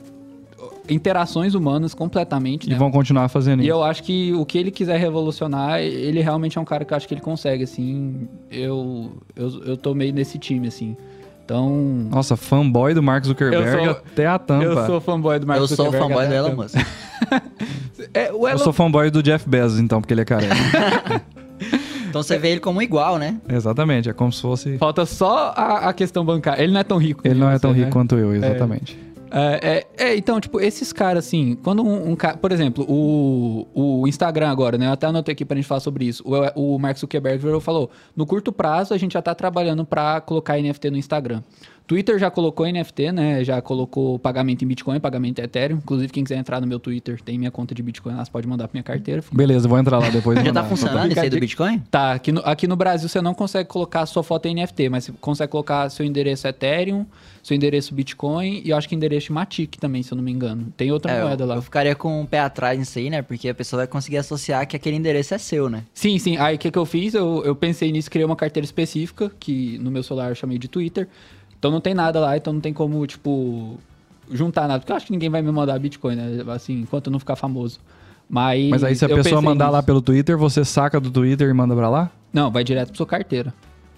[0.88, 2.66] interações humanas completamente.
[2.66, 2.76] E né?
[2.76, 3.68] vão continuar fazendo e isso.
[3.68, 6.92] E eu acho que o que ele quiser revolucionar, ele realmente é um cara que
[6.92, 8.28] eu acho que ele consegue, assim.
[8.50, 10.96] Eu, eu, eu tô meio nesse time, assim.
[11.44, 11.70] Então.
[12.10, 14.64] Nossa, fanboy do Mark Zuckerberg sou, até a tampa.
[14.64, 15.96] Eu sou fanboy do Mark eu Zuckerberg.
[15.96, 16.76] Eu sou fanboy do Elon Musk.
[18.14, 18.48] é, Elon...
[18.48, 20.54] Eu sou fanboy do Jeff Bezos, então, porque ele é careca.
[22.14, 23.40] Então você vê ele como igual, né?
[23.48, 24.78] Exatamente, é como se fosse.
[24.78, 26.62] Falta só a, a questão bancária.
[26.62, 27.26] Ele não é tão rico.
[27.26, 27.90] Ele não é tão rico né?
[27.92, 28.96] quanto eu, exatamente.
[29.10, 29.13] É.
[29.36, 32.36] É, é, é, então, tipo, esses caras, assim, quando um, um cara.
[32.36, 34.86] Por exemplo, o, o Instagram agora, né?
[34.86, 36.22] Eu até anotei aqui pra gente falar sobre isso.
[36.24, 40.56] O, o Mark Zuckerberg falou: no curto prazo a gente já tá trabalhando pra colocar
[40.56, 41.42] NFT no Instagram.
[41.86, 43.44] Twitter já colocou NFT, né?
[43.44, 45.76] Já colocou pagamento em Bitcoin, pagamento em Ethereum.
[45.76, 48.48] Inclusive, quem quiser entrar no meu Twitter, tem minha conta de Bitcoin lá, você pode
[48.48, 49.22] mandar pra minha carteira.
[49.30, 50.42] Beleza, vou entrar lá depois.
[50.42, 51.82] já tá funcionando esse aí do Bitcoin?
[51.90, 55.04] Tá, aqui no, aqui no Brasil você não consegue colocar sua foto em NFT, mas
[55.04, 57.04] você consegue colocar seu endereço Ethereum,
[57.42, 60.72] seu endereço Bitcoin e eu acho que endereço Matic também, se eu não me engano.
[60.76, 61.56] Tem outra é, moeda lá.
[61.56, 63.20] Eu ficaria com um pé atrás nisso aí, né?
[63.20, 65.84] Porque a pessoa vai conseguir associar que aquele endereço é seu, né?
[65.92, 66.38] Sim, sim.
[66.38, 67.12] Aí o que, que eu fiz?
[67.12, 70.68] Eu, eu pensei nisso, criei uma carteira específica, que no meu celular eu chamei de
[70.68, 71.06] Twitter.
[71.64, 73.78] Então não tem nada lá, então não tem como, tipo,
[74.30, 74.80] juntar nada.
[74.80, 76.44] Porque eu acho que ninguém vai me mandar Bitcoin, né?
[76.52, 77.80] Assim, enquanto eu não ficar famoso.
[78.28, 79.86] Mas, Mas aí se a pessoa mandar lá nisso.
[79.86, 82.10] pelo Twitter, você saca do Twitter e manda pra lá?
[82.30, 83.54] Não, vai direto pra sua carteira.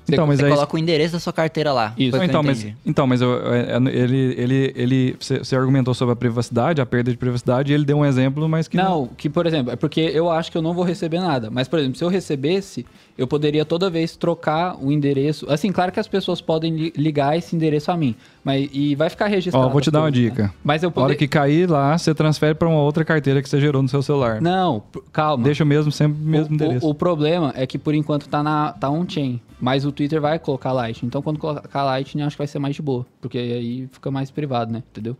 [0.08, 0.52] Então, mas Você aí...
[0.52, 1.92] coloca o endereço da sua carteira lá.
[1.98, 2.16] Isso.
[2.22, 2.76] Então, mas, entendi.
[2.86, 6.86] então, mas eu- é- é- ele, ele, ele, você você argumentou sobre a privacidade, a
[6.86, 9.76] perda de privacidade, e ele deu um exemplo, mas que Não, que por exemplo, é
[9.76, 11.50] porque eu acho que eu não vou receber nada.
[11.50, 12.86] Mas, por exemplo, se eu recebesse,
[13.18, 15.46] eu poderia toda vez trocar o endereço.
[15.50, 18.14] Assim, claro que as pessoas podem li- ligar esse endereço a mim.
[18.44, 19.66] Mas, e vai ficar registrado.
[19.66, 20.44] Ó, vou te dar uma dica.
[20.44, 20.50] né?
[20.62, 21.16] Mas eu Na hora poderia.
[21.18, 24.40] que cair lá, você transfere para uma outra carteira que você gerou no seu celular.
[24.40, 24.82] Não,
[25.12, 25.42] calma.
[25.44, 26.86] Deixa o mesmo, sempre o mesmo o, endereço.
[26.86, 29.40] o, o problema é que por enquanto tá, na, tá on-chain.
[29.58, 31.06] Mas o Twitter vai colocar Lightning.
[31.08, 33.06] Então quando colocar Lightning, acho que vai ser mais de boa.
[33.22, 34.82] Porque aí fica mais privado, né?
[34.90, 35.16] Entendeu?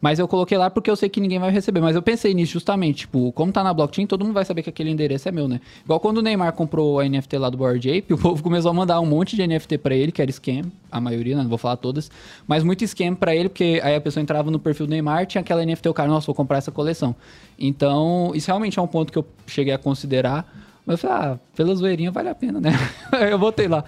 [0.00, 1.80] Mas eu coloquei lá porque eu sei que ninguém vai receber.
[1.80, 3.00] Mas eu pensei nisso justamente.
[3.00, 5.60] Tipo, como tá na blockchain, todo mundo vai saber que aquele endereço é meu, né?
[5.84, 8.74] Igual quando o Neymar comprou a NFT lá do Board Ape, o povo começou a
[8.74, 10.62] mandar um monte de NFT pra ele, que era scam.
[10.90, 11.42] A maioria, né?
[11.42, 12.10] Não vou falar todas.
[12.46, 15.40] Mas muito scam pra ele, porque aí a pessoa entrava no perfil do Neymar, tinha
[15.40, 17.14] aquela NFT, o cara, nossa, vou comprar essa coleção.
[17.58, 20.63] Então, isso realmente é um ponto que eu cheguei a considerar.
[20.86, 22.70] Mas eu falei, ah, pela zoeirinha vale a pena, né?
[23.30, 23.84] eu botei lá.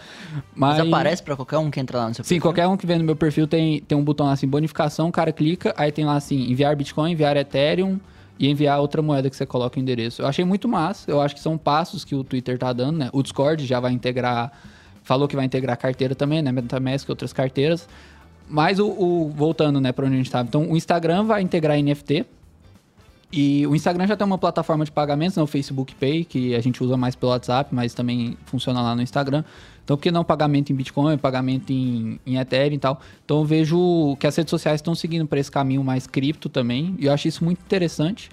[0.55, 2.43] Mas, Mas aparece pra qualquer um que entra lá no seu Sim, perfil?
[2.43, 5.13] qualquer um que vê no meu perfil tem, tem um botão lá assim, bonificação, o
[5.13, 8.01] cara clica, aí tem lá assim, enviar Bitcoin, enviar Ethereum
[8.39, 10.23] e enviar outra moeda que você coloca o endereço.
[10.23, 13.11] Eu achei muito massa, eu acho que são passos que o Twitter tá dando, né?
[13.13, 14.51] O Discord já vai integrar,
[15.03, 16.51] falou que vai integrar carteira também, né?
[16.51, 17.87] MetaMask e outras carteiras.
[18.49, 20.47] Mas o, o- voltando, né, pra onde a gente tava.
[20.49, 22.25] Então, o Instagram vai integrar NFT,
[23.33, 26.61] e o Instagram já tem uma plataforma de pagamentos, né, o Facebook Pay, que a
[26.61, 29.43] gente usa mais pelo WhatsApp, mas também funciona lá no Instagram.
[29.85, 33.01] Então, por que não pagamento em Bitcoin, pagamento em, em Ethereum e tal?
[33.25, 36.95] Então, eu vejo que as redes sociais estão seguindo para esse caminho mais cripto também,
[36.99, 38.31] e eu acho isso muito interessante.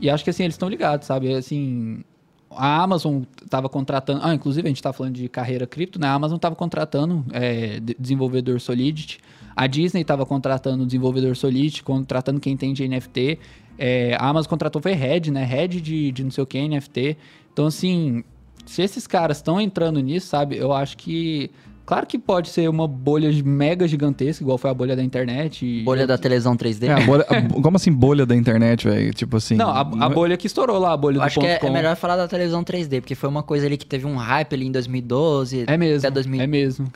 [0.00, 1.32] E acho que, assim, eles estão ligados, sabe?
[1.32, 2.02] Assim,
[2.50, 4.20] a Amazon estava contratando...
[4.22, 6.06] Ah, inclusive, a gente está falando de carreira cripto, né?
[6.06, 9.20] A Amazon estava contratando é, de- desenvolvedor Solidity.
[9.54, 13.38] A Disney estava contratando desenvolvedor Solidity, contratando quem tem de NFT.
[13.78, 15.44] É, a Amazon contratou foi Red, né?
[15.44, 17.16] Red de, de não sei o que, NFT.
[17.52, 18.24] Então, assim,
[18.64, 20.56] se esses caras estão entrando nisso, sabe?
[20.56, 21.50] Eu acho que...
[21.84, 25.64] Claro que pode ser uma bolha mega gigantesca, igual foi a bolha da internet.
[25.64, 26.88] e- Bolha da televisão 3D?
[26.88, 29.14] É, a bolha- a- como assim bolha da internet, velho?
[29.14, 29.54] Tipo assim.
[29.54, 31.70] Não, a, a bolha que estourou lá, a bolha Eu do acho que é, é
[31.70, 34.66] melhor falar da televisão 3D, porque foi uma coisa ali que teve um hype ali
[34.66, 36.42] em 2012 É mesmo, até 2014.
[36.42, 36.90] é mesmo.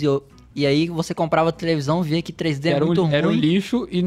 [0.00, 0.22] e, eu-
[0.54, 3.14] e aí você comprava televisão, via que 3D é era, muito um, ruim.
[3.14, 4.00] era um lixo e.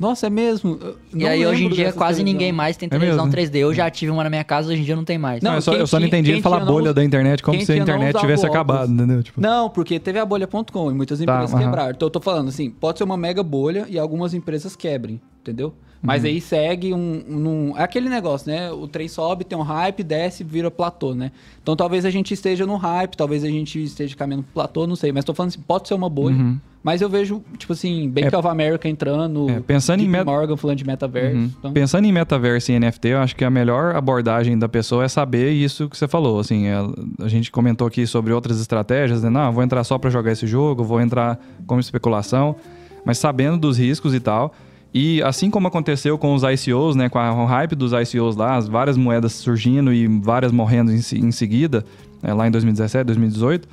[0.00, 0.78] Nossa, é mesmo.
[0.80, 2.24] Eu E aí hoje em dia quase televisão.
[2.24, 3.38] ninguém mais tem É televisão mesmo?
[3.38, 3.56] 3D.
[3.58, 5.42] Eu já tive uma na minha casa, hoje em dia não tem mais.
[5.42, 7.56] Não, Não, eu só, eu só não entendi ele falar bolha usa- da internet como
[7.58, 9.22] quem se a internet tivesse acabado, entendeu?
[9.22, 11.62] Tipo, Não, porque teve a bolha.com e muitas Tá, empresas aham.
[11.62, 11.90] quebraram.
[11.90, 15.74] Então eu tô falando assim, pode ser uma mega bolha e algumas empresas quebrem, entendeu?
[16.02, 16.28] Mas Uhum.
[16.30, 18.70] aí segue um, um- É aquele negócio, né?
[18.72, 21.30] O trem sobe, tem um hype, desce, vira platô, né?
[21.62, 24.96] Então talvez a gente esteja no hype, talvez a gente esteja caminhando pro platô, não
[24.96, 25.12] sei.
[25.12, 26.56] Mas tô falando assim, pode ser uma bolha.
[26.82, 28.34] Mas eu vejo, tipo assim, Bank Uhum.
[28.34, 31.36] É- of America entrando, É, pensando em JP met- Morgan falando de metaverso.
[31.36, 31.50] Uhum.
[31.58, 35.08] Então, Pensando em metaverso e NFT, eu acho que a melhor abordagem da pessoa é
[35.08, 36.40] saber isso que você falou.
[36.40, 36.76] Assim, é,
[37.22, 39.28] a gente comentou aqui sobre outras estratégias, né?
[39.28, 42.56] Não, vou entrar só para jogar esse jogo, vou entrar como especulação,
[43.04, 44.54] mas sabendo dos riscos e tal.
[44.92, 48.66] E assim como aconteceu com os ICOs, né, com o hype dos ICOs lá, as
[48.66, 51.84] várias moedas surgindo e várias morrendo em, em seguida,
[52.22, 53.68] é, lá em 2017, 2018,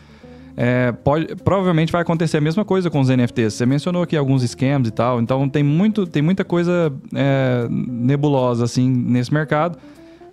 [0.60, 3.54] é, pode, provavelmente vai acontecer a mesma coisa com os NFTs.
[3.54, 8.66] Você mencionou aqui alguns scams e tal, então tem, muito, tem muita coisa é, nebulosa
[8.66, 9.78] assim nesse mercado.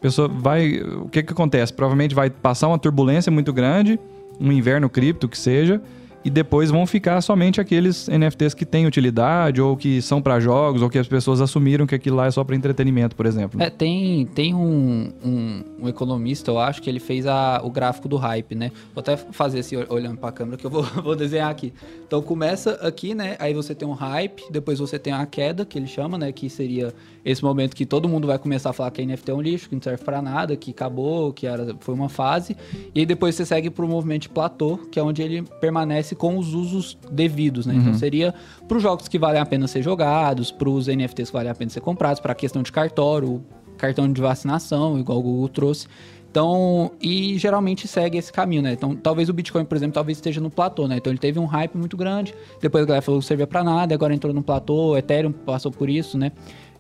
[0.01, 0.81] Pessoa vai.
[0.81, 1.73] O que, que acontece?
[1.73, 3.99] Provavelmente vai passar uma turbulência muito grande,
[4.41, 5.81] um inverno cripto que seja,
[6.25, 10.81] e depois vão ficar somente aqueles NFTs que têm utilidade, ou que são para jogos,
[10.83, 13.61] ou que as pessoas assumiram que aquilo lá é só para entretenimento, por exemplo.
[13.63, 18.09] É, tem, tem um, um, um economista, eu acho, que ele fez a, o gráfico
[18.09, 18.73] do hype, né?
[18.95, 21.73] Vou até fazer assim, ol- olhando pra câmera, que eu vou, vou desenhar aqui.
[22.07, 23.37] Então começa aqui, né?
[23.39, 26.33] Aí você tem um hype, depois você tem a queda, que ele chama, né?
[26.33, 26.95] Que seria
[27.25, 29.69] esse momento que todo mundo vai começar a falar que a NFT é um lixo,
[29.69, 32.57] que não serve pra nada, que acabou, que era, foi uma fase.
[32.95, 36.39] E aí depois você segue pro movimento de platô, que é onde ele permanece com
[36.39, 37.75] os usos devidos, né?
[37.75, 38.35] Então seria
[38.69, 41.81] pros jogos que valem a pena ser jogados, pros NFTs que valem a pena ser
[41.81, 43.43] comprados, pra questão de cartório,
[43.77, 45.87] cartão de vacinação, igual o Google trouxe.
[46.31, 48.73] Então, e geralmente segue esse caminho, né?
[48.73, 50.97] Então, talvez o Bitcoin, por exemplo, talvez esteja no platô, né?
[50.97, 53.95] Então, ele teve um hype muito grande, depois a galera falou que servia pra nada,
[53.95, 56.33] agora entrou no platô, Ethereum passou por isso, né?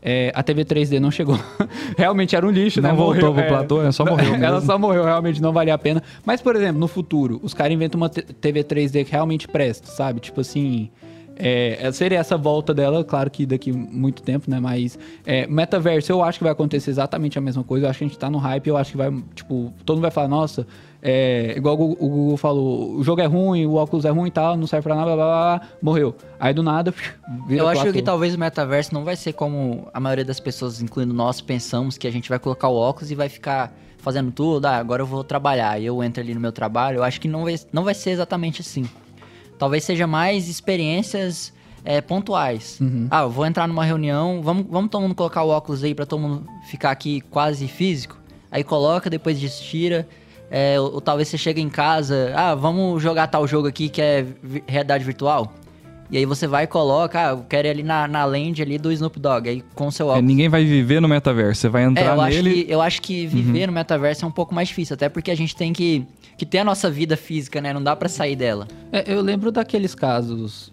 [0.07, 1.39] É, a TV 3D não chegou.
[1.97, 2.91] realmente era um lixo, né?
[2.91, 3.91] Não voltou Morreu, pro platô, né?
[3.91, 4.67] Só morreu Ela mesmo.
[4.67, 6.03] só morreu, realmente não valia a pena.
[6.27, 10.21] Mas, por exemplo, no futuro, os caras inventam uma TV 3D que realmente presta, sabe?
[10.21, 10.91] Tipo assim.
[11.37, 14.61] É, seria essa volta dela, claro que daqui muito tempo, né?
[14.61, 17.87] Mas é, metaverso, eu acho que vai acontecer exatamente a mesma coisa.
[17.87, 20.03] Eu acho que a gente tá no hype, eu acho que vai, tipo, todo mundo
[20.03, 20.65] vai falar, nossa,
[21.07, 24.57] é, igual o Google falou, o jogo é ruim, o óculos é ruim e tal,
[24.57, 26.17] não serve pra nada, blá, blá, blá, morreu.
[26.41, 26.95] Aí do nada,
[27.47, 30.81] vira Eu acho que talvez o metaverso não vai ser como a maioria das pessoas,
[30.81, 34.65] incluindo nós, pensamos que a gente vai colocar o óculos e vai ficar fazendo tudo,
[34.65, 36.97] ah, agora eu vou trabalhar, e eu entro ali no meu trabalho.
[36.97, 38.89] Eu acho que não vai, não vai ser exatamente assim.
[39.59, 41.53] Talvez seja mais experiências
[41.85, 42.79] é, pontuais.
[42.81, 43.09] Uhum.
[43.11, 46.07] Ah, eu vou entrar numa reunião, vamos, vamos todo mundo colocar o óculos aí para
[46.07, 48.19] todo mundo ficar aqui quase físico.
[48.51, 50.09] Aí coloca, depois tira.
[50.57, 54.01] É, ou, ou, talvez você chega em casa, ah, vamos jogar tal jogo aqui que
[54.01, 54.25] é
[54.69, 55.53] realidade virtual.
[56.09, 58.79] E aí você vai e coloca, ah, eu quero ir ali na, na land ali
[58.79, 60.25] do Snoop Dogg, aí com seu é, óculos.
[60.25, 62.51] É, ninguém vai viver no metaverso, você vai entrar é, eu nele...
[62.51, 63.67] Acho que, eu acho que viver uhum.
[63.67, 66.07] no metaverso é um pouco mais difícil, até porque a gente tem que,
[66.39, 67.73] que ter a nossa vida física, né?
[67.73, 68.69] Não dá para sair dela.
[68.93, 70.73] É, eu lembro daqueles casos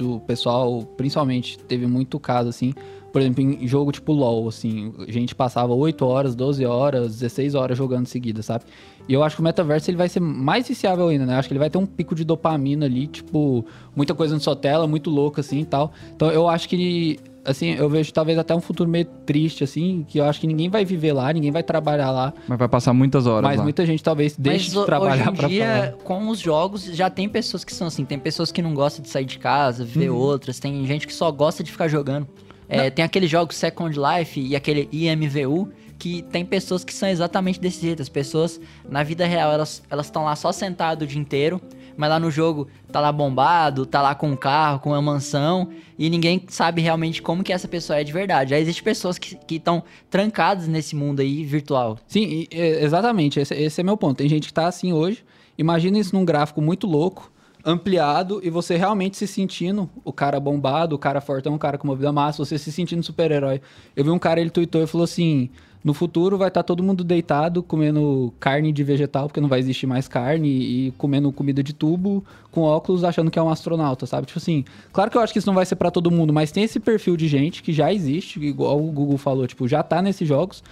[0.00, 2.72] o pessoal, principalmente, teve muito caso, assim,
[3.18, 7.56] por exemplo, em jogo tipo LoL, assim, a gente passava 8 horas, 12 horas, 16
[7.56, 8.64] horas jogando seguida, sabe?
[9.08, 11.34] E eu acho que o metaverso ele vai ser mais viciável ainda, né?
[11.34, 13.64] Acho que ele vai ter um pico de dopamina ali, tipo,
[13.96, 15.92] muita coisa na sua tela, muito louco assim e tal.
[16.14, 20.20] Então eu acho que assim, eu vejo talvez até um futuro meio triste, assim, que
[20.20, 22.32] eu acho que ninguém vai viver lá, ninguém vai trabalhar lá.
[22.46, 23.64] Mas vai passar muitas horas Mas lá.
[23.64, 27.28] muita gente talvez deixe Mas, de trabalhar hoje em dia, com os jogos, já tem
[27.28, 30.18] pessoas que são assim, tem pessoas que não gostam de sair de casa, ver uhum.
[30.18, 32.28] outras, tem gente que só gosta de ficar jogando.
[32.68, 37.58] É, tem aquele jogo Second Life e aquele IMVU, que tem pessoas que são exatamente
[37.58, 38.00] desse jeito.
[38.00, 41.60] As pessoas, na vida real, elas estão lá só sentado o dia inteiro,
[41.96, 45.70] mas lá no jogo tá lá bombado, tá lá com um carro, com uma mansão,
[45.98, 48.50] e ninguém sabe realmente como que essa pessoa é de verdade.
[48.50, 51.98] Já existem pessoas que estão trancadas nesse mundo aí virtual.
[52.06, 53.40] Sim, exatamente.
[53.40, 54.18] Esse, esse é meu ponto.
[54.18, 55.24] Tem gente que tá assim hoje.
[55.56, 57.32] Imagina isso num gráfico muito louco
[57.68, 61.86] ampliado e você realmente se sentindo o cara bombado, o cara fortão, o cara com
[61.86, 63.60] uma vida massa, você se sentindo super-herói.
[63.94, 65.50] Eu vi um cara, ele tweetou e falou assim:
[65.84, 69.60] no futuro vai estar tá todo mundo deitado, comendo carne de vegetal, porque não vai
[69.60, 74.06] existir mais carne, e comendo comida de tubo, com óculos, achando que é um astronauta,
[74.06, 74.26] sabe?
[74.26, 76.50] Tipo assim, claro que eu acho que isso não vai ser para todo mundo, mas
[76.50, 80.00] tem esse perfil de gente que já existe, igual o Google falou, tipo, já tá
[80.00, 80.64] nesses jogos.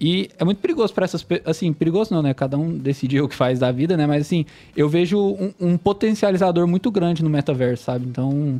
[0.00, 2.32] E é muito perigoso para essas assim, perigoso não, né?
[2.32, 4.06] Cada um decide o que faz da vida, né?
[4.06, 8.06] Mas assim, eu vejo um, um potencializador muito grande no metaverso, sabe?
[8.06, 8.58] Então,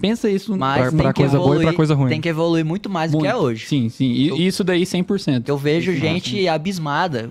[0.00, 2.08] pensa isso Mas pra, pra coisa evoluir, boa e pra coisa ruim.
[2.08, 3.22] Tem que evoluir muito mais muito.
[3.22, 3.66] do que é hoje.
[3.66, 4.06] Sim, sim.
[4.06, 5.44] E eu, isso daí 100%.
[5.46, 6.50] Eu vejo isso gente máximo.
[6.50, 7.30] abismada.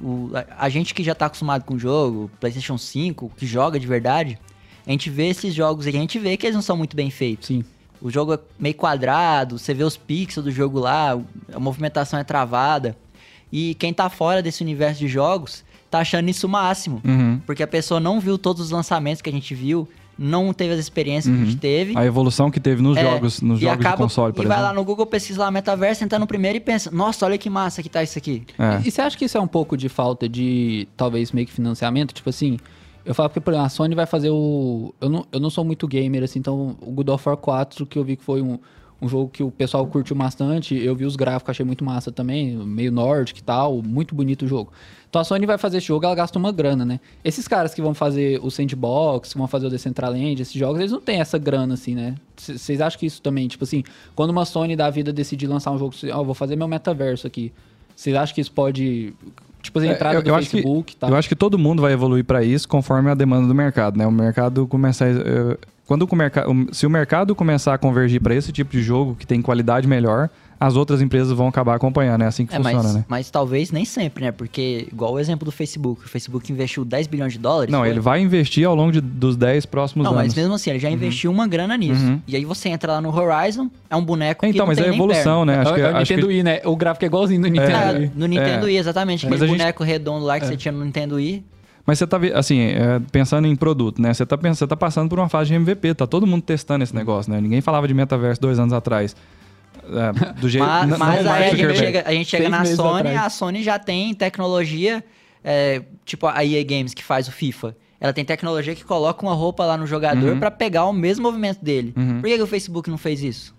[0.00, 3.80] O, a, a, gente que já tá acostumado com o jogo, PlayStation 5, que joga
[3.80, 4.38] de verdade,
[4.86, 7.10] a gente vê esses jogos e a gente vê que eles não são muito bem
[7.10, 7.48] feitos.
[7.48, 7.64] Sim.
[8.00, 11.18] O jogo é meio quadrado, você vê os pixels do jogo lá,
[11.52, 12.96] a movimentação é travada.
[13.52, 17.00] E quem tá fora desse universo de jogos tá achando isso o máximo.
[17.04, 17.40] Uhum.
[17.46, 20.80] Porque a pessoa não viu todos os lançamentos que a gente viu, não teve as
[20.80, 21.36] experiências uhum.
[21.36, 21.60] que a gente uhum.
[21.60, 21.98] teve.
[21.98, 24.52] A evolução que teve nos é, jogos, nos jogos acaba, de console, por e exemplo.
[24.52, 27.38] E vai lá no Google, pesquisa lá metaverso, entra no primeiro e pensa, nossa, olha
[27.38, 28.44] que massa que tá isso aqui.
[28.58, 28.80] É.
[28.82, 31.52] E, e, você acha que isso é um pouco de falta de, talvez, meio que
[31.52, 32.12] financiamento?
[32.12, 32.58] Tipo assim,
[33.06, 34.92] eu falo porque, por exemplo, a Sony vai fazer o...
[35.00, 37.96] Eu não, eu não sou muito gamer, assim, então o God of War 4, que
[37.96, 38.58] eu vi que foi um,
[39.00, 42.56] um jogo que o pessoal curtiu bastante, eu vi os gráficos, achei muito massa também,
[42.56, 44.72] meio nórdico e tal, muito bonito o jogo.
[45.08, 46.98] Então a Sony vai fazer esse jogo, ela gasta uma grana, né?
[47.22, 50.90] Esses caras que vão fazer o Sandbox, que vão fazer o Decentraland, esses jogos, eles
[50.90, 52.16] não têm essa grana, assim, né?
[52.36, 53.84] Vocês acham que isso também, tipo assim,
[54.16, 57.26] quando uma Sony da vida decidir lançar um jogo, ó, oh, vou fazer meu metaverso
[57.26, 57.52] aqui,
[57.94, 59.14] vocês acham que isso pode
[59.66, 61.82] tipo assim, entrada é, eu, do eu Facebook acho que, Eu acho que todo mundo
[61.82, 64.06] vai evoluir para isso conforme a demanda do mercado, né?
[64.06, 65.08] O mercado começar...
[65.10, 69.14] Uh, quando o mercado, se o mercado começar a convergir para esse tipo de jogo
[69.14, 72.22] que tem qualidade melhor, as outras empresas vão acabar acompanhando.
[72.22, 73.04] É assim que é, funciona, mas, né?
[73.08, 74.32] Mas talvez nem sempre, né?
[74.32, 77.70] Porque, igual o exemplo do Facebook, o Facebook investiu 10 bilhões de dólares.
[77.70, 77.90] Não, foi...
[77.90, 80.22] ele vai investir ao longo de, dos 10 próximos não, anos.
[80.22, 80.94] Não, mas mesmo assim, ele já uhum.
[80.94, 82.04] investiu uma grana nisso.
[82.04, 82.20] Uhum.
[82.26, 84.94] E aí você entra lá no Horizon, é um boneco então, que mas tem é
[84.94, 85.58] evolução, né?
[85.58, 86.26] Acho é, que, é o Nintendo que...
[86.26, 86.60] Wii, né?
[86.64, 88.10] O gráfico é igualzinho do Nintendo é.
[88.14, 88.68] No Nintendo é.
[88.68, 89.26] Wii, exatamente.
[89.26, 89.92] Aquele boneco gente...
[89.92, 90.56] redondo lá que você é.
[90.56, 91.44] tinha no Nintendo Wii.
[91.86, 94.12] Mas você tá, assim, é, pensando em produto, né?
[94.12, 96.82] Você tá, pensando, você tá passando por uma fase de MVP, tá todo mundo testando
[96.82, 97.40] esse negócio, né?
[97.40, 99.14] Ninguém falava de metaverso dois anos atrás.
[99.88, 103.18] É, do jeito, mas, mas aí a gente chega, a gente chega na Sony, atrás.
[103.18, 105.04] a Sony já tem tecnologia,
[105.44, 107.76] é, tipo a EA Games que faz o FIFA.
[108.00, 110.38] Ela tem tecnologia que coloca uma roupa lá no jogador uhum.
[110.38, 111.94] para pegar o mesmo movimento dele.
[111.96, 112.20] Uhum.
[112.20, 113.56] Por que, que o Facebook não fez isso?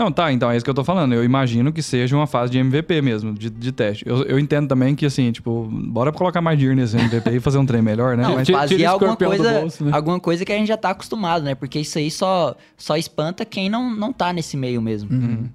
[0.00, 1.12] Não, tá, então é isso que eu tô falando.
[1.12, 4.02] Eu imagino que seja uma fase de MVP mesmo, de, de teste.
[4.08, 7.58] Eu, eu entendo também que, assim, tipo, bora colocar mais dinheiro nesse MVP e fazer
[7.58, 8.22] um trem melhor, né?
[8.22, 9.90] Não, Mas fazer alguma coisa, bolso, né?
[9.92, 11.54] alguma coisa que a gente já tá acostumado, né?
[11.54, 15.12] Porque isso aí só, só espanta quem não, não tá nesse meio mesmo.
[15.12, 15.50] Uhum.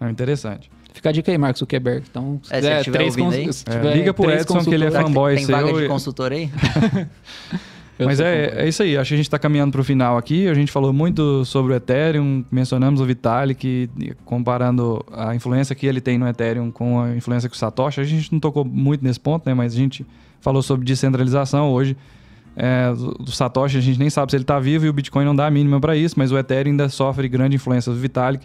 [0.00, 0.70] É interessante.
[0.92, 2.04] Fica a dica aí, Marcos Zuckerberg.
[2.08, 3.34] Então, se é, quiser, se três cons...
[3.34, 6.50] aí, se é, liga pro Edson que ele é fanboy Tem vaga de consultor aí?
[7.98, 10.48] Mas é, é isso aí, acho que a gente está caminhando para o final aqui.
[10.48, 13.88] A gente falou muito sobre o Ethereum, mencionamos o Vitalik,
[14.24, 18.00] comparando a influência que ele tem no Ethereum com a influência que o Satoshi.
[18.00, 19.54] A gente não tocou muito nesse ponto, né?
[19.54, 20.04] Mas a gente
[20.40, 21.96] falou sobre descentralização hoje.
[22.56, 25.34] É, do Satoshi, a gente nem sabe se ele está vivo e o Bitcoin não
[25.34, 28.44] dá a mínima para isso, mas o Ethereum ainda sofre grande influência do Vitalik.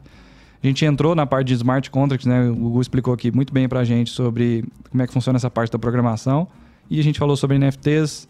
[0.61, 2.49] A gente entrou na parte de smart contracts, né?
[2.49, 5.49] O Google explicou aqui muito bem para a gente sobre como é que funciona essa
[5.49, 6.47] parte da programação.
[6.89, 8.27] E a gente falou sobre NFTs,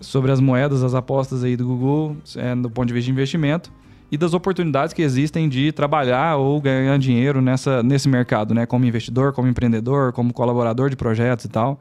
[0.00, 3.72] sobre as moedas, as apostas aí do Google, é, do ponto de vista de investimento
[4.10, 8.66] e das oportunidades que existem de trabalhar ou ganhar dinheiro nessa, nesse mercado, né?
[8.66, 11.80] Como investidor, como empreendedor, como colaborador de projetos e tal.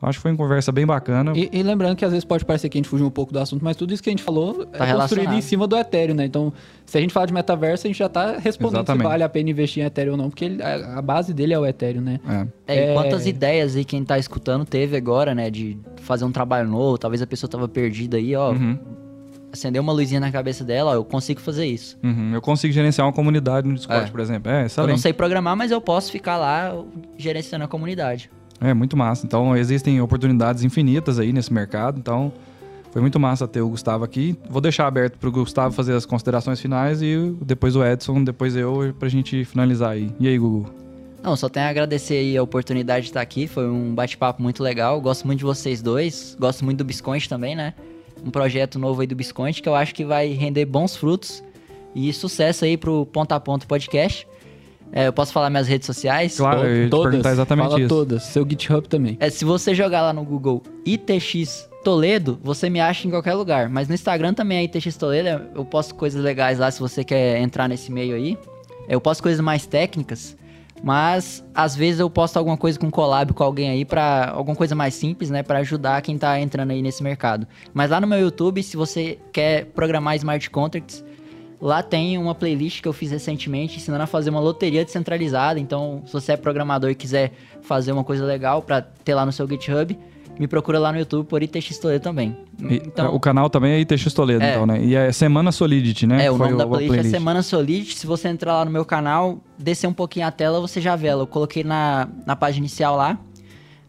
[0.00, 1.34] Então acho que foi uma conversa bem bacana.
[1.36, 3.38] E, e, lembrando que às vezes pode parecer que a gente fugiu um pouco do
[3.38, 6.14] assunto, mas tudo isso que a gente falou tá é construído em cima do Ethereum,
[6.14, 6.24] né?
[6.24, 6.50] Então,
[6.86, 9.02] se a gente falar de metaverso, a gente já está respondendo Exatamente.
[9.02, 11.52] se vale a pena investir em Ethereum ou não, porque ele, a, a, base dele
[11.52, 12.18] é o Ethereum, né?
[12.66, 12.74] É.
[12.74, 15.50] é, e quantas ideias aí quem está escutando teve agora, né?
[15.50, 18.52] De fazer um trabalho novo, talvez a pessoa estava perdida aí, ó.
[18.52, 18.78] Uhum
[19.52, 21.98] acender uma luzinha na cabeça dela, ó, eu consigo fazer isso.
[22.04, 24.08] Uhum, eu consigo gerenciar uma comunidade no Discord, é.
[24.08, 24.48] por exemplo.
[24.48, 24.88] É, excelente.
[24.88, 26.72] Eu não sei programar, mas eu posso ficar lá
[27.18, 28.30] gerenciando a comunidade.
[28.60, 29.26] É, muito massa.
[29.26, 31.98] Então, existem oportunidades infinitas aí nesse mercado.
[31.98, 32.32] Então,
[32.92, 34.36] foi muito massa ter o Gustavo aqui.
[34.48, 38.54] Vou deixar aberto para o Gustavo fazer as considerações finais e depois o Edson, depois
[38.56, 40.10] eu, para a gente finalizar aí.
[40.18, 40.68] E aí, Gugu?
[41.22, 43.46] Não, só tenho a agradecer aí a oportunidade de estar aqui.
[43.46, 45.00] Foi um bate-papo muito legal.
[45.00, 46.36] Gosto muito de vocês dois.
[46.38, 47.74] Gosto muito do Bisconte também, né?
[48.24, 51.42] um projeto novo aí do Bisconte que eu acho que vai render bons frutos
[51.94, 54.26] e sucesso aí pro Ponta a Ponta Podcast.
[54.92, 56.36] É, eu posso falar minhas redes sociais?
[56.36, 57.88] Claro, eu ia todas, exatamente fala isso.
[57.88, 58.22] todas.
[58.24, 59.16] Seu GitHub também.
[59.20, 63.68] É, se você jogar lá no Google ITX Toledo, você me acha em qualquer lugar.
[63.68, 65.46] Mas no Instagram também é ITX Toledo.
[65.54, 68.36] Eu posto coisas legais lá se você quer entrar nesse meio aí.
[68.88, 70.36] Eu posto coisas mais técnicas.
[70.82, 74.74] Mas às vezes eu posto alguma coisa com collab com alguém aí para alguma coisa
[74.74, 77.46] mais simples, né, para ajudar quem tá entrando aí nesse mercado.
[77.74, 81.04] Mas lá no meu YouTube, se você quer programar smart contracts,
[81.60, 85.60] lá tem uma playlist que eu fiz recentemente ensinando a fazer uma loteria descentralizada.
[85.60, 87.32] Então, se você é programador e quiser
[87.62, 89.96] fazer uma coisa legal para ter lá no seu GitHub,
[90.38, 92.34] me procura lá no YouTube por ITX Toledo também.
[92.58, 94.82] Então, o canal também é ITX Toledo, é, então, né?
[94.82, 96.24] E é Semana Solidity, né?
[96.24, 97.98] É, o Foi nome da playlist, playlist, é Semana Solidity.
[97.98, 101.08] Se você entrar lá no meu canal, descer um pouquinho a tela, você já vê
[101.08, 101.24] ela.
[101.24, 103.18] Eu coloquei na, na página inicial lá.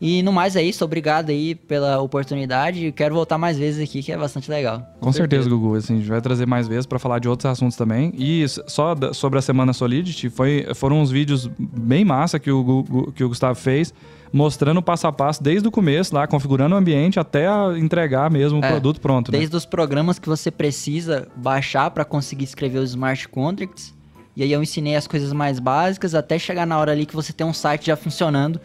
[0.01, 2.91] E no mais é isso, obrigado aí pela oportunidade.
[2.91, 4.79] Quero voltar mais vezes aqui, que é bastante legal.
[4.99, 5.75] Com, certeza, certeza, Gugu.
[5.75, 8.11] Assim, a gente vai trazer mais vezes para falar de outros assuntos também.
[8.17, 13.23] E só sobre a Semana Solidity, foi, foram uns vídeos bem massa que o, que
[13.23, 13.93] o Gustavo fez
[14.33, 17.47] mostrando o passo a passo desde o começo, lá, configurando o ambiente até
[17.77, 19.31] entregar mesmo o é, produto pronto.
[19.31, 19.37] Né?
[19.37, 23.93] Desde os programas que você precisa baixar para conseguir escrever os smart contracts.
[24.35, 27.33] E aí eu ensinei as coisas mais básicas até chegar na hora ali que você
[27.33, 28.59] tem um site já funcionando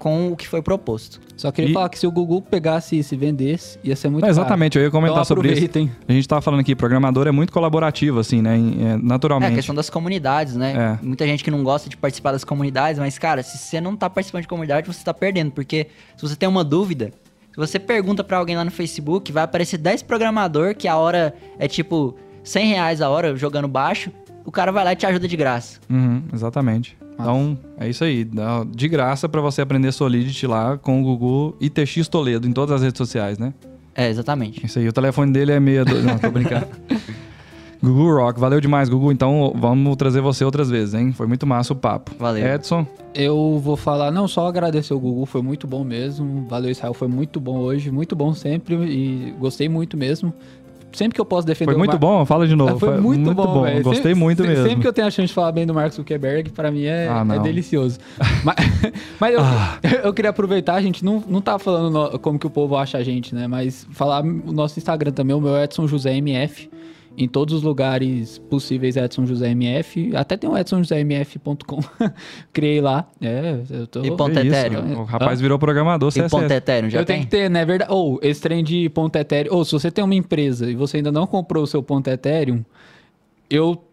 [0.00, 1.20] com o que foi proposto.
[1.36, 1.74] Só queria e...
[1.74, 4.82] falar que se o Google pegasse e se vendesse, ia ser muito Não, Exatamente, eu
[4.82, 5.68] ia comentar então, sobre isso.
[6.08, 8.56] A gente estava falando aqui, programador é muito colaborativo, assim, né?
[8.56, 9.50] É, naturalmente.
[9.50, 10.98] É a questão das comunidades, né?
[11.02, 11.04] É.
[11.04, 14.08] Muita gente que não gosta de participar das comunidades, mas, cara, se você não está
[14.08, 15.52] participando de comunidade, você está perdendo.
[15.52, 17.12] Porque se você tem uma dúvida,
[17.52, 21.34] se você pergunta para alguém lá no Facebook, vai aparecer 10 programador que a hora
[21.58, 24.10] é tipo 100 reais a hora jogando baixo,
[24.46, 25.78] o cara vai lá e te ajuda de graça.
[25.90, 26.96] Uhum, exatamente.
[27.20, 28.28] Então, é isso aí.
[28.70, 32.82] De graça para você aprender Solidity lá com o Google ITX Toledo em todas as
[32.82, 33.52] redes sociais, né?
[33.94, 34.64] É, exatamente.
[34.64, 34.88] Isso aí.
[34.88, 35.84] O telefone dele é meia...
[35.84, 36.00] Do...
[36.02, 36.66] Não, tô brincando.
[37.82, 39.10] Gugu Rock, valeu demais, Gugu.
[39.10, 41.12] Então vamos trazer você outras vezes, hein?
[41.12, 42.12] Foi muito massa o papo.
[42.18, 42.46] Valeu.
[42.46, 42.86] Edson?
[43.14, 46.46] Eu vou falar, não só agradecer o Gugu, foi muito bom mesmo.
[46.48, 50.32] Valeu, Israel, foi muito bom hoje, muito bom sempre e gostei muito mesmo
[50.92, 51.98] sempre que eu posso defender Foi muito Mar...
[51.98, 52.78] bom, fala de novo.
[52.78, 53.82] Foi, foi muito, muito, bom, bom.
[53.82, 54.68] gostei muito sempre, mesmo.
[54.68, 57.08] Sempre que eu tenho a chance de falar bem do Mark Zuckerberg, para mim é,
[57.08, 57.98] ah, é delicioso.
[58.44, 58.56] mas,
[59.18, 59.78] mas eu, ah.
[60.04, 62.98] eu, queria aproveitar, a gente não, não tá falando no, como que o povo acha
[62.98, 63.46] a gente, né?
[63.46, 66.70] Mas falar o nosso Instagram também, o meu Edson José MF
[67.20, 70.16] em todos os lugares possíveis Edson José MF.
[70.16, 71.80] Até tem o edsonjosemf.com.
[72.50, 73.06] Criei lá.
[73.20, 74.02] É, eu tô...
[74.02, 75.00] E ponto Ethereum.
[75.00, 77.16] O rapaz virou programador, e ponto Ethereum, já eu tem?
[77.16, 77.64] tenho que ter, né?
[77.64, 77.92] Verdade.
[77.92, 79.52] Ou, oh, esse trem de ponto Ethereum.
[79.52, 82.08] Ou, oh, se você tem uma empresa e você ainda não comprou o seu ponto
[82.08, 82.64] Ethereum,
[83.50, 83.84] eu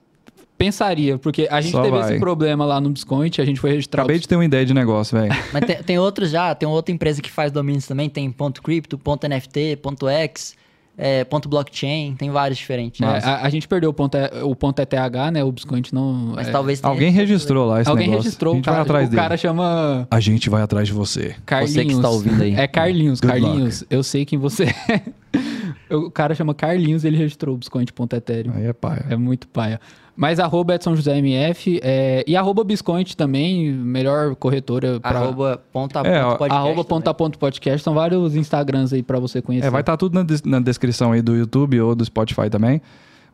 [0.58, 2.10] pensaria, porque a gente Só teve vai.
[2.10, 4.04] esse problema lá no Biscoint, a gente foi registrar.
[4.04, 5.36] Acabei de ter uma ideia de negócio, velho.
[5.52, 8.98] Mas tem, tem outros já, tem outra empresa que faz domínios também, tem ponto .crypto,
[8.98, 10.56] ponto .nft, ponto .x
[10.98, 13.00] é, ponto blockchain, tem vários diferentes.
[13.00, 14.94] É, a, a, gente perdeu o ponto, o ponto ETH,
[15.32, 15.44] né?
[15.44, 16.34] O Biscoint não.
[16.36, 16.52] Mas é...
[16.52, 18.24] talvez Alguém registrou lá esse Alguém negócio.
[18.24, 19.22] registrou, a gente cara, vai atrás o dele.
[19.22, 20.08] cara chama.
[20.10, 21.36] A gente vai atrás de você.
[21.46, 21.74] Carlinhos.
[21.74, 22.56] Você que está ouvindo aí.
[22.56, 23.82] É Carlinhos, Good Carlinhos.
[23.82, 23.94] Luck.
[23.94, 25.94] Eu sei quem você é.
[25.94, 28.54] o cara chama Carlinhos, ele registrou o Biscoint.ethereum.
[28.56, 29.06] Aí é paia.
[29.08, 29.80] É muito paia.
[30.18, 35.00] Mas arroba Edson José MF é, e arroba Bisconte também, melhor corretora.
[35.00, 35.12] Pra...
[35.12, 36.54] Arroba ponta é, ponto podcast.
[36.54, 37.84] Arroba ponta ponto podcast.
[37.84, 39.68] São vários Instagrams aí para você conhecer.
[39.68, 42.82] É, vai estar tá tudo na, na, descrição aí do YouTube ou do Spotify também.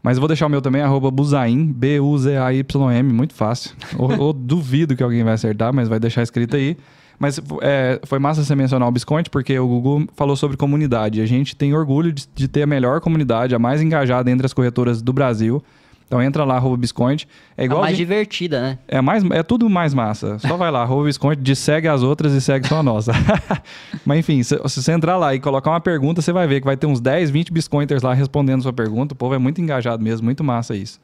[0.03, 3.72] Mas vou deixar o meu também, arroba Buzaim, B-U-Z-A-Y-M, muito fácil.
[3.97, 6.76] ou, ou duvido que alguém vai acertar, mas vai deixar escrito aí.
[7.18, 11.22] Mas é, foi massa você mencionar o Bisconte, porque o Google falou sobre comunidade.
[11.22, 14.51] A gente tem orgulho de, de ter a melhor comunidade, a mais engajada entre as
[14.51, 15.64] corretoras do Brasil.
[16.07, 17.27] Então entra lá, arroba Bisconte.
[17.57, 17.80] É igual.
[17.80, 18.77] a mais a gente- divertida, né?
[18.88, 20.38] é, mais, é tudo mais massa.
[20.39, 23.11] Só vai lá, arroba Visconde, de segue as outras e segue só a nossa.
[24.05, 26.65] Mas enfim, se, se você entrar lá e colocar uma pergunta, você vai ver que
[26.65, 29.13] vai ter uns 10, 20 Biscointers lá respondendo sua pergunta.
[29.13, 30.99] O povo é muito engajado mesmo, muito massa isso.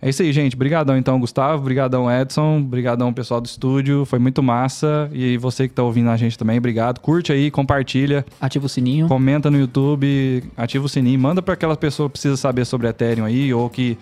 [0.00, 0.54] É isso aí, gente.
[0.54, 1.58] Obrigadão então, Gustavo.
[1.60, 2.58] Obrigadão, Edson.
[2.58, 4.04] Obrigadão, pessoal do estúdio.
[4.04, 5.10] Foi muito massa.
[5.12, 7.00] E você que tá ouvindo a gente também, obrigado.
[7.00, 9.08] Curte aí, compartilha, Ativa o sininho.
[9.08, 13.24] comenta no YouTube, ativa o sininho, manda para aquela pessoa que precisa saber sobre Ethereum
[13.24, 13.98] aí, ou que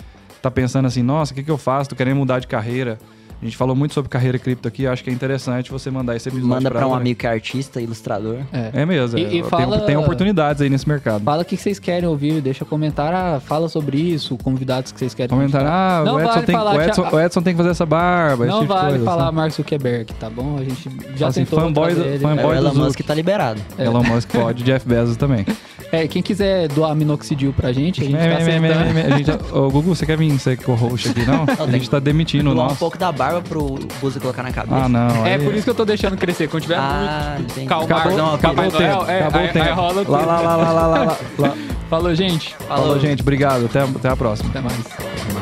[0.47, 1.91] tá pensando assim, nossa, o que, que eu faço?
[1.91, 2.99] Tô querendo mudar de carreira.
[3.41, 6.27] A gente falou muito sobre carreira cripto aqui, acho que é interessante você mandar esse
[6.29, 8.39] episódio Manda pra um amigo que é artista, ilustrador.
[8.51, 8.71] É.
[8.83, 9.27] É mesmo, E- é.
[9.27, 11.23] e tem, fala- tem oportunidades aí nesse mercado.
[11.23, 15.13] Fala o que vocês querem ouvir, deixa comentar, ah, fala sobre isso, convidados que vocês
[15.13, 17.43] querem Comentar, ah, Não o Edson, vale tem, falar o, que Edson, a- o Edson
[17.43, 19.37] tem que fazer essa barba, esse Não tipo de vale coisa, falar sabe?
[19.37, 20.57] Mark Zuckerberg, tá bom?
[20.59, 22.19] A gente já Assim, tentou fanboy do- ele.
[22.21, 22.75] fanboy É, Elon.
[22.75, 23.61] Musk tá liberado.
[23.79, 25.45] Elon Musk pode, Jeff Bezos também.
[25.93, 28.99] É, quem quiser doar minoxidil pra gente, a gente tá É, é, é, aceitando.
[28.99, 31.45] é, é, ô, Gugu, você quer vir ser co-host aqui, não?
[31.65, 32.81] A gente tá demitindo o Doar um nosso.
[32.81, 34.85] pouco da barba barba pro Busa colocar na cabeça.
[34.85, 35.27] Ah, não.
[35.27, 35.45] É aí...
[35.45, 36.49] por isso que eu tô deixando crescer.
[36.49, 39.11] Quando tiver ah, muito Calma, acabou, acabou o tempo.
[39.11, 39.75] É, acabou é, o tempo.
[39.75, 40.13] rola tudo.
[40.13, 41.57] Lá, lá, lá, lá, lá, lá, lá.
[41.91, 42.55] Falou, gente.
[42.69, 42.85] Falou.
[42.85, 43.23] Falou, gente.
[43.23, 43.67] Obrigado.
[43.67, 44.51] Até, até a próxima.
[44.51, 44.79] Até mais.
[44.79, 45.35] Até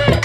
[0.00, 0.17] mais.